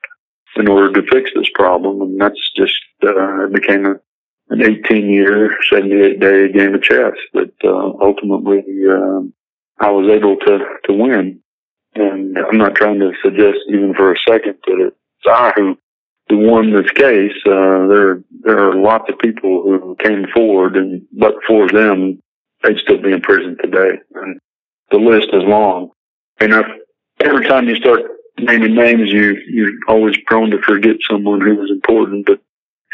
in 0.55 0.69
order 0.69 0.93
to 0.93 1.07
fix 1.11 1.31
this 1.35 1.49
problem, 1.53 2.01
and 2.01 2.21
that's 2.21 2.51
just 2.55 2.77
uh, 3.05 3.47
became 3.47 3.85
a 3.85 3.99
an 4.49 4.61
18 4.61 5.09
year, 5.09 5.57
78 5.69 6.19
day 6.19 6.51
game 6.51 6.75
of 6.75 6.83
chess 6.83 7.13
that 7.33 7.53
uh, 7.63 7.91
ultimately 8.01 8.63
um, 8.89 9.33
I 9.79 9.89
was 9.91 10.09
able 10.09 10.37
to, 10.37 10.59
to 10.85 10.93
win. 10.93 11.39
And 11.95 12.37
I'm 12.37 12.57
not 12.57 12.75
trying 12.75 12.99
to 12.99 13.11
suggest 13.23 13.57
even 13.69 13.93
for 13.93 14.13
a 14.13 14.17
second 14.27 14.55
that 14.65 14.87
it's 14.87 15.27
I 15.27 15.53
who, 15.55 15.77
who 16.29 16.37
won 16.39 16.73
this 16.73 16.91
case. 16.91 17.35
Uh, 17.45 17.87
there, 17.87 18.23
there 18.41 18.59
are 18.59 18.75
lots 18.75 19.09
of 19.09 19.19
people 19.19 19.61
who 19.63 19.95
came 19.99 20.25
forward 20.33 20.75
and 20.75 21.03
but 21.13 21.35
for 21.47 21.67
them, 21.67 22.19
they'd 22.63 22.79
still 22.79 23.01
be 23.01 23.11
in 23.11 23.21
prison 23.21 23.57
today. 23.61 23.99
And 24.15 24.39
the 24.91 24.97
list 24.97 25.29
is 25.33 25.43
long. 25.43 25.91
And 26.39 26.53
if, 26.53 26.65
every 27.19 27.47
time 27.47 27.67
you 27.67 27.75
start 27.75 28.01
naming 28.39 28.75
names, 28.75 29.11
you, 29.11 29.37
you're 29.47 29.73
always 29.87 30.15
prone 30.25 30.49
to 30.51 30.61
forget 30.61 30.95
someone 31.09 31.41
who 31.41 31.55
was 31.55 31.69
important, 31.69 32.25
but 32.25 32.39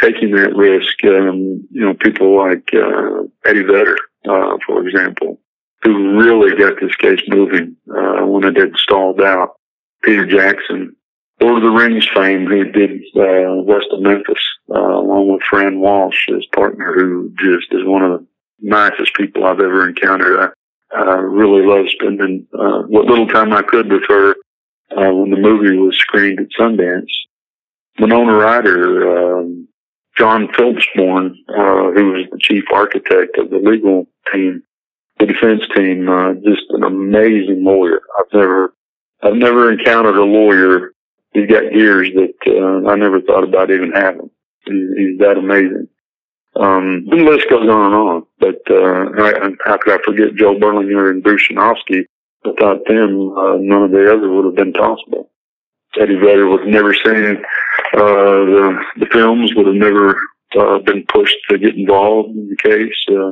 taking 0.02 0.32
that 0.36 0.56
risk. 0.56 1.04
Um, 1.04 1.68
you 1.72 1.86
know, 1.86 1.94
people 1.94 2.38
like 2.38 2.70
uh, 2.74 3.24
Eddie 3.46 3.64
Vedder, 3.64 3.98
uh, 4.30 4.58
for 4.66 4.88
example, 4.88 5.40
who 5.84 6.20
really 6.20 6.58
got 6.58 6.80
this 6.82 6.96
case 6.96 7.22
moving 7.28 7.76
uh, 7.90 8.26
when 8.26 8.44
it 8.44 8.58
had 8.58 8.76
stalled 8.78 9.22
out. 9.22 9.56
Peter 10.02 10.26
Jackson, 10.26 10.96
Lord 11.42 11.58
of 11.58 11.64
the 11.64 11.70
Rings 11.70 12.08
fame, 12.14 12.46
who 12.46 12.64
did 12.66 13.02
uh, 13.16 13.62
West 13.64 13.88
of 13.92 14.02
Memphis, 14.02 14.40
uh, 14.74 14.80
along 14.80 15.32
with 15.32 15.42
Fran 15.50 15.80
Walsh, 15.80 16.28
his 16.28 16.46
partner, 16.54 16.94
who 16.94 17.34
just 17.38 17.72
is 17.72 17.86
one 17.86 18.04
of 18.04 18.20
the 18.20 18.28
nicest 18.62 19.14
people 19.16 19.46
I've 19.46 19.60
ever 19.60 19.88
encountered. 19.88 20.40
I, 20.40 20.96
I 20.98 21.16
really 21.16 21.66
love 21.66 21.86
spending 21.90 22.48
uh, 22.54 22.84
what 22.84 23.06
little 23.06 23.28
time 23.28 23.54
I 23.54 23.62
could 23.62 23.92
with 23.92 24.04
her 24.08 24.32
uh, 24.92 25.14
when 25.14 25.30
the 25.30 25.38
movie 25.38 25.78
was 25.78 25.98
screened 25.98 26.40
at 26.40 26.48
Sundance. 26.60 27.12
Winona 28.00 28.34
Ryder, 28.34 29.40
um, 29.40 29.68
John 30.20 30.50
Philipsborn, 30.50 31.32
uh, 31.48 31.92
who 31.96 32.12
was 32.12 32.28
the 32.30 32.40
chief 32.40 32.66
architect 32.74 33.38
of 33.38 33.50
the 33.50 33.58
legal 33.58 34.06
team, 34.34 34.64
the 35.18 35.26
defense 35.26 35.62
team, 35.74 36.10
uh, 36.10 36.34
just 36.34 36.70
an 36.70 36.84
amazing 36.84 37.64
lawyer. 37.64 38.02
I've 38.20 38.34
never, 38.34 38.74
I've 39.24 39.36
never 39.36 39.72
encountered 39.72 40.18
a 40.18 40.24
lawyer 40.24 40.92
who's 41.34 41.50
got 41.50 41.72
gears 41.72 42.10
that 42.16 42.36
uh, 42.48 42.90
I 42.90 42.96
never 42.96 43.22
thought 43.22 43.46
about 43.46 43.72
even 43.72 43.94
having. 43.94 44.30
He's, 44.66 44.90
he's 44.98 45.20
that 45.20 45.38
amazing. 45.38 45.88
Um, 46.56 47.06
the 47.10 47.16
list 47.16 47.50
goes 47.50 47.70
on 47.70 47.86
and 47.86 47.96
on, 47.96 48.26
but 48.40 48.60
uh, 48.70 49.56
how 49.64 49.78
could 49.78 49.94
I 49.94 50.04
forget 50.04 50.36
Joe 50.36 50.56
Berlinger 50.56 51.12
and 51.12 51.24
Bruce 51.24 51.48
Sinofsky? 51.50 52.06
Without 52.44 52.86
them, 52.88 53.38
uh, 53.38 53.58
none 53.60 53.84
of 53.84 53.92
the 53.92 54.12
other 54.12 54.30
would 54.30 54.46
have 54.46 54.56
been 54.56 54.74
possible. 54.74 55.30
Eddie 56.00 56.16
Vedder 56.16 56.50
have 56.50 56.68
never 56.68 56.94
seen 56.94 57.42
uh, 57.94 58.46
the, 58.46 58.80
the 59.00 59.06
films, 59.12 59.54
would 59.56 59.68
have 59.68 59.76
never 59.76 60.20
uh, 60.60 60.80
been 60.80 61.06
pushed 61.08 61.38
to 61.50 61.58
get 61.58 61.76
involved 61.76 62.30
in 62.30 62.50
the 62.50 62.56
case. 62.56 63.06
Uh, 63.10 63.32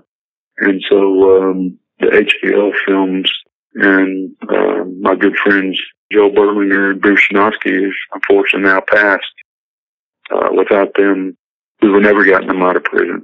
and 0.60 0.84
so 0.90 1.42
um, 1.42 1.78
the 2.00 2.08
HBO 2.08 2.72
films 2.86 3.32
and 3.76 4.36
uh, 4.50 4.84
my 5.02 5.16
good 5.16 5.36
friends 5.38 5.80
Joe 6.12 6.30
Berlinger 6.30 6.92
and 6.92 7.02
Bruce 7.02 7.28
Sinofsky 7.30 7.88
is 7.88 7.96
unfortunately 8.14 8.70
now 8.70 8.82
passed. 8.82 9.26
Uh, 10.32 10.50
without 10.54 10.94
them, 10.96 11.38
we 11.82 11.90
would 11.90 12.04
never 12.04 12.26
gotten 12.26 12.48
them 12.48 12.62
out 12.62 12.76
of 12.76 12.84
prison. 12.84 13.24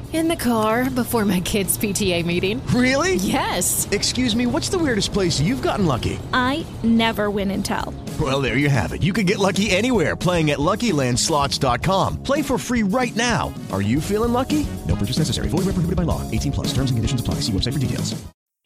In 0.11 0.27
the 0.27 0.35
car 0.35 0.89
before 0.89 1.23
my 1.23 1.39
kids' 1.39 1.77
PTA 1.77 2.25
meeting. 2.25 2.61
Really? 2.67 3.15
Yes. 3.15 3.87
Excuse 3.91 4.35
me, 4.35 4.45
what's 4.45 4.67
the 4.67 4.77
weirdest 4.77 5.13
place 5.13 5.39
you've 5.39 5.61
gotten 5.61 5.85
lucky? 5.85 6.19
I 6.33 6.65
never 6.83 7.29
win 7.29 7.49
and 7.51 7.63
tell. 7.63 7.93
Well, 8.19 8.41
there 8.41 8.57
you 8.57 8.67
have 8.67 8.91
it. 8.91 9.03
You 9.03 9.13
can 9.13 9.25
get 9.25 9.39
lucky 9.39 9.71
anywhere 9.71 10.17
playing 10.17 10.51
at 10.51 10.59
LuckyLandSlots.com. 10.59 12.23
Play 12.23 12.41
for 12.41 12.57
free 12.57 12.83
right 12.83 13.15
now. 13.15 13.53
Are 13.71 13.81
you 13.81 14.01
feeling 14.01 14.33
lucky? 14.33 14.67
No 14.85 14.97
purchase 14.97 15.17
necessary. 15.17 15.47
Void 15.47 15.59
where 15.59 15.75
prohibited 15.75 15.95
by 15.95 16.03
law. 16.03 16.29
18 16.29 16.51
plus. 16.51 16.67
Terms 16.73 16.91
and 16.91 16.97
conditions 16.97 17.21
apply. 17.21 17.35
See 17.35 17.53
website 17.53 17.73
for 17.73 17.79
details. 17.79 18.21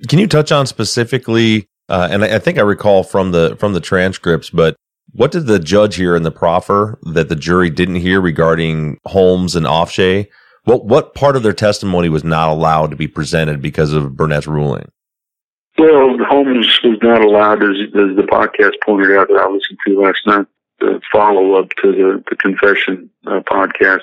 Can 0.08 0.18
you 0.18 0.28
touch 0.28 0.52
on 0.52 0.66
specifically? 0.66 1.68
Uh, 1.89 2.08
and 2.10 2.26
I, 2.26 2.38
I 2.38 2.39
think 2.39 2.58
I 2.58 2.62
recall 2.62 3.04
from 3.04 3.32
the 3.32 3.56
from 3.60 3.74
the 3.74 3.80
transcripts, 3.80 4.50
but 4.50 4.76
what 5.12 5.32
did 5.32 5.46
the 5.46 5.60
judge 5.60 5.96
hear 5.96 6.16
in 6.16 6.24
the 6.24 6.32
proffer 6.32 6.98
that 7.14 7.30
the 7.30 7.36
jury 7.36 7.70
didn't 7.70 7.96
hear 7.96 8.20
regarding 8.20 9.00
Holmes 9.06 9.56
and 9.56 9.68
Ofshe? 9.68 10.28
What 10.66 10.86
what 10.86 11.13
part 11.13 11.36
of 11.36 11.43
their 11.43 11.53
testimony 11.53 12.09
was 12.09 12.24
not 12.24 12.49
allowed 12.49 12.89
to 12.91 12.95
be 12.95 13.07
presented 13.07 13.61
because 13.61 13.93
of 13.93 14.16
Burnett's 14.16 14.47
ruling? 14.47 14.91
Well, 15.78 16.18
Holmes 16.28 16.80
was 16.84 16.97
not 17.01 17.22
allowed, 17.22 17.61
as, 17.63 17.78
as 17.88 18.16
the 18.16 18.28
podcast 18.30 18.74
pointed 18.84 19.16
out 19.18 19.28
that 19.28 19.41
I 19.41 19.49
listened 19.49 19.78
to 19.86 20.01
last 20.01 20.26
night, 20.26 20.47
the 20.80 21.01
follow 21.11 21.55
up 21.55 21.70
to 21.82 21.91
the, 21.91 22.24
the 22.30 22.36
confession 22.36 23.09
uh, 23.28 23.41
podcast. 23.41 24.01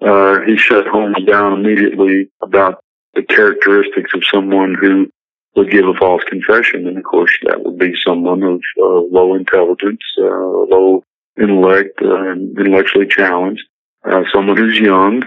Uh, 0.00 0.40
he 0.46 0.56
shut 0.56 0.86
Holmes 0.86 1.24
down 1.26 1.52
immediately 1.52 2.30
about 2.40 2.82
the 3.14 3.22
characteristics 3.22 4.12
of 4.14 4.24
someone 4.24 4.74
who 4.74 5.10
would 5.56 5.70
give 5.70 5.86
a 5.86 5.94
false 5.94 6.22
confession. 6.24 6.86
And 6.86 6.96
of 6.96 7.04
course, 7.04 7.32
that 7.42 7.62
would 7.64 7.78
be 7.78 7.92
someone 8.02 8.42
of 8.42 8.60
uh, 8.78 9.00
low 9.10 9.34
intelligence, 9.34 10.00
uh, 10.18 10.24
low 10.24 11.04
intellect, 11.38 12.00
uh, 12.02 12.32
intellectually 12.32 13.06
challenged, 13.06 13.62
uh, 14.10 14.22
someone 14.32 14.56
who's 14.56 14.78
young, 14.78 15.22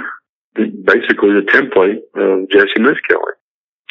basically 0.55 1.33
the 1.33 1.47
template 1.47 2.01
of 2.15 2.49
Jesse 2.49 2.79
Misskelley. 2.79 3.33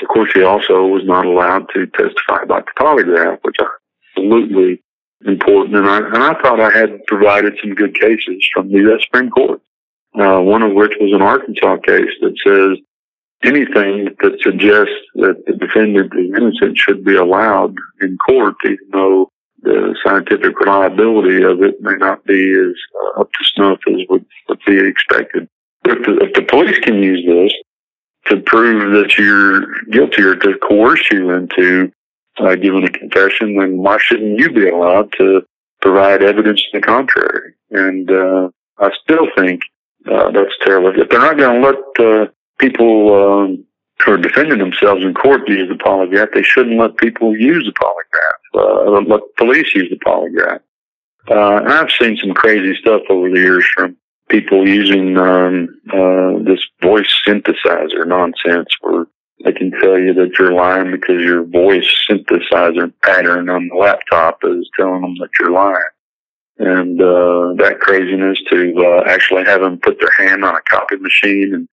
Of 0.01 0.09
course, 0.09 0.31
he 0.35 0.43
also 0.43 0.87
was 0.87 1.03
not 1.05 1.27
allowed 1.27 1.69
to 1.75 1.87
testify 1.87 2.43
about 2.43 2.67
the 2.67 2.73
polygraph, 2.83 3.39
which 3.43 3.57
is 3.61 3.67
absolutely 4.17 4.83
important. 5.25 5.77
And 5.77 5.89
I, 5.89 5.99
and 5.99 6.17
I 6.17 6.41
thought 6.41 6.61
I 6.61 6.77
had 6.77 7.05
provided 7.07 7.55
some 7.61 7.75
good 7.75 7.95
cases 7.95 8.49
from 8.53 8.71
the 8.71 8.79
U.S. 8.79 9.05
Supreme 9.05 9.31
Court, 9.31 9.61
uh, 10.19 10.41
one 10.41 10.63
of 10.63 10.73
which 10.73 10.93
was 11.01 11.13
an 11.13 11.23
Arkansas 11.23 11.77
case 11.79 12.11
that 12.21 12.35
says 12.45 12.79
anything 13.45 14.09
that 14.21 14.41
suggests 14.41 14.95
that 15.15 15.43
the 15.47 15.55
defendant 15.55 16.13
is 16.15 16.33
innocent 16.37 16.79
should 16.79 17.05
be 17.05 17.17
allowed 17.17 17.75
in 18.01 18.17
court, 18.27 18.55
even 18.65 18.79
though 18.93 19.31
the 19.63 19.95
scientific 20.05 20.59
reliability 20.59 21.43
of 21.45 21.63
it 21.63 21.81
may 21.81 21.95
not 21.95 22.25
be 22.25 22.53
as 22.53 22.75
uh, 23.01 23.21
up 23.21 23.31
to 23.33 23.45
snuff 23.45 23.79
as 23.89 24.01
would, 24.09 24.25
would 24.49 24.61
be 24.67 24.79
expected. 24.79 25.49
If 25.85 26.07
the, 26.07 26.25
if 26.25 26.33
the 26.35 26.43
police 26.43 26.79
can 26.79 27.03
use 27.03 27.25
this 27.27 27.53
to 28.27 28.41
prove 28.41 28.93
that 28.93 29.19
you're 29.19 29.83
guilty 29.91 30.23
or 30.23 30.37
to 30.37 30.59
coerce 30.59 31.11
you 31.11 31.31
into 31.31 31.93
uh, 32.39 32.55
giving 32.55 32.85
a 32.85 32.91
confession, 32.91 33.57
then 33.57 33.79
why 33.79 33.99
shouldn't 33.99 34.39
you 34.39 34.51
be 34.51 34.69
allowed 34.69 35.13
to 35.19 35.43
provide 35.81 36.23
evidence 36.23 36.63
to 36.63 36.79
the 36.79 36.87
contrary? 36.87 37.55
And 37.71 38.11
uh, 38.11 38.49
I 38.79 38.91
still 39.03 39.27
think 39.37 39.63
uh, 40.11 40.31
that's 40.31 40.55
terrible. 40.63 40.93
If 41.01 41.09
they're 41.09 41.19
not 41.19 41.37
going 41.37 41.61
to 41.61 41.69
let 41.69 42.07
uh, 42.07 42.31
people 42.59 43.43
um, 43.43 43.65
who 44.05 44.13
are 44.13 44.19
defending 44.19 44.59
themselves 44.59 45.05
in 45.05 45.15
court 45.15 45.49
use 45.49 45.69
the 45.69 45.83
polygraph, 45.83 46.33
they 46.33 46.43
shouldn't 46.43 46.79
let 46.79 46.97
people 46.97 47.37
use 47.37 47.65
the 47.65 47.73
polygraph. 47.73 48.31
Uh, 48.55 49.01
let 49.01 49.21
police 49.37 49.75
use 49.75 49.91
the 49.91 49.99
polygraph. 50.05 50.61
Uh, 51.31 51.59
and 51.59 51.73
I've 51.73 51.91
seen 51.91 52.17
some 52.17 52.35
crazy 52.35 52.77
stuff 52.81 53.03
over 53.09 53.31
the 53.31 53.39
years 53.39 53.65
from 53.75 53.97
people 54.29 54.67
using 54.67 55.17
um, 55.19 55.69
uh, 55.93 56.43
this 56.45 56.61
voice 56.81 57.13
synthesizer 57.27 58.07
nonsense 58.07 58.69
where 58.81 59.07
they 59.45 59.53
can 59.53 59.71
tell 59.73 59.99
you 59.99 60.15
that 60.15 60.39
you're 60.39 60.53
lying 60.53 60.91
because 60.93 61.23
your 61.23 61.45
voice 61.45 62.07
synthesizer 62.09 62.93
pattern 63.03 63.49
on 63.49 63.69
the 63.69 63.75
laptop 63.75 64.39
is 64.45 64.69
telling 64.77 65.03
them 65.03 65.15
that 65.21 65.31
you're 65.39 65.51
lying. 65.51 65.83
And 66.59 67.01
uh, 67.01 67.55
that 67.63 67.81
craziness 67.81 68.39
to 68.51 68.75
uh, 68.79 69.11
actually 69.11 69.45
have 69.45 69.63
them 69.63 69.79
put 69.79 69.99
their 69.99 70.13
hand 70.17 70.45
on 70.45 70.55
a 70.55 70.61
copy 70.63 70.97
machine 70.97 71.55
and, 71.55 71.69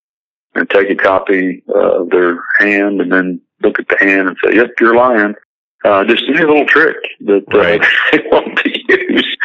and 0.56 0.70
take 0.70 0.90
a 0.90 0.96
copy 0.96 1.64
uh, 1.70 2.02
of 2.02 2.10
their 2.10 2.44
hand 2.60 3.02
and 3.02 3.12
then 3.12 3.42
look 3.62 3.80
at 3.80 3.88
the 3.88 3.98
hand 4.00 4.30
and 4.30 4.38
say, 4.44 4.56
yep, 4.56 4.72
you're 4.80 4.96
lying. 4.96 5.36
Uh, 5.86 6.04
just 6.04 6.24
any 6.28 6.40
little 6.40 6.66
trick 6.66 6.98
that 7.22 7.46
uh, 7.54 7.58
right. 7.58 7.82
they 8.12 8.20
want 8.32 8.58
to 8.60 8.70
use. 8.90 9.38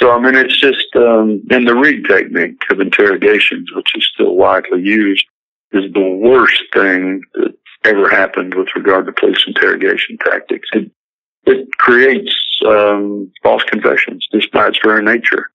So, 0.00 0.12
I 0.12 0.20
mean, 0.20 0.36
it's 0.36 0.58
just, 0.58 0.86
um, 0.94 1.42
and 1.50 1.66
the 1.66 1.74
Reid 1.74 2.04
technique 2.04 2.62
of 2.70 2.80
interrogations, 2.80 3.70
which 3.74 3.96
is 3.96 4.08
still 4.14 4.36
widely 4.36 4.82
used, 4.82 5.24
is 5.72 5.92
the 5.92 6.20
worst 6.22 6.62
thing 6.72 7.22
that 7.34 7.54
ever 7.84 8.08
happened 8.08 8.54
with 8.54 8.68
regard 8.76 9.06
to 9.06 9.12
police 9.12 9.44
interrogation 9.46 10.16
tactics. 10.18 10.68
It, 10.72 10.90
it 11.46 11.76
creates 11.78 12.34
um, 12.66 13.32
false 13.42 13.64
confessions 13.64 14.28
just 14.32 14.52
by 14.52 14.68
its 14.68 14.78
very 14.84 15.02
nature. 15.02 15.50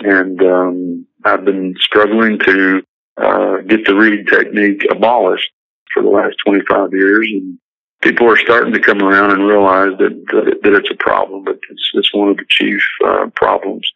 And 0.00 0.40
um, 0.42 1.06
I've 1.24 1.44
been 1.44 1.74
struggling 1.80 2.38
to 2.40 2.82
uh, 3.16 3.56
get 3.66 3.86
the 3.86 3.94
Reid 3.94 4.26
technique 4.26 4.86
abolished 4.90 5.50
for 5.92 6.02
the 6.02 6.08
last 6.08 6.36
25 6.44 6.92
years. 6.92 7.28
And 7.32 7.58
people 8.02 8.28
are 8.30 8.36
starting 8.36 8.72
to 8.72 8.80
come 8.80 9.02
around 9.02 9.32
and 9.32 9.46
realize 9.46 9.98
that, 9.98 10.24
that, 10.32 10.58
that 10.62 10.74
it's 10.74 10.90
a 10.90 10.96
problem, 10.96 11.44
but 11.44 11.58
it's, 11.70 11.90
it's 11.94 12.14
one 12.14 12.28
of 12.28 12.36
the 12.36 12.44
chief 12.48 12.80
uh, 13.04 13.26
problems. 13.34 13.90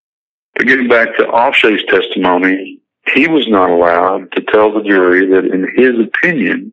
But 0.55 0.67
getting 0.67 0.89
back 0.89 1.17
to 1.17 1.25
Ofshe's 1.25 1.85
testimony, 1.89 2.81
he 3.15 3.29
was 3.29 3.47
not 3.49 3.71
allowed 3.71 4.33
to 4.33 4.43
tell 4.43 4.73
the 4.73 4.83
jury 4.83 5.27
that 5.27 5.51
in 5.53 5.69
his 5.77 5.99
opinion, 6.07 6.73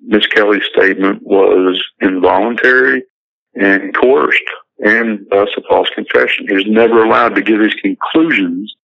Misskelley's 0.00 0.64
statement 0.72 1.22
was 1.22 1.82
involuntary 2.00 3.04
and 3.54 3.94
coerced 3.94 4.42
and 4.78 5.26
thus 5.30 5.48
a 5.56 5.62
false 5.68 5.90
confession. 5.94 6.48
He 6.48 6.54
was 6.54 6.66
never 6.66 7.04
allowed 7.04 7.34
to 7.34 7.42
give 7.42 7.60
his 7.60 7.74
conclusions 7.74 8.74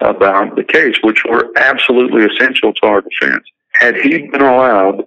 about 0.00 0.56
the 0.56 0.64
case, 0.64 0.96
which 1.02 1.24
were 1.28 1.50
absolutely 1.56 2.24
essential 2.24 2.72
to 2.74 2.86
our 2.86 3.02
defense. 3.02 3.44
Had 3.72 3.96
he 3.96 4.28
been 4.28 4.42
allowed, 4.42 5.04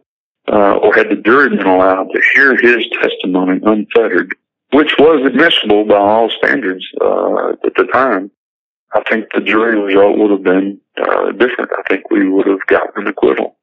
uh, 0.51 0.75
or 0.77 0.93
had 0.93 1.09
the 1.09 1.15
jury 1.15 1.49
been 1.49 1.65
allowed 1.65 2.09
to 2.13 2.21
hear 2.33 2.55
his 2.57 2.85
testimony 3.01 3.59
unfettered, 3.63 4.33
which 4.71 4.93
was 4.99 5.25
admissible 5.25 5.85
by 5.85 5.97
all 5.97 6.29
standards 6.29 6.85
uh, 7.01 7.51
at 7.63 7.73
the 7.75 7.87
time, 7.93 8.31
I 8.93 9.01
think 9.09 9.25
the 9.33 9.41
jury 9.41 9.79
result 9.79 10.17
would 10.17 10.31
have 10.31 10.43
been 10.43 10.79
uh, 11.01 11.31
different. 11.31 11.71
I 11.77 11.83
think 11.89 12.11
we 12.11 12.29
would 12.29 12.47
have 12.47 12.65
gotten 12.67 13.03
an 13.03 13.07
acquittal. 13.07 13.57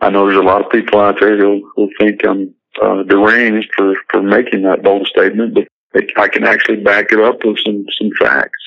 I 0.00 0.10
know 0.10 0.26
there's 0.26 0.38
a 0.38 0.42
lot 0.42 0.64
of 0.64 0.70
people 0.70 1.00
out 1.00 1.16
there 1.20 1.38
who, 1.38 1.70
who 1.76 1.90
think 1.98 2.26
I'm 2.26 2.54
uh, 2.82 3.02
deranged 3.04 3.70
for, 3.76 3.94
for 4.10 4.22
making 4.22 4.62
that 4.62 4.82
bold 4.82 5.06
statement, 5.06 5.54
but 5.92 6.04
I 6.16 6.28
can 6.28 6.44
actually 6.44 6.82
back 6.82 7.12
it 7.12 7.20
up 7.20 7.44
with 7.44 7.58
some, 7.64 7.86
some 7.98 8.10
facts. 8.18 8.58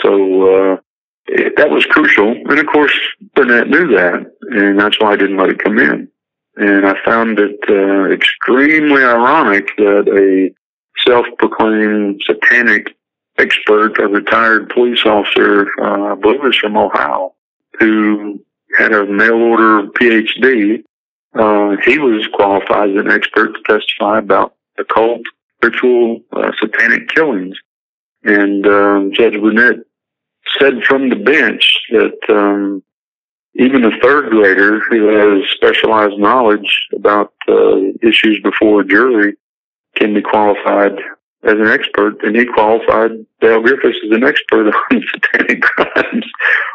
So, 0.00 0.72
uh, 0.72 0.76
it, 1.26 1.56
that 1.56 1.70
was 1.70 1.84
crucial. 1.86 2.28
And 2.30 2.58
of 2.58 2.66
course, 2.66 2.98
Burnett 3.34 3.68
knew 3.68 3.88
that, 3.88 4.32
and 4.50 4.80
that's 4.80 4.98
why 4.98 5.12
I 5.12 5.16
didn't 5.16 5.36
let 5.36 5.50
it 5.50 5.62
come 5.62 5.78
in. 5.78 6.08
And 6.58 6.86
I 6.86 6.94
found 7.04 7.38
it 7.38 7.60
uh, 7.68 8.10
extremely 8.10 9.04
ironic 9.04 9.68
that 9.76 10.08
a 10.08 10.52
self-proclaimed 11.08 12.20
satanic 12.26 12.96
expert, 13.38 14.00
a 14.00 14.08
retired 14.08 14.68
police 14.70 15.06
officer, 15.06 15.68
uh, 15.80 16.12
I 16.12 16.14
believe 16.16 16.42
was 16.42 16.56
from 16.56 16.76
Ohio, 16.76 17.32
who 17.78 18.40
had 18.76 18.92
a 18.92 19.06
mail 19.06 19.34
order 19.34 19.86
PhD. 19.90 20.82
Uh, 21.34 21.76
he 21.84 22.00
was 22.00 22.26
qualified 22.34 22.90
as 22.90 22.96
an 22.96 23.12
expert 23.12 23.54
to 23.54 23.62
testify 23.62 24.18
about 24.18 24.54
occult, 24.78 25.22
ritual, 25.62 26.20
uh, 26.32 26.50
satanic 26.58 27.08
killings. 27.08 27.56
And 28.24 28.66
um, 28.66 29.12
Judge 29.12 29.40
Burnett 29.40 29.76
said 30.58 30.82
from 30.82 31.08
the 31.08 31.16
bench 31.16 31.82
that 31.90 32.18
um, 32.28 32.82
even 33.58 33.84
a 33.84 33.98
third 34.00 34.30
grader 34.30 34.80
who 34.80 35.08
has 35.08 35.50
specialized 35.50 36.18
knowledge 36.18 36.88
about 36.94 37.32
uh, 37.48 37.76
issues 38.02 38.40
before 38.42 38.80
a 38.80 38.86
jury 38.86 39.34
can 39.96 40.14
be 40.14 40.22
qualified 40.22 40.92
as 41.42 41.52
an 41.52 41.68
expert, 41.68 42.22
and 42.24 42.36
he 42.36 42.46
qualified 42.46 43.10
Dale 43.40 43.62
Griffis 43.62 43.96
as 44.04 44.10
an 44.10 44.24
expert 44.24 44.72
on 44.92 45.04
satanic 45.12 45.62
crimes, 45.62 46.24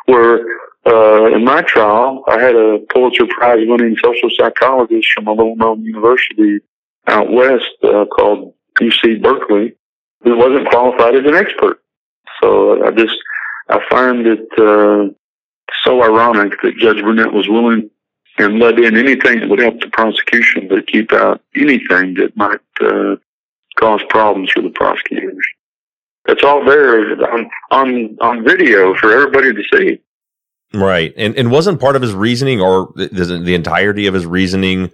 where 0.06 0.46
uh, 0.86 1.34
in 1.34 1.46
my 1.46 1.62
trial, 1.62 2.24
I 2.28 2.40
had 2.40 2.56
a 2.56 2.80
Pulitzer 2.92 3.28
Prize 3.28 3.66
winning 3.66 3.96
social 4.04 4.30
psychologist 4.38 5.08
from 5.14 5.28
a 5.28 5.34
little 5.34 5.56
known 5.56 5.84
university 5.84 6.60
out 7.08 7.32
west 7.32 7.66
uh, 7.84 8.06
called 8.06 8.54
UC 8.80 9.22
Berkeley 9.22 9.76
who 10.24 10.38
wasn't 10.38 10.70
qualified 10.70 11.16
as 11.16 11.26
an 11.26 11.36
expert. 11.36 11.82
So 12.42 12.86
I 12.86 12.92
just, 12.92 13.18
I 13.70 13.80
find 13.90 14.26
it 14.26 14.48
uh, 14.58 15.14
so 15.84 16.04
ironic 16.04 16.54
that 16.62 16.78
Judge 16.78 17.02
Burnett 17.02 17.34
was 17.34 17.48
willing 17.48 17.90
and 18.38 18.60
let 18.60 18.80
in 18.80 18.98
anything 18.98 19.40
that 19.40 19.50
would 19.50 19.60
help 19.60 19.80
the 19.80 19.90
prosecution, 19.90 20.68
but 20.68 20.88
keep 20.88 21.14
out 21.14 21.42
anything 21.56 22.16
that 22.16 22.36
might 22.36 22.60
uh, 22.82 23.16
cause 23.78 24.02
problems 24.10 24.52
for 24.52 24.62
the 24.62 24.70
prosecutors. 24.70 25.46
It's 26.26 26.44
all 26.44 26.64
there 26.64 27.22
on 27.32 27.50
on 27.72 28.18
on 28.22 28.44
video 28.46 28.96
for 28.96 29.12
everybody 29.12 29.54
to 29.54 29.64
see. 29.74 30.00
Right. 30.74 31.14
And 31.18 31.38
and 31.38 31.52
wasn't 31.52 31.82
part 31.82 31.96
of 31.96 32.02
his 32.02 32.14
reasoning 32.14 32.62
or 32.62 32.92
the, 32.96 33.42
the 33.44 33.54
entirety 33.54 34.08
of 34.08 34.14
his 34.14 34.26
reasoning 34.26 34.92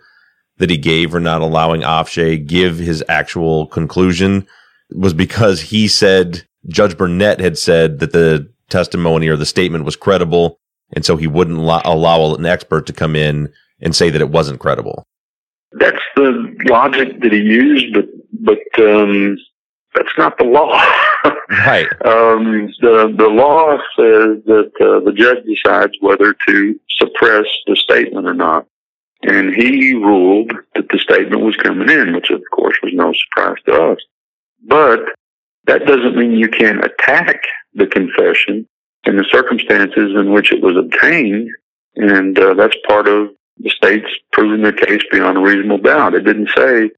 that 0.57 0.69
he 0.69 0.77
gave 0.77 1.11
for 1.11 1.19
not 1.19 1.41
allowing 1.41 1.82
Ofshe 1.82 2.45
give 2.45 2.77
his 2.77 3.03
actual 3.07 3.67
conclusion 3.67 4.45
was 4.91 5.13
because 5.13 5.61
he 5.61 5.88
said 5.88 6.43
Judge 6.67 6.97
Burnett 6.97 7.39
had 7.39 7.57
said 7.57 7.99
that 7.99 8.11
the 8.11 8.51
testimony 8.69 9.27
or 9.27 9.38
the 9.38 9.45
statement 9.45 9.86
was 9.86 9.95
credible. 9.95 10.59
And 10.93 11.05
so 11.05 11.17
he 11.17 11.27
wouldn't 11.27 11.57
allow, 11.57 11.81
allow 11.85 12.33
an 12.35 12.45
expert 12.45 12.85
to 12.87 12.93
come 12.93 13.15
in 13.15 13.51
and 13.81 13.95
say 13.95 14.09
that 14.09 14.21
it 14.21 14.29
wasn't 14.29 14.59
credible. 14.59 15.05
That's 15.73 16.01
the 16.15 16.55
logic 16.67 17.21
that 17.21 17.31
he 17.31 17.39
used, 17.39 17.93
but, 17.93 18.05
but, 18.33 18.83
um, 18.83 19.37
that's 19.95 20.17
not 20.17 20.37
the 20.37 20.43
law. 20.43 20.71
right. 21.49 21.87
Um, 22.05 22.71
the 22.79 23.13
the 23.17 23.27
law 23.27 23.77
says 23.95 24.43
that 24.45 24.71
uh, 24.79 25.03
the 25.03 25.13
judge 25.13 25.43
decides 25.45 25.93
whether 25.99 26.35
to 26.47 26.79
suppress 26.91 27.45
the 27.65 27.75
statement 27.75 28.27
or 28.27 28.33
not, 28.33 28.67
and 29.23 29.53
he 29.53 29.93
ruled 29.95 30.51
that 30.75 30.89
the 30.89 30.99
statement 30.99 31.41
was 31.41 31.55
coming 31.57 31.89
in, 31.89 32.13
which 32.13 32.29
of 32.29 32.41
course 32.51 32.77
was 32.83 32.93
no 32.93 33.13
surprise 33.13 33.57
to 33.65 33.91
us. 33.91 33.97
But 34.67 34.99
that 35.65 35.85
doesn't 35.85 36.15
mean 36.15 36.31
you 36.31 36.49
can't 36.49 36.83
attack 36.83 37.47
the 37.73 37.87
confession 37.87 38.67
and 39.10 39.18
the 39.18 39.26
circumstances 39.32 40.12
in 40.16 40.32
which 40.32 40.51
it 40.51 40.62
was 40.62 40.78
obtained, 40.78 41.49
and 41.95 42.38
uh, 42.38 42.53
that's 42.53 42.76
part 42.88 43.07
of 43.07 43.30
the 43.57 43.72
state's 43.72 44.12
proving 44.32 44.62
their 44.62 44.72
case 44.72 45.01
beyond 45.12 45.36
a 45.36 45.41
reasonable 45.41 45.80
doubt. 45.80 46.14
It 46.14 46.26
didn't 46.26 46.51
say 46.55 46.91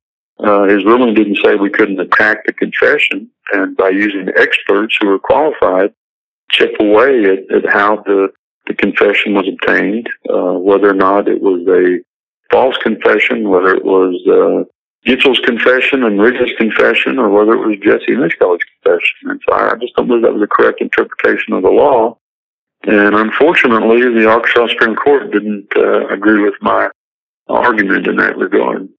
uh, 0.44 0.64
his 0.64 0.84
ruling 0.84 1.14
didn't 1.14 1.40
say 1.42 1.56
we 1.56 1.70
couldn't 1.70 2.02
attack 2.02 2.46
the 2.46 2.52
confession, 2.52 3.30
and 3.54 3.78
by 3.78 3.90
using 3.90 4.28
experts 4.36 4.98
who 5.00 5.08
are 5.08 5.20
qualified, 5.20 5.94
chip 6.50 6.74
away 6.82 7.24
at, 7.24 7.56
at 7.56 7.70
how 7.70 8.04
the, 8.06 8.28
the 8.68 8.74
confession 8.74 9.34
was 9.34 9.48
obtained, 9.48 10.10
uh, 10.30 10.60
whether 10.60 10.90
or 10.90 10.94
not 10.94 11.30
it 11.30 11.42
was 11.42 11.66
a 11.70 12.04
false 12.52 12.76
confession, 12.84 13.48
whether 13.48 13.74
it 13.74 13.86
was 13.86 14.16
uh, 14.28 14.70
Gitchell's 15.06 15.40
confession 15.40 16.04
and 16.04 16.22
Ridge's 16.22 16.56
confession, 16.58 17.18
or 17.18 17.30
whether 17.30 17.54
it 17.54 17.68
was 17.68 17.78
Jesse 17.78 18.16
Misskelley's 18.16 18.62
confession. 18.84 19.32
And 19.32 19.42
so 19.48 19.56
I 19.56 19.76
just 19.82 19.96
don't 19.96 20.08
believe 20.08 20.24
that 20.24 20.34
was 20.34 20.42
the 20.42 20.48
correct 20.48 20.82
interpretation 20.82 21.54
of 21.54 21.64
the 21.64 21.70
law. 21.70 22.18
And 22.84 23.16
unfortunately, 23.16 24.02
the 24.14 24.30
Arkansas 24.30 24.68
Supreme 24.68 24.96
Court 24.96 25.32
didn't 25.32 25.68
uh, 25.76 26.08
agree 26.08 26.44
with 26.44 26.56
my 26.62 26.90
argument 27.48 28.08
in 28.08 28.16
that 28.18 28.38
regard. 28.38 28.90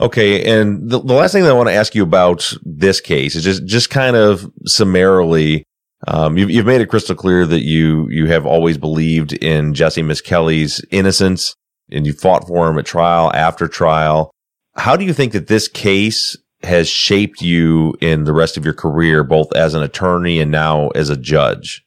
Okay, 0.00 0.44
and 0.44 0.90
the, 0.90 1.00
the 1.00 1.14
last 1.14 1.32
thing 1.32 1.44
that 1.44 1.50
I 1.50 1.54
want 1.54 1.68
to 1.68 1.74
ask 1.74 1.94
you 1.94 2.02
about 2.02 2.52
this 2.62 3.00
case 3.00 3.36
is 3.36 3.44
just 3.44 3.64
just 3.64 3.90
kind 3.90 4.16
of 4.16 4.50
summarily. 4.66 5.64
Um, 6.06 6.36
you've, 6.36 6.50
you've 6.50 6.66
made 6.66 6.80
it 6.80 6.90
crystal 6.90 7.14
clear 7.14 7.46
that 7.46 7.62
you 7.62 8.08
you 8.10 8.26
have 8.26 8.44
always 8.44 8.76
believed 8.76 9.32
in 9.34 9.72
Jesse 9.72 10.02
Misskelley's 10.02 10.84
innocence, 10.90 11.54
and 11.92 12.06
you 12.06 12.12
fought 12.12 12.48
for 12.48 12.68
him 12.68 12.78
at 12.78 12.86
trial 12.86 13.30
after 13.34 13.68
trial. 13.68 14.33
How 14.76 14.96
do 14.96 15.04
you 15.04 15.12
think 15.12 15.32
that 15.32 15.46
this 15.46 15.68
case 15.68 16.36
has 16.62 16.88
shaped 16.88 17.42
you 17.42 17.94
in 18.00 18.24
the 18.24 18.32
rest 18.32 18.56
of 18.56 18.64
your 18.64 18.74
career, 18.74 19.22
both 19.22 19.54
as 19.54 19.74
an 19.74 19.82
attorney 19.82 20.40
and 20.40 20.50
now 20.50 20.88
as 20.88 21.10
a 21.10 21.16
judge? 21.16 21.84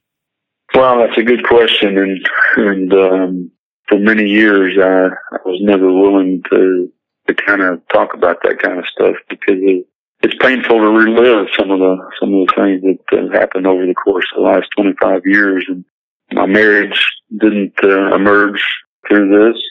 Well, 0.73 0.99
that's 0.99 1.17
a 1.17 1.23
good 1.23 1.45
question, 1.45 1.97
and 1.97 2.29
and 2.57 2.93
um, 2.93 3.51
for 3.87 3.97
many 3.99 4.29
years 4.29 4.77
I, 4.77 5.07
I 5.35 5.39
was 5.45 5.59
never 5.61 5.91
willing 5.91 6.43
to 6.51 6.91
to 7.27 7.33
kind 7.33 7.61
of 7.61 7.81
talk 7.91 8.13
about 8.13 8.37
that 8.43 8.61
kind 8.61 8.79
of 8.79 8.85
stuff 8.85 9.15
because 9.29 9.55
it, 9.61 9.85
it's 10.21 10.35
painful 10.41 10.79
to 10.79 10.89
relive 10.89 11.47
some 11.57 11.71
of 11.71 11.79
the 11.79 11.97
some 12.19 12.33
of 12.33 12.47
the 12.47 12.53
things 12.55 12.81
that 13.09 13.17
uh, 13.17 13.39
happened 13.39 13.67
over 13.67 13.85
the 13.85 13.93
course 13.93 14.25
of 14.35 14.43
the 14.43 14.49
last 14.49 14.67
25 14.77 15.21
years. 15.25 15.65
And 15.67 15.85
my 16.31 16.45
marriage 16.45 17.07
didn't 17.39 17.75
uh, 17.83 18.15
emerge 18.15 18.63
through 19.07 19.29
this. 19.29 19.61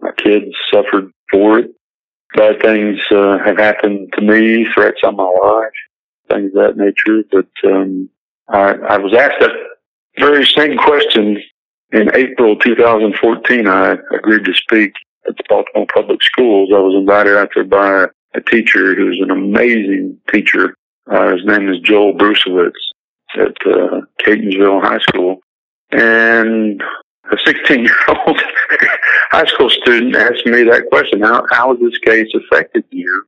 My 0.00 0.10
kids 0.16 0.46
suffered 0.72 1.10
for 1.30 1.60
it. 1.60 1.70
Bad 2.34 2.60
things 2.62 2.98
uh, 3.10 3.38
have 3.44 3.58
happened 3.58 4.12
to 4.14 4.22
me, 4.22 4.66
threats 4.72 5.00
on 5.04 5.16
my 5.16 5.24
life, 5.24 5.72
things 6.30 6.52
of 6.54 6.76
that 6.76 6.76
nature. 6.76 7.22
But 7.30 7.70
um, 7.70 8.08
I, 8.48 8.72
I 8.88 8.98
was 8.98 9.14
asked 9.14 9.40
that 9.40 9.50
very 10.18 10.46
same 10.46 10.76
question 10.76 11.42
in 11.92 12.14
April 12.14 12.56
2014. 12.56 13.66
I 13.68 13.96
agreed 14.14 14.44
to 14.44 14.54
speak 14.54 14.92
at 15.28 15.36
the 15.36 15.44
Baltimore 15.48 15.86
Public 15.92 16.22
Schools. 16.22 16.70
I 16.74 16.78
was 16.78 16.94
invited 16.94 17.36
out 17.36 17.50
there 17.54 17.64
by 17.64 18.06
a 18.34 18.40
teacher 18.40 18.94
who's 18.94 19.20
an 19.22 19.30
amazing 19.30 20.18
teacher. 20.32 20.76
Uh, 21.10 21.32
his 21.32 21.44
name 21.44 21.68
is 21.68 21.80
Joel 21.80 22.14
Brucewitz 22.14 22.72
at 23.34 23.56
uh, 23.66 24.00
Catonsville 24.20 24.82
High 24.82 25.00
School. 25.00 25.40
And 25.90 26.82
a 27.30 27.36
16 27.44 27.84
year 27.84 27.96
old 28.08 28.40
high 29.30 29.46
school 29.46 29.70
student 29.70 30.16
asked 30.16 30.46
me 30.46 30.64
that 30.64 30.88
question 30.90 31.20
how, 31.20 31.46
how 31.50 31.70
has 31.70 31.80
this 31.80 31.98
case 31.98 32.28
affected 32.34 32.84
you? 32.90 33.24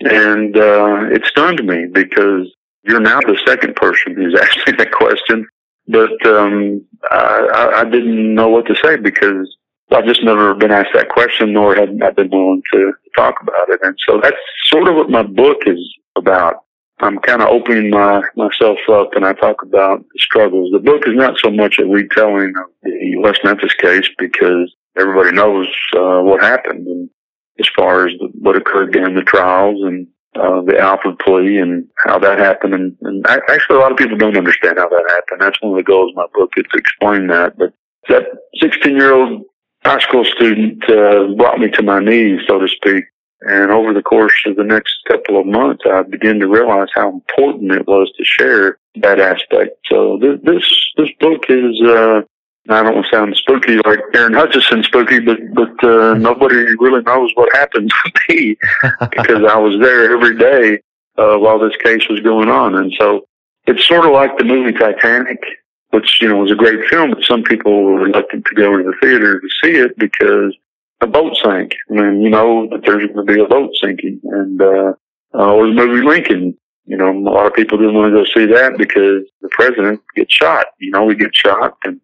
And 0.00 0.56
uh, 0.56 1.04
it 1.10 1.26
stunned 1.26 1.64
me 1.64 1.86
because 1.92 2.50
you're 2.84 3.00
now 3.00 3.20
the 3.20 3.38
second 3.46 3.76
person 3.76 4.14
who's 4.14 4.34
me 4.66 4.72
that 4.78 4.92
question. 4.92 5.46
But 5.86 6.24
um, 6.26 6.84
I, 7.10 7.72
I 7.76 7.84
didn't 7.84 8.34
know 8.34 8.48
what 8.48 8.66
to 8.66 8.76
say 8.82 8.96
because 8.96 9.56
I've 9.92 10.04
just 10.04 10.22
never 10.22 10.54
been 10.54 10.70
asked 10.70 10.94
that 10.94 11.08
question, 11.08 11.52
nor 11.52 11.74
have 11.74 11.88
I 12.02 12.10
been 12.10 12.30
willing 12.30 12.62
to 12.72 12.92
talk 13.16 13.34
about 13.42 13.68
it. 13.68 13.80
And 13.82 13.96
so 14.08 14.20
that's 14.22 14.36
sort 14.66 14.86
of 14.86 14.94
what 14.94 15.10
my 15.10 15.22
book 15.22 15.58
is 15.66 15.78
about. 16.16 16.64
I'm 17.00 17.18
kind 17.18 17.42
of 17.42 17.48
opening 17.48 17.90
my, 17.90 18.22
myself 18.36 18.78
up 18.90 19.14
and 19.14 19.24
I 19.24 19.32
talk 19.32 19.62
about 19.62 20.00
the 20.00 20.18
struggles. 20.18 20.70
The 20.72 20.78
book 20.78 21.06
is 21.06 21.14
not 21.14 21.38
so 21.38 21.50
much 21.50 21.78
a 21.78 21.84
retelling 21.84 22.52
of 22.56 22.70
the 22.82 23.16
West 23.18 23.40
Memphis 23.44 23.74
case 23.74 24.08
because 24.18 24.74
everybody 24.98 25.32
knows 25.32 25.66
uh, 25.96 26.20
what 26.20 26.42
happened 26.42 26.86
and 26.86 27.10
as 27.58 27.68
far 27.76 28.08
as 28.08 28.14
the, 28.18 28.28
what 28.40 28.56
occurred 28.56 28.92
during 28.92 29.14
the 29.14 29.22
trials 29.22 29.80
and 29.82 30.06
uh, 30.36 30.62
the 30.62 30.78
Alford 30.78 31.18
plea 31.18 31.58
and 31.58 31.86
how 31.96 32.18
that 32.18 32.38
happened. 32.38 32.74
And, 32.74 32.96
and 33.02 33.26
actually, 33.26 33.76
a 33.76 33.80
lot 33.80 33.92
of 33.92 33.98
people 33.98 34.16
don't 34.16 34.36
understand 34.36 34.78
how 34.78 34.88
that 34.88 35.04
happened. 35.08 35.40
That's 35.40 35.60
one 35.60 35.72
of 35.72 35.78
the 35.78 35.82
goals 35.82 36.12
of 36.12 36.16
my 36.16 36.26
book 36.34 36.52
is 36.56 36.64
to 36.72 36.78
explain 36.78 37.26
that. 37.28 37.58
But 37.58 37.72
that 38.08 38.24
16 38.60 38.96
year 38.96 39.12
old 39.12 39.42
high 39.84 39.98
school 40.00 40.24
student 40.24 40.82
uh, 40.88 41.34
brought 41.36 41.58
me 41.58 41.70
to 41.70 41.82
my 41.82 42.00
knees, 42.00 42.40
so 42.46 42.58
to 42.58 42.68
speak. 42.68 43.04
And 43.42 43.70
over 43.70 43.92
the 43.94 44.02
course 44.02 44.34
of 44.46 44.56
the 44.56 44.64
next 44.64 44.94
couple 45.08 45.40
of 45.40 45.46
months, 45.46 45.84
I 45.86 46.02
began 46.02 46.38
to 46.40 46.46
realize 46.46 46.88
how 46.94 47.08
important 47.08 47.72
it 47.72 47.86
was 47.86 48.12
to 48.16 48.24
share 48.24 48.78
that 48.96 49.18
aspect. 49.18 49.78
So 49.88 50.18
this 50.18 50.38
this, 50.42 50.92
this 50.96 51.10
book 51.20 51.44
is. 51.48 51.80
Uh, 51.82 52.22
I 52.68 52.82
don't 52.82 52.94
want 52.94 53.06
to 53.10 53.16
sound 53.16 53.34
spooky 53.36 53.76
like 53.86 54.00
Aaron 54.14 54.34
Hutcheson 54.34 54.84
spooky, 54.84 55.18
but 55.18 55.38
but 55.54 55.82
uh, 55.82 56.14
nobody 56.18 56.56
really 56.78 57.02
knows 57.02 57.32
what 57.34 57.52
happened 57.56 57.90
to 58.04 58.12
me 58.28 58.56
because 59.00 59.44
I 59.48 59.56
was 59.56 59.80
there 59.80 60.12
every 60.12 60.36
day 60.36 60.82
uh, 61.16 61.38
while 61.38 61.58
this 61.58 61.76
case 61.82 62.06
was 62.08 62.20
going 62.20 62.50
on, 62.50 62.74
and 62.74 62.92
so 62.98 63.26
it's 63.66 63.86
sort 63.88 64.04
of 64.04 64.12
like 64.12 64.36
the 64.36 64.44
movie 64.44 64.72
Titanic 64.72 65.42
which 65.90 66.20
you 66.20 66.28
know 66.28 66.36
was 66.36 66.52
a 66.52 66.56
great 66.56 66.88
film, 66.88 67.10
but 67.10 67.22
some 67.24 67.42
people 67.42 67.82
were 67.82 68.00
reluctant 68.00 68.44
to 68.46 68.54
go 68.54 68.74
into 68.74 68.90
the 68.90 68.96
theater 69.00 69.40
to 69.40 69.48
see 69.62 69.76
it 69.76 69.96
because 69.98 70.56
a 71.00 71.06
boat 71.06 71.36
sank. 71.42 71.74
I 71.90 71.94
mean, 71.94 72.20
you 72.20 72.30
know 72.30 72.68
that 72.70 72.82
there's 72.84 73.06
going 73.06 73.26
to 73.26 73.32
be 73.32 73.40
a 73.40 73.46
boat 73.46 73.70
sinking, 73.82 74.20
and 74.24 74.60
uh, 74.60 74.92
or 75.32 75.66
the 75.66 75.72
movie 75.72 76.06
Lincoln. 76.06 76.56
You 76.86 76.96
know, 76.96 77.10
a 77.10 77.18
lot 77.18 77.46
of 77.46 77.54
people 77.54 77.78
didn't 77.78 77.94
want 77.94 78.12
to 78.12 78.18
go 78.18 78.24
see 78.24 78.52
that 78.52 78.76
because 78.76 79.22
the 79.42 79.48
president 79.50 80.00
gets 80.16 80.34
shot. 80.34 80.66
You 80.80 80.90
know, 80.90 81.04
we 81.04 81.14
get 81.14 81.34
shot, 81.34 81.76
and 81.84 82.00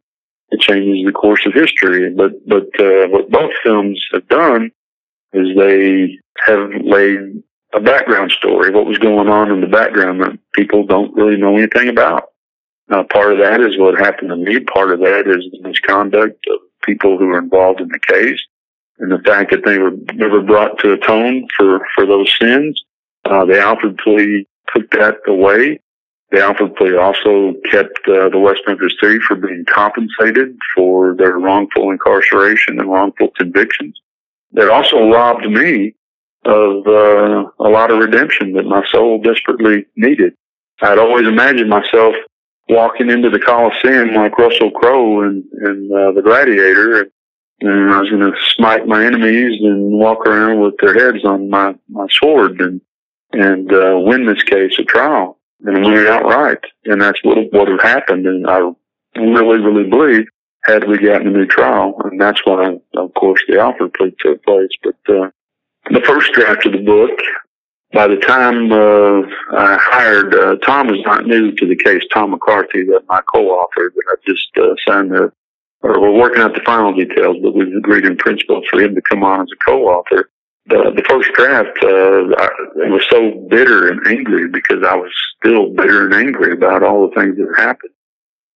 it 0.51 0.61
changes 0.61 1.05
the 1.05 1.13
course 1.13 1.45
of 1.47 1.55
history. 1.55 2.13
But 2.15 2.33
but 2.47 2.69
uh, 2.79 3.09
what 3.09 3.31
both 3.31 3.53
films 3.63 4.03
have 4.13 4.29
done 4.29 4.71
is 5.33 5.57
they 5.57 6.19
have 6.47 6.71
laid 6.83 7.43
a 7.75 7.81
background 7.81 8.31
story, 8.31 8.71
what 8.71 8.87
was 8.87 8.99
going 8.99 9.29
on 9.29 9.51
in 9.51 9.61
the 9.61 9.67
background 9.67 10.21
that 10.21 10.39
people 10.53 10.87
don't 10.87 11.15
really 11.15 11.37
know 11.37 11.57
anything 11.57 11.89
about. 11.89 12.31
Uh, 12.91 13.03
part 13.03 13.33
of 13.33 13.39
that 13.39 13.61
is 13.61 13.77
what 13.77 13.99
happened 13.99 14.31
to 14.31 14.37
me. 14.37 14.61
Part 14.61 14.93
of 14.93 15.01
that 15.01 15.27
is 15.27 15.45
the 15.51 15.69
misconduct 15.69 16.43
of 16.49 16.61
people 16.85 17.19
who 17.19 17.27
were 17.27 17.39
involved 17.39 17.81
in 17.81 17.89
the 17.89 17.99
case 17.99 18.41
and 18.99 19.13
the 19.13 19.23
fact 19.25 19.51
that 19.51 19.65
they 19.65 19.79
were 19.79 19.93
never 20.15 20.41
brought 20.41 20.79
to 20.79 20.93
atone 20.93 21.47
for, 21.57 21.81
for 21.95 22.07
those 22.07 22.33
sins. 22.41 22.83
Uh, 23.25 23.45
the 23.45 23.59
Alford 23.59 23.99
plea 23.99 24.47
took 24.75 24.91
that 24.93 25.17
away. 25.27 25.81
The 26.31 26.43
Alford 26.43 26.75
plea 26.77 26.97
also 26.97 27.55
kept 27.71 28.01
uh, 28.09 28.29
the 28.29 28.39
West 28.39 28.61
Memphis 28.67 28.95
Three 28.99 29.21
for 29.21 29.37
being 29.37 29.65
compensated 29.69 30.57
for 30.75 31.15
their 31.15 31.39
wrongful 31.39 31.91
incarceration 31.91 32.81
and 32.81 32.91
wrongful 32.91 33.29
convictions. 33.37 33.99
It 34.53 34.71
also 34.71 35.09
robbed 35.09 35.49
me 35.49 35.95
of 36.45 36.87
uh, 36.87 37.45
a 37.59 37.69
lot 37.69 37.91
of 37.91 37.99
redemption 37.99 38.53
that 38.55 38.65
my 38.65 38.85
soul 38.91 39.21
desperately 39.21 39.87
needed. 39.97 40.35
I'd 40.81 40.99
always 40.99 41.27
imagined 41.27 41.69
myself 41.69 42.15
walking 42.69 43.11
into 43.11 43.31
the 43.31 43.39
Coliseum 43.39 44.15
like 44.15 44.39
Russell 44.39 44.71
Crowe 44.71 45.23
and, 45.23 45.45
and 45.53 45.93
uh, 45.93 46.13
the 46.13 46.23
Gladiator, 46.23 47.11
and, 47.61 47.93
I 47.93 48.01
was 48.01 48.11
going 48.11 48.21
to 48.21 48.39
smite 48.55 48.87
my 48.87 49.05
enemies 49.05 49.61
and 49.63 49.93
walk 49.93 50.27
around 50.27 50.61
with 50.61 50.75
their 50.81 50.95
heads 50.95 51.25
on 51.25 51.51
my 51.51 51.75
my 51.89 52.07
sword 52.11 52.61
and 52.61 52.81
and 53.33 53.73
uh, 53.73 53.99
win 53.99 54.27
this 54.27 54.43
case 54.43 54.73
at 54.79 54.89
trial 54.89 55.39
and 55.65 55.85
win 55.85 55.95
it 55.95 56.07
outright. 56.07 56.61
And 56.85 57.01
that's 57.01 57.23
what 57.23 57.39
what 57.53 57.69
had 57.69 57.81
happened. 57.81 58.27
And 58.27 58.47
I 58.49 58.71
really, 59.17 59.59
really 59.59 59.89
believe 59.89 60.27
had 60.65 60.89
we 60.89 60.99
gotten 60.99 61.29
a 61.29 61.31
new 61.31 61.47
trial, 61.47 61.97
and 62.05 62.21
that's 62.21 62.45
why, 62.45 62.77
of 62.97 63.15
course, 63.15 63.41
the 63.47 63.59
Alford 63.59 63.95
plea 63.95 64.15
took 64.19 64.45
place. 64.45 64.71
But 64.83 65.15
uh, 65.15 65.31
the 65.91 66.01
first 66.01 66.33
draft 66.33 66.67
of 66.67 66.73
the 66.73 66.79
book 66.79 67.19
by 67.93 68.09
the 68.09 68.17
time 68.17 68.73
uh, 68.73 69.23
I 69.57 69.79
hired, 69.81 70.35
uh, 70.35 70.57
Tom 70.57 70.89
was 70.89 71.01
not 71.07 71.27
new 71.27 71.53
to 71.53 71.67
the 71.67 71.77
case. 71.77 72.03
Tom 72.13 72.33
McCarthy, 72.33 72.85
that 72.85 73.05
my 73.09 73.21
co-author, 73.33 73.93
that 73.95 74.05
I 74.09 74.15
just 74.27 74.49
uh, 74.57 74.75
signed 74.87 75.13
the, 75.13 75.33
or 75.87 76.01
we're 76.01 76.19
working 76.19 76.43
out 76.43 76.55
the 76.55 76.61
final 76.65 76.93
details, 76.93 77.37
but 77.43 77.55
we've 77.55 77.77
agreed 77.77 78.05
in 78.05 78.17
principle 78.17 78.63
for 78.71 78.81
him 78.81 78.95
to 78.95 79.03
come 79.03 79.23
on 79.23 79.43
as 79.43 79.49
a 79.53 79.65
co-author. 79.65 80.31
The, 80.67 80.93
the 80.97 81.05
first 81.09 81.31
draft, 81.35 81.79
uh, 81.83 82.35
I, 82.37 82.91
was 82.91 83.07
so 83.09 83.47
bitter 83.49 83.89
and 83.89 84.05
angry 84.07 84.49
because 84.49 84.83
I 84.85 84.97
was 84.97 85.13
still 85.39 85.71
bitter 85.71 86.07
and 86.07 86.15
angry 86.15 86.53
about 86.53 86.83
all 86.83 87.09
the 87.09 87.15
things 87.15 87.37
that 87.37 87.55
happened. 87.57 87.93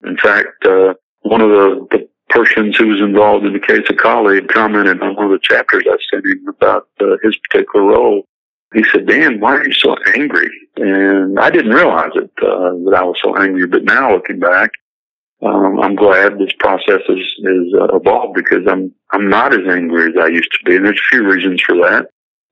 In 0.05 0.17
fact, 0.17 0.67
uh, 0.67 0.95
one 1.23 1.41
of 1.41 1.51
the, 1.51 1.87
the 1.93 2.09
persons 2.31 2.77
who 2.77 2.89
was 2.89 3.01
involved 3.01 3.45
in 3.47 3.53
the 3.53 3.61
case 3.61 3.89
of 3.89 3.97
Collie 3.97 4.41
commented 4.43 5.01
on 5.03 5.15
one 5.15 5.27
of 5.27 5.31
the 5.31 5.39
chapters 5.41 5.85
I 5.89 5.97
sent 6.11 6.27
him 6.27 6.49
about 6.49 6.89
uh, 7.01 7.17
his 7.23 7.37
particular 7.37 7.87
role 7.87 8.25
he 8.75 8.85
said, 8.93 9.07
Dan, 9.07 9.41
why 9.41 9.57
are 9.57 9.67
you 9.67 9.73
so 9.73 9.97
angry? 10.15 10.49
And 10.77 11.39
I 11.41 11.51
didn't 11.51 11.73
realize 11.73 12.13
it, 12.15 12.31
uh, 12.41 12.71
that 12.85 12.95
I 12.97 13.03
was 13.03 13.19
so 13.23 13.37
angry. 13.37 13.67
But 13.67 13.85
now 13.85 14.15
looking 14.15 14.39
back, 14.39 14.71
um, 15.43 15.81
I'm 15.81 15.97
glad 15.97 16.39
this 16.39 16.53
process 16.59 17.01
is, 17.09 17.19
is 17.39 17.75
uh, 17.81 17.97
evolved 17.97 18.35
because 18.35 18.67
I'm, 18.69 18.93
I'm 19.13 19.29
not 19.29 19.55
as 19.55 19.67
angry 19.69 20.11
as 20.11 20.15
I 20.21 20.29
used 20.29 20.53
to 20.53 20.65
be. 20.65 20.77
And 20.77 20.85
there's 20.85 21.01
a 21.01 21.11
few 21.11 21.27
reasons 21.27 21.63
for 21.63 21.77
that. 21.77 22.07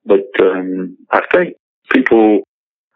But, 0.05 0.29
um, 0.41 0.97
I 1.11 1.21
think 1.31 1.55
people 1.91 2.43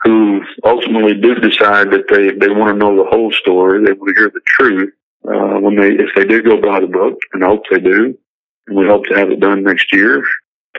who 0.02 0.40
ultimately 0.64 1.14
do 1.14 1.34
decide 1.34 1.90
that 1.90 2.08
they, 2.08 2.30
they 2.30 2.52
want 2.52 2.74
to 2.74 2.78
know 2.78 2.96
the 2.96 3.10
whole 3.10 3.30
story, 3.32 3.84
they 3.84 3.92
want 3.92 4.08
to 4.08 4.20
hear 4.20 4.30
the 4.30 4.40
truth, 4.46 4.92
uh, 5.28 5.60
when 5.60 5.76
they, 5.76 5.90
if 5.90 6.10
they 6.16 6.24
do 6.24 6.42
go 6.42 6.60
buy 6.60 6.80
the 6.80 6.86
book, 6.86 7.18
and 7.32 7.44
I 7.44 7.48
hope 7.48 7.62
they 7.70 7.78
do, 7.78 8.18
and 8.66 8.76
we 8.76 8.86
hope 8.86 9.04
to 9.06 9.14
have 9.14 9.30
it 9.30 9.40
done 9.40 9.62
next 9.62 9.92
year 9.92 10.24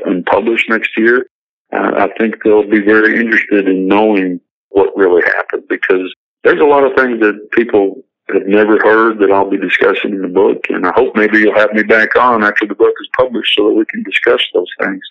and 0.05 0.25
published 0.25 0.69
next 0.69 0.97
year, 0.97 1.27
uh, 1.73 1.91
I 1.97 2.09
think 2.17 2.43
they'll 2.43 2.69
be 2.69 2.81
very 2.81 3.19
interested 3.19 3.67
in 3.67 3.87
knowing 3.87 4.41
what 4.69 4.95
really 4.95 5.21
happened 5.23 5.63
because 5.69 6.13
there's 6.43 6.59
a 6.59 6.65
lot 6.65 6.83
of 6.83 6.95
things 6.97 7.19
that 7.21 7.51
people 7.51 8.03
have 8.29 8.47
never 8.47 8.79
heard 8.79 9.19
that 9.19 9.31
I'll 9.31 9.49
be 9.49 9.57
discussing 9.57 10.11
in 10.11 10.21
the 10.21 10.27
book. 10.27 10.65
And 10.69 10.85
I 10.85 10.91
hope 10.95 11.15
maybe 11.15 11.39
you'll 11.39 11.57
have 11.57 11.73
me 11.73 11.83
back 11.83 12.15
on 12.15 12.43
after 12.43 12.65
the 12.65 12.75
book 12.75 12.93
is 13.01 13.09
published 13.17 13.55
so 13.55 13.67
that 13.67 13.75
we 13.75 13.85
can 13.85 14.03
discuss 14.03 14.41
those 14.53 14.71
things. 14.79 15.01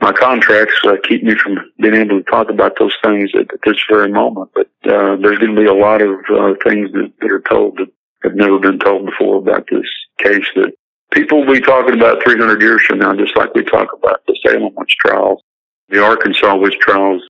My 0.00 0.12
contracts 0.12 0.74
uh, 0.84 0.96
keep 1.04 1.22
me 1.22 1.36
from 1.36 1.58
being 1.80 1.94
able 1.94 2.18
to 2.18 2.30
talk 2.30 2.50
about 2.50 2.76
those 2.78 2.96
things 3.04 3.30
at, 3.34 3.52
at 3.52 3.60
this 3.64 3.76
very 3.88 4.10
moment, 4.10 4.50
but 4.54 4.68
uh, 4.84 5.16
there's 5.16 5.38
going 5.38 5.54
to 5.54 5.60
be 5.60 5.66
a 5.66 5.74
lot 5.74 6.02
of 6.02 6.18
uh, 6.28 6.54
things 6.64 6.90
that, 6.92 7.12
that 7.20 7.30
are 7.30 7.42
told 7.48 7.78
that 7.78 7.88
have 8.22 8.34
never 8.34 8.58
been 8.58 8.78
told 8.78 9.06
before 9.06 9.36
about 9.36 9.66
this 9.70 9.86
case 10.18 10.46
that 10.56 10.72
people 11.12 11.44
will 11.44 11.54
be 11.54 11.60
talking 11.60 11.94
about 11.94 12.22
300 12.24 12.60
years 12.60 12.82
from 12.82 12.98
now, 12.98 13.14
just 13.14 13.36
like 13.36 13.54
we 13.54 13.62
talk 13.62 13.88
about 13.92 14.24
the 14.26 14.36
Salem 14.44 14.72
witch 14.76 14.96
trials, 14.98 15.42
the 15.88 16.02
Arkansas 16.02 16.56
witch 16.56 16.78
trials. 16.80 17.22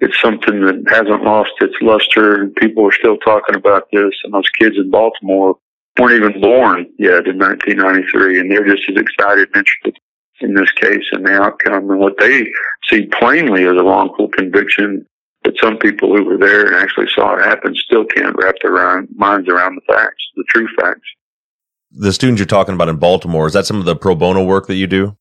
It's 0.00 0.20
something 0.20 0.64
that 0.64 0.84
hasn't 0.88 1.22
lost 1.22 1.52
its 1.60 1.74
luster. 1.80 2.48
People 2.56 2.86
are 2.86 2.92
still 2.92 3.18
talking 3.18 3.54
about 3.54 3.88
this, 3.92 4.14
and 4.24 4.32
those 4.32 4.48
kids 4.50 4.76
in 4.76 4.90
Baltimore 4.90 5.56
weren't 5.98 6.24
even 6.24 6.40
born 6.40 6.86
yet 6.98 7.26
in 7.26 7.38
1993, 7.38 8.40
and 8.40 8.50
they're 8.50 8.64
just 8.64 8.88
as 8.88 8.96
excited 8.96 9.48
and 9.48 9.56
interested 9.56 9.98
in 10.40 10.54
this 10.54 10.72
case 10.72 11.04
and 11.12 11.26
the 11.26 11.32
outcome 11.32 11.90
and 11.90 12.00
what 12.00 12.14
they 12.18 12.46
see 12.88 13.06
plainly 13.18 13.64
as 13.64 13.76
a 13.76 13.84
wrongful 13.84 14.28
conviction 14.28 15.06
but 15.42 15.54
some 15.60 15.78
people 15.78 16.14
who 16.14 16.24
were 16.24 16.36
there 16.36 16.66
and 16.66 16.76
actually 16.76 17.08
saw 17.14 17.36
it 17.36 17.44
happen 17.44 17.74
still 17.74 18.04
can't 18.04 18.36
wrap 18.36 18.56
their 18.62 19.02
minds 19.16 19.48
around 19.48 19.76
the 19.76 19.92
facts, 19.92 20.22
the 20.36 20.44
true 20.48 20.68
facts. 20.78 21.08
The 21.92 22.12
students 22.12 22.38
you're 22.38 22.46
talking 22.46 22.74
about 22.74 22.88
in 22.88 22.96
Baltimore, 22.96 23.46
is 23.46 23.54
that 23.54 23.66
some 23.66 23.78
of 23.78 23.84
the 23.84 23.96
pro 23.96 24.14
bono 24.14 24.44
work 24.44 24.66
that 24.66 24.76
you 24.76 24.86
do? 24.86 25.16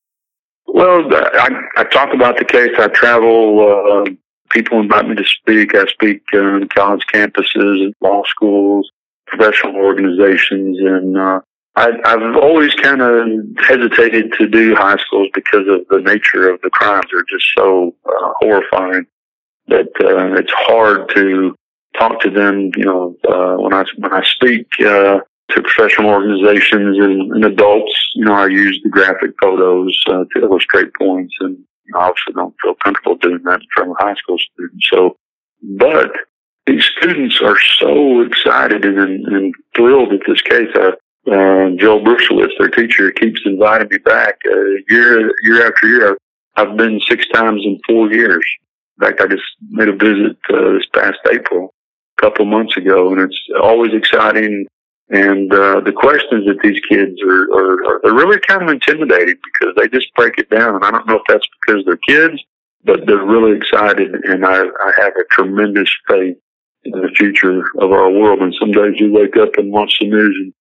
Well, 0.68 1.04
I, 1.12 1.50
I 1.78 1.84
talk 1.86 2.14
about 2.14 2.38
the 2.38 2.46
case. 2.46 2.72
I 2.78 2.88
travel. 2.88 4.06
Uh, 4.06 4.12
people 4.50 4.80
invite 4.80 5.08
me 5.08 5.16
to 5.16 5.26
speak. 5.26 5.76
I 5.76 5.86
speak 5.86 6.22
on 6.34 6.68
college 6.70 7.06
campuses, 7.14 7.92
law 8.02 8.24
schools, 8.26 8.90
professional 9.28 9.76
organizations, 9.76 10.78
and 10.80 11.18
uh, 11.18 11.40
I, 11.76 11.92
I've 12.04 12.36
always 12.36 12.74
kind 12.76 13.02
of 13.02 13.28
hesitated 13.58 14.34
to 14.38 14.48
do 14.48 14.76
high 14.76 14.98
schools 14.98 15.30
because 15.34 15.68
of 15.68 15.88
the 15.90 16.02
nature 16.02 16.50
of 16.50 16.60
the 16.62 16.70
crimes. 16.72 17.06
They're 17.12 17.24
just 17.30 17.48
so 17.58 17.96
uh, 18.06 18.34
horrifying 18.40 19.06
that 19.68 19.88
uh, 20.02 20.40
it's 20.40 20.52
hard 20.54 21.10
to 21.16 21.56
talk 21.98 22.20
to 22.22 22.30
them. 22.30 22.72
You 22.76 22.86
know, 22.86 23.16
uh, 23.30 23.62
when 23.62 23.74
I 23.74 23.86
when 23.98 24.14
I 24.14 24.24
speak 24.24 24.68
uh, 24.80 25.20
to 25.52 25.62
professional 25.62 26.10
organizations 26.10 26.98
and, 26.98 27.32
and 27.32 27.46
adults, 27.46 28.12
you 28.16 28.26
know, 28.26 28.34
I 28.34 28.48
use 28.48 28.80
the 28.84 28.90
graphic 28.90 29.32
photos 29.42 29.98
uh, 30.08 30.26
to 30.34 30.42
illustrate 30.42 30.94
points, 30.96 31.34
and 31.40 31.58
I 31.96 32.08
obviously 32.10 32.34
don't 32.34 32.56
feel 32.62 32.76
comfortable 32.84 33.16
doing 33.16 33.44
that 33.44 33.62
in 33.62 33.68
front 33.74 33.92
of 33.92 33.98
high 34.00 34.16
school 34.16 34.38
students. 34.38 34.88
So, 34.90 35.16
but 35.78 36.12
these 36.66 36.86
students 36.98 37.42
are 37.42 37.58
so 37.80 38.22
excited 38.22 38.86
and, 38.86 39.26
and 39.26 39.54
thrilled 39.76 40.14
at 40.14 40.20
this 40.28 40.42
case. 40.42 40.70
I, 40.76 40.92
uh, 41.28 41.70
Joe 41.78 42.00
Brusiewicz, 42.00 42.58
their 42.58 42.70
teacher, 42.70 43.12
keeps 43.12 43.42
inviting 43.46 43.90
me 43.92 43.98
back 43.98 44.36
uh, 44.46 44.56
year 44.90 45.32
year 45.44 45.68
after 45.68 45.88
year. 45.88 46.18
I've 46.56 46.76
been 46.78 47.00
six 47.08 47.28
times 47.30 47.62
in 47.64 47.80
four 47.88 48.12
years. 48.12 48.44
In 49.00 49.08
fact, 49.08 49.22
I 49.22 49.28
just 49.28 49.44
made 49.70 49.90
a 49.90 49.94
visit 49.94 50.38
uh, 50.50 50.74
this 50.74 50.86
past 50.94 51.20
April, 51.32 51.74
a 52.18 52.22
couple 52.22 52.46
months 52.46 52.76
ago, 52.78 53.12
and 53.12 53.22
it's 53.22 53.40
always 53.62 53.94
exciting. 53.94 54.66
And 55.10 55.52
uh, 55.52 55.82
the 55.82 55.92
questions 55.92 56.46
that 56.46 56.60
these 56.62 56.80
kids 56.88 57.20
are, 57.24 57.52
are, 57.52 57.86
are 57.86 58.00
they're 58.04 58.14
really 58.14 58.40
kind 58.40 58.62
of 58.62 58.70
intimidating 58.70 59.36
because 59.54 59.74
they 59.76 59.88
just 59.88 60.14
break 60.14 60.38
it 60.38 60.50
down. 60.50 60.76
And 60.76 60.86
I 60.86 60.92
don't 60.92 61.08
know 61.08 61.16
if 61.16 61.24
that's 61.28 61.48
because 61.62 61.84
they're 61.86 61.98
kids, 61.98 62.40
but 62.84 63.08
they're 63.08 63.26
really 63.26 63.58
excited. 63.58 64.14
And 64.26 64.46
I, 64.46 64.60
I 64.60 64.92
have 64.98 65.14
a 65.16 65.26
tremendous 65.32 65.90
faith 66.08 66.38
in 66.84 66.92
the 66.92 67.10
future 67.16 67.64
of 67.80 67.92
our 67.92 68.12
world. 68.12 68.42
And 68.42 68.54
some 68.60 68.72
days 68.72 69.00
you 69.00 69.12
wake 69.12 69.36
up 69.36 69.58
and 69.58 69.72
watch 69.72 69.98
the 70.00 70.10
news 70.10 70.54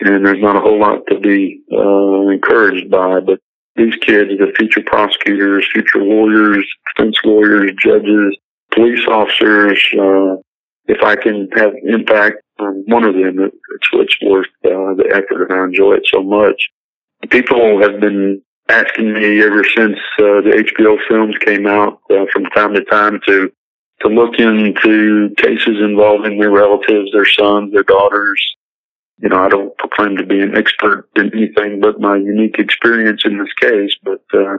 and, 0.00 0.08
and 0.08 0.24
there's 0.24 0.42
not 0.42 0.56
a 0.56 0.60
whole 0.60 0.78
lot 0.78 1.02
to 1.08 1.18
be 1.18 1.62
uh, 1.72 2.28
encouraged 2.28 2.88
by. 2.88 3.18
But 3.18 3.40
these 3.74 3.96
kids, 3.96 4.30
the 4.38 4.52
future 4.56 4.82
prosecutors, 4.86 5.66
future 5.72 6.02
lawyers, 6.02 6.64
defense 6.94 7.18
lawyers, 7.24 7.72
judges, 7.82 8.36
police 8.72 9.06
officers, 9.08 9.84
uh, 9.98 10.36
if 10.88 11.02
I 11.02 11.16
can 11.16 11.48
have 11.56 11.72
impact 11.84 12.36
on 12.58 12.84
one 12.86 13.04
of 13.04 13.14
them, 13.14 13.38
it's, 13.38 13.88
it's 13.92 14.16
worth 14.22 14.46
uh, 14.64 14.94
the 14.94 15.10
effort, 15.14 15.50
and 15.50 15.60
I 15.60 15.64
enjoy 15.64 15.94
it 15.94 16.06
so 16.06 16.22
much. 16.22 16.68
People 17.30 17.80
have 17.82 18.00
been 18.00 18.42
asking 18.68 19.12
me 19.12 19.42
ever 19.42 19.64
since 19.64 19.98
uh, 20.18 20.42
the 20.42 20.64
HBO 20.76 20.96
films 21.08 21.36
came 21.38 21.66
out 21.66 22.00
uh, 22.10 22.26
from 22.32 22.44
time 22.46 22.74
to 22.74 22.84
time 22.84 23.20
to 23.26 23.52
to 24.02 24.08
look 24.08 24.38
into 24.38 25.30
cases 25.38 25.78
involving 25.80 26.38
their 26.38 26.50
relatives, 26.50 27.10
their 27.12 27.24
sons, 27.24 27.72
their 27.72 27.82
daughters, 27.82 28.56
you 29.18 29.28
know, 29.28 29.42
I 29.42 29.48
don't 29.48 29.76
proclaim 29.78 30.16
to 30.18 30.26
be 30.26 30.40
an 30.40 30.56
expert 30.56 31.08
in 31.16 31.32
anything 31.34 31.80
but 31.80 32.00
my 32.00 32.16
unique 32.16 32.58
experience 32.58 33.22
in 33.24 33.38
this 33.38 33.52
case, 33.54 33.96
but 34.02 34.22
uh, 34.34 34.58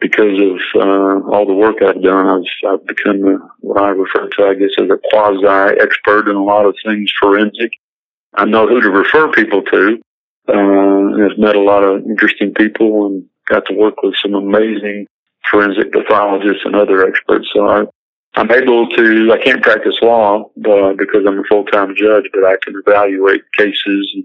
because 0.00 0.38
of 0.40 0.82
uh, 0.82 1.28
all 1.30 1.46
the 1.46 1.54
work 1.54 1.76
I've 1.82 2.02
done, 2.02 2.26
I've, 2.26 2.70
I've 2.70 2.86
become 2.86 3.24
a, 3.24 3.38
what 3.60 3.80
I 3.80 3.88
refer 3.88 4.28
to, 4.28 4.44
I 4.44 4.54
guess, 4.54 4.70
as 4.78 4.90
a 4.90 4.98
quasi 5.10 5.80
expert 5.80 6.28
in 6.28 6.36
a 6.36 6.44
lot 6.44 6.66
of 6.66 6.74
things 6.84 7.10
forensic. 7.18 7.72
I 8.34 8.44
know 8.44 8.66
who 8.66 8.80
to 8.80 8.90
refer 8.90 9.30
people 9.32 9.62
to. 9.62 9.98
Uh, 10.48 11.24
I've 11.24 11.38
met 11.38 11.56
a 11.56 11.60
lot 11.60 11.82
of 11.82 12.04
interesting 12.04 12.52
people 12.54 13.06
and 13.06 13.24
got 13.46 13.64
to 13.66 13.74
work 13.74 14.02
with 14.02 14.14
some 14.22 14.34
amazing 14.34 15.06
forensic 15.50 15.92
pathologists 15.92 16.62
and 16.64 16.76
other 16.76 17.06
experts. 17.06 17.48
So 17.54 17.66
I, 17.66 17.84
I'm 18.34 18.50
able 18.50 18.88
to, 18.90 19.32
I 19.32 19.42
can't 19.42 19.62
practice 19.62 19.96
law 20.02 20.44
uh, 20.44 20.92
because 20.92 21.24
I'm 21.26 21.38
a 21.38 21.44
full-time 21.44 21.94
judge, 21.96 22.24
but 22.32 22.44
I 22.44 22.56
can 22.62 22.74
evaluate 22.86 23.42
cases. 23.56 24.16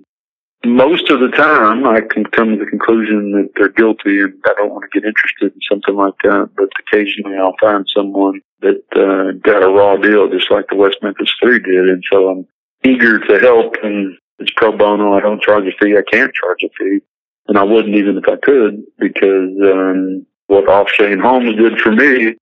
Most 0.64 1.10
of 1.10 1.20
the 1.20 1.30
time, 1.30 1.88
I 1.88 2.02
can 2.02 2.24
come 2.26 2.52
to 2.52 2.58
the 2.64 2.70
conclusion 2.70 3.32
that 3.32 3.50
they're 3.56 3.70
guilty 3.70 4.22
and 4.22 4.34
I 4.46 4.54
don't 4.58 4.70
want 4.70 4.84
to 4.84 5.00
get 5.00 5.08
interested 5.08 5.52
in 5.54 5.60
something 5.68 5.96
like 5.96 6.14
that. 6.24 6.50
But 6.56 6.70
occasionally 6.80 7.36
I'll 7.38 7.56
find 7.60 7.88
someone 7.96 8.42
that 8.62 8.84
uh, 8.96 9.38
got 9.42 9.64
a 9.64 9.70
raw 9.70 9.98
deal 9.98 10.30
just 10.30 10.52
like 10.52 10.66
the 10.70 10.76
West 10.76 10.98
Memphis 11.02 11.34
Three 11.42 11.60
did. 11.60 11.90
And 11.90 12.04
so 12.12 12.30
I'm 12.30 12.48
eager 12.84 13.18
to 13.20 13.40
help 13.40 13.76
and 13.82 14.16
it's 14.38 14.52
pro 14.56 14.76
bono. 14.76 15.14
I 15.14 15.20
don't 15.20 15.42
charge 15.42 15.66
a 15.66 15.72
fee. 15.84 15.98
I 15.98 16.04
can't 16.12 16.34
charge 16.34 16.64
a 16.64 16.70
fee. 16.78 17.00
And 17.48 17.58
I 17.58 17.64
wouldn't 17.64 17.96
even 17.96 18.18
if 18.18 18.28
I 18.28 18.36
could 18.38 18.84
because 19.00 19.50
um, 19.64 20.26
what 20.46 20.66
Aufshane 20.66 21.22
Holmes 21.22 21.56
did 21.56 21.80
for 21.80 21.92
me 21.92 22.36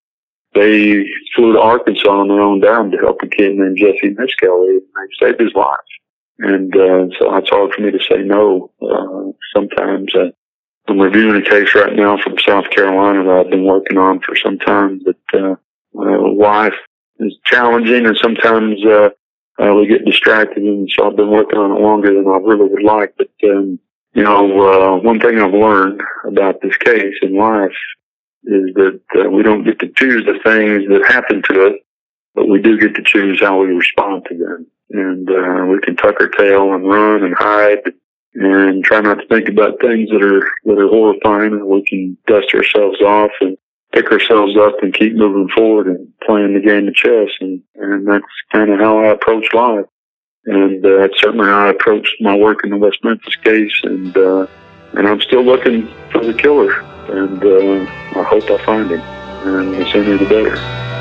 they 0.56 1.06
flew 1.36 1.54
to 1.54 1.60
Arkansas 1.60 2.10
on 2.10 2.28
their 2.28 2.42
own 2.42 2.60
dime 2.60 2.92
to 2.92 2.98
help 2.98 3.22
a 3.22 3.28
kid 3.28 3.56
named 3.56 3.78
Jesse 3.78 4.16
Misskelley. 4.18 4.78
And 4.78 4.82
they 4.96 5.26
saved 5.26 5.40
his 5.40 5.54
life. 5.54 5.78
And 6.40 6.74
uh, 6.74 7.14
so 7.20 7.36
it's 7.36 7.50
hard 7.50 7.74
for 7.74 7.82
me 7.82 7.92
to 7.92 8.00
say 8.00 8.24
no. 8.24 8.72
Uh, 8.82 9.32
sometimes 9.54 10.14
uh, 10.16 10.32
I'm 10.88 11.00
reviewing 11.00 11.42
a 11.42 11.48
case 11.48 11.76
right 11.76 11.96
now 11.96 12.18
from 12.18 12.40
South 12.40 12.70
Carolina 12.70 13.24
that 13.26 13.44
I've 13.46 13.52
been 13.52 13.66
working 13.66 13.98
on 13.98 14.22
for 14.22 14.36
some 14.36 14.58
time. 14.58 15.02
But 15.04 15.40
uh, 15.40 15.56
my 15.94 16.18
wife 16.18 16.74
is 17.20 17.36
challenging, 17.46 18.06
and 18.06 18.18
sometimes 18.22 18.84
uh, 18.86 19.10
uh, 19.62 19.74
we 19.74 19.88
get 19.88 20.06
distracted, 20.06 20.64
and 20.64 20.90
so 20.90 21.08
I've 21.08 21.18
been 21.18 21.30
working 21.30 21.60
on 21.60 21.72
it 21.72 21.82
longer 21.82 22.14
than 22.14 22.26
I 22.26 22.38
really 22.38 22.70
would 22.70 22.84
like. 22.84 23.16
But 23.18 23.30
um, 23.44 23.78
you 24.14 24.24
know, 24.24 24.96
uh, 24.96 25.02
one 25.02 25.20
thing 25.20 25.40
I've 25.40 25.54
learned 25.54 26.02
about 26.26 26.62
this 26.62 26.76
case 26.78 27.16
in 27.22 27.38
life 27.38 27.76
is 28.46 28.74
that 28.76 29.02
uh, 29.20 29.30
we 29.30 29.44
don't 29.44 29.66
get 29.66 29.80
to 29.80 29.92
choose 29.96 30.26
the 30.26 30.40
things 30.44 30.88
that 30.90 31.12
happen 31.12 31.42
to 31.50 31.68
us, 31.68 31.74
but 32.34 32.48
we 32.48 32.62
do 32.62 32.80
get 32.80 32.96
to 32.96 33.04
choose 33.04 33.42
how 33.42 33.60
we 33.60 33.68
respond 33.68 34.26
to 34.30 34.38
them. 34.38 34.68
And 34.92 35.30
uh, 35.30 35.66
we 35.66 35.80
can 35.82 35.96
tuck 35.96 36.20
our 36.20 36.30
tail 36.30 36.74
and 36.74 36.88
run 36.88 37.24
and 37.24 37.36
hide 37.38 37.94
and 38.36 38.84
try 38.84 39.02
not 39.02 39.20
to 39.20 39.28
think 39.28 39.50
about 39.50 39.80
things 39.82 40.10
that 40.10 40.24
are 40.24 40.50
that 40.66 40.82
are 40.82 40.88
horrifying, 40.88 41.54
and 41.54 41.66
we 41.66 41.84
can 41.84 42.18
dust 42.28 42.54
ourselves 42.54 43.02
off 43.02 43.32
and 43.42 43.58
pick 43.92 44.12
ourselves 44.12 44.56
up 44.58 44.76
and 44.82 44.94
keep 44.94 45.16
moving 45.16 45.50
forward 45.50 45.88
and 45.88 46.08
playing 46.26 46.54
the 46.54 46.60
game 46.60 46.88
of 46.88 46.96
chess. 46.96 47.30
And 47.40 47.62
and 47.76 48.08
that's 48.08 48.26
kind 48.52 48.72
of 48.72 48.80
how 48.80 49.00
I 49.00 49.08
approach 49.08 49.54
life. 49.54 49.86
And 50.46 50.84
uh, 50.86 50.98
that's 51.02 51.20
certainly 51.20 51.48
how 51.48 51.68
I 51.68 51.70
approached 51.70 52.16
my 52.22 52.36
work 52.36 52.64
in 52.64 52.72
the 52.72 52.78
West 52.78 53.00
Memphis 53.04 53.36
case. 53.38 53.80
And 53.84 54.16
uh, 54.18 54.48
and 54.94 55.08
I'm 55.08 55.22
still 55.22 55.44
looking 55.44 55.88
for 56.12 56.24
the 56.26 56.34
killer 56.34 56.82
and 57.12 57.44
uh, 57.44 58.20
I 58.20 58.24
hope 58.24 58.50
I 58.50 58.64
find 58.66 58.92
him. 58.92 59.02
And 59.02 59.74
the 59.74 59.90
sooner 59.92 60.18
the 60.18 60.26
better. 60.26 60.99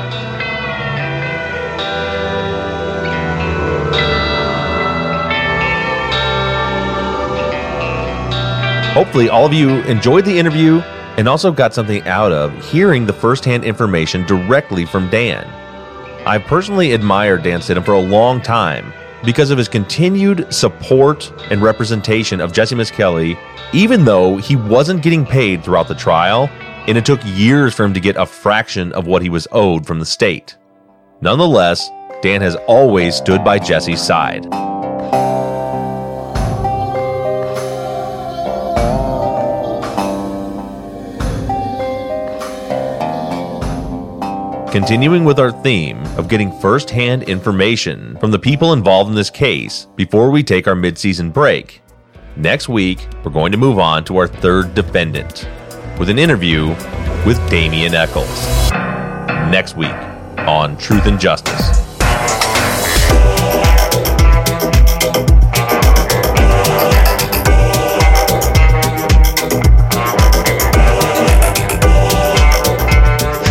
Hopefully, 8.93 9.29
all 9.29 9.45
of 9.45 9.53
you 9.53 9.81
enjoyed 9.83 10.25
the 10.25 10.37
interview 10.37 10.79
and 11.17 11.27
also 11.27 11.51
got 11.51 11.73
something 11.73 12.01
out 12.07 12.31
of 12.31 12.51
hearing 12.71 13.05
the 13.05 13.13
firsthand 13.13 13.63
information 13.63 14.25
directly 14.25 14.85
from 14.85 15.09
Dan. 15.09 15.45
I've 16.25 16.43
personally 16.43 16.93
admired 16.93 17.43
Dan 17.43 17.59
Stidham 17.59 17.85
for 17.85 17.93
a 17.93 17.99
long 17.99 18.41
time 18.41 18.91
because 19.23 19.51
of 19.51 19.57
his 19.57 19.67
continued 19.67 20.51
support 20.53 21.31
and 21.51 21.61
representation 21.61 22.41
of 22.41 22.51
Jesse 22.51 22.75
Misskelley, 22.75 23.37
even 23.73 24.05
though 24.05 24.37
he 24.37 24.55
wasn't 24.55 25.03
getting 25.03 25.25
paid 25.25 25.63
throughout 25.63 25.87
the 25.87 25.95
trial, 25.95 26.49
and 26.87 26.97
it 26.97 27.05
took 27.05 27.21
years 27.25 27.73
for 27.73 27.83
him 27.83 27.93
to 27.93 27.99
get 27.99 28.15
a 28.15 28.25
fraction 28.25 28.91
of 28.93 29.07
what 29.07 29.21
he 29.21 29.29
was 29.29 29.47
owed 29.51 29.85
from 29.85 29.99
the 29.99 30.05
state. 30.05 30.57
Nonetheless, 31.21 31.89
Dan 32.21 32.41
has 32.41 32.55
always 32.67 33.15
stood 33.15 33.43
by 33.43 33.59
Jesse's 33.59 34.01
side. 34.01 34.45
Continuing 44.79 45.25
with 45.25 45.39
our 45.39 45.51
theme 45.51 46.01
of 46.17 46.29
getting 46.29 46.57
first 46.61 46.89
hand 46.89 47.23
information 47.23 48.15
from 48.17 48.31
the 48.31 48.39
people 48.39 48.71
involved 48.71 49.09
in 49.09 49.15
this 49.15 49.29
case 49.29 49.87
before 49.97 50.31
we 50.31 50.41
take 50.41 50.67
our 50.67 50.73
mid 50.73 50.97
season 50.97 51.31
break. 51.31 51.81
Next 52.37 52.69
week, 52.69 53.05
we're 53.21 53.31
going 53.31 53.51
to 53.51 53.57
move 53.57 53.77
on 53.77 54.05
to 54.05 54.15
our 54.15 54.25
third 54.29 54.73
defendant 54.73 55.49
with 55.99 56.09
an 56.09 56.17
interview 56.17 56.69
with 57.25 57.37
Damien 57.49 57.93
Echols. 57.93 58.71
Next 59.51 59.75
week 59.75 59.91
on 60.47 60.77
Truth 60.77 61.07
and 61.07 61.19
Justice. 61.19 61.88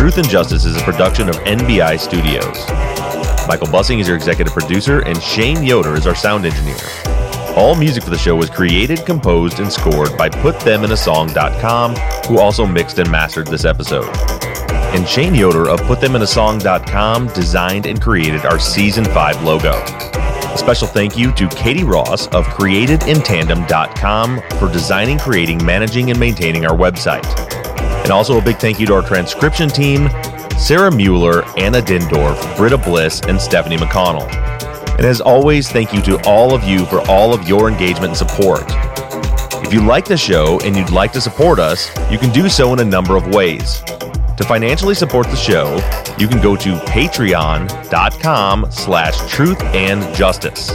Truth 0.09 0.25
and 0.25 0.29
Justice 0.29 0.65
is 0.65 0.75
a 0.75 0.79
production 0.79 1.29
of 1.29 1.35
NBI 1.35 1.99
Studios. 1.99 2.67
Michael 3.47 3.67
Bussing 3.67 3.99
is 3.99 4.07
your 4.07 4.17
executive 4.17 4.51
producer, 4.51 5.01
and 5.01 5.21
Shane 5.21 5.61
Yoder 5.61 5.93
is 5.93 6.07
our 6.07 6.15
sound 6.15 6.47
engineer. 6.47 6.79
All 7.55 7.75
music 7.75 8.03
for 8.05 8.09
the 8.09 8.17
show 8.17 8.35
was 8.35 8.49
created, 8.49 9.05
composed, 9.05 9.59
and 9.59 9.71
scored 9.71 10.17
by 10.17 10.27
PutThemInASong.com, 10.27 11.95
who 12.25 12.39
also 12.39 12.65
mixed 12.65 12.97
and 12.97 13.11
mastered 13.11 13.45
this 13.45 13.65
episode. 13.65 14.09
And 14.95 15.07
Shane 15.07 15.35
Yoder 15.35 15.69
of 15.69 15.79
PutThemInASong.com 15.81 17.27
designed 17.27 17.85
and 17.85 18.01
created 18.01 18.47
our 18.47 18.57
Season 18.57 19.05
5 19.05 19.43
logo. 19.43 19.73
A 19.73 20.57
special 20.57 20.87
thank 20.87 21.19
you 21.19 21.31
to 21.33 21.47
Katie 21.49 21.83
Ross 21.83 22.25
of 22.29 22.45
CreatedInTandem.com 22.45 24.41
for 24.57 24.71
designing, 24.73 25.19
creating, 25.19 25.63
managing, 25.63 26.09
and 26.09 26.19
maintaining 26.19 26.65
our 26.65 26.75
website. 26.75 27.58
And 28.09 28.15
also 28.15 28.39
a 28.39 28.41
big 28.41 28.57
thank 28.57 28.79
you 28.79 28.87
to 28.87 28.95
our 28.95 29.03
transcription 29.03 29.69
team 29.69 30.09
Sarah 30.57 30.91
Mueller, 30.91 31.45
Anna 31.59 31.79
Dindorf, 31.79 32.57
Britta 32.57 32.79
Bliss, 32.79 33.21
and 33.27 33.39
Stephanie 33.39 33.77
McConnell. 33.77 34.27
And 34.97 35.05
as 35.05 35.21
always, 35.21 35.69
thank 35.69 35.93
you 35.93 36.01
to 36.01 36.19
all 36.27 36.55
of 36.55 36.63
you 36.63 36.87
for 36.87 37.07
all 37.07 37.35
of 37.35 37.47
your 37.47 37.69
engagement 37.69 38.07
and 38.07 38.17
support. 38.17 38.63
If 39.63 39.71
you 39.71 39.85
like 39.85 40.05
the 40.05 40.17
show 40.17 40.59
and 40.61 40.75
you'd 40.75 40.89
like 40.89 41.11
to 41.11 41.21
support 41.21 41.59
us, 41.59 41.95
you 42.11 42.17
can 42.17 42.31
do 42.31 42.49
so 42.49 42.73
in 42.73 42.79
a 42.79 42.83
number 42.83 43.15
of 43.15 43.27
ways. 43.27 43.81
To 44.37 44.43
financially 44.43 44.95
support 44.95 45.27
the 45.27 45.35
show, 45.35 45.75
you 46.17 46.27
can 46.27 46.41
go 46.41 46.55
to 46.55 46.77
patreon.com 46.87 48.71
slash 48.71 49.31
truth 49.31 49.61
and 49.65 50.15
justice. 50.15 50.71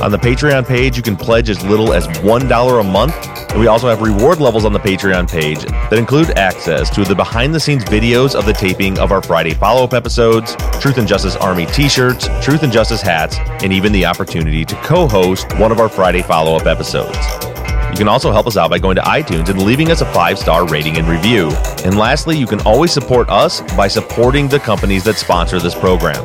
On 0.00 0.12
the 0.12 0.18
Patreon 0.18 0.68
page, 0.68 0.96
you 0.96 1.02
can 1.02 1.16
pledge 1.16 1.50
as 1.50 1.64
little 1.64 1.92
as 1.92 2.06
$1 2.06 2.80
a 2.80 2.84
month 2.84 3.33
and 3.54 3.60
we 3.60 3.68
also 3.68 3.88
have 3.88 4.02
reward 4.02 4.40
levels 4.40 4.64
on 4.64 4.72
the 4.72 4.80
Patreon 4.80 5.30
page 5.30 5.60
that 5.62 5.92
include 5.92 6.36
access 6.36 6.90
to 6.90 7.04
the 7.04 7.14
behind 7.14 7.54
the 7.54 7.60
scenes 7.60 7.84
videos 7.84 8.34
of 8.34 8.46
the 8.46 8.52
taping 8.52 8.98
of 8.98 9.12
our 9.12 9.22
Friday 9.22 9.54
follow 9.54 9.84
up 9.84 9.94
episodes, 9.94 10.56
Truth 10.80 10.98
and 10.98 11.06
Justice 11.06 11.36
Army 11.36 11.64
t 11.66 11.88
shirts, 11.88 12.26
Truth 12.42 12.64
and 12.64 12.72
Justice 12.72 13.00
hats, 13.00 13.36
and 13.62 13.72
even 13.72 13.92
the 13.92 14.04
opportunity 14.04 14.64
to 14.64 14.74
co 14.82 15.06
host 15.06 15.56
one 15.56 15.70
of 15.70 15.78
our 15.78 15.88
Friday 15.88 16.20
follow 16.20 16.56
up 16.56 16.66
episodes. 16.66 17.16
You 17.90 17.98
can 17.98 18.08
also 18.08 18.32
help 18.32 18.48
us 18.48 18.56
out 18.56 18.70
by 18.70 18.80
going 18.80 18.96
to 18.96 19.02
iTunes 19.02 19.48
and 19.48 19.62
leaving 19.62 19.92
us 19.92 20.00
a 20.00 20.12
five 20.12 20.36
star 20.36 20.66
rating 20.66 20.98
and 20.98 21.06
review. 21.06 21.50
And 21.84 21.96
lastly, 21.96 22.36
you 22.36 22.48
can 22.48 22.60
always 22.62 22.90
support 22.90 23.30
us 23.30 23.60
by 23.76 23.86
supporting 23.86 24.48
the 24.48 24.58
companies 24.58 25.04
that 25.04 25.14
sponsor 25.14 25.60
this 25.60 25.76
program. 25.76 26.24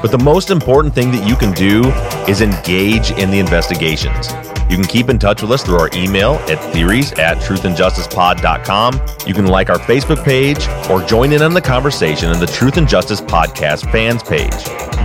But 0.00 0.10
the 0.10 0.18
most 0.18 0.50
important 0.50 0.94
thing 0.94 1.10
that 1.10 1.26
you 1.26 1.36
can 1.36 1.52
do 1.52 1.84
is 2.30 2.40
engage 2.40 3.10
in 3.12 3.30
the 3.30 3.38
investigations. 3.38 4.28
You 4.70 4.76
can 4.76 4.84
keep 4.84 5.08
in 5.08 5.18
touch 5.18 5.40
with 5.40 5.50
us 5.50 5.62
through 5.64 5.78
our 5.78 5.90
email 5.94 6.34
at 6.48 6.58
theories 6.72 7.12
at 7.12 7.38
truthandjusticepod.com. 7.38 9.00
You 9.26 9.34
can 9.34 9.46
like 9.46 9.70
our 9.70 9.78
Facebook 9.78 10.22
page 10.24 10.68
or 10.90 11.02
join 11.02 11.32
in 11.32 11.42
on 11.42 11.54
the 11.54 11.60
conversation 11.60 12.30
in 12.30 12.38
the 12.38 12.46
Truth 12.46 12.76
and 12.76 12.86
Justice 12.86 13.20
Podcast 13.20 13.90
fans 13.90 14.22
page. 14.22 14.52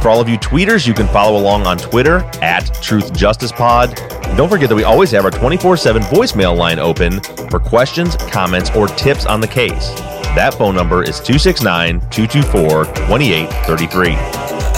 For 0.01 0.09
all 0.09 0.19
of 0.19 0.27
you 0.27 0.37
tweeters, 0.37 0.85
you 0.85 0.93
can 0.93 1.07
follow 1.07 1.39
along 1.39 1.65
on 1.65 1.77
Twitter 1.77 2.17
at 2.41 2.65
Truth 2.81 3.13
Justice 3.13 3.53
Pod. 3.53 3.95
Don't 4.35 4.49
forget 4.49 4.67
that 4.67 4.75
we 4.75 4.83
always 4.83 5.11
have 5.11 5.23
our 5.23 5.31
24 5.31 5.77
7 5.77 6.01
voicemail 6.03 6.57
line 6.57 6.79
open 6.79 7.21
for 7.49 7.59
questions, 7.59 8.17
comments, 8.17 8.69
or 8.75 8.87
tips 8.87 9.25
on 9.25 9.39
the 9.39 9.47
case. 9.47 9.95
That 10.35 10.55
phone 10.55 10.75
number 10.75 11.03
is 11.03 11.19
269 11.19 12.01
224 12.09 12.85
2833. 12.85 14.52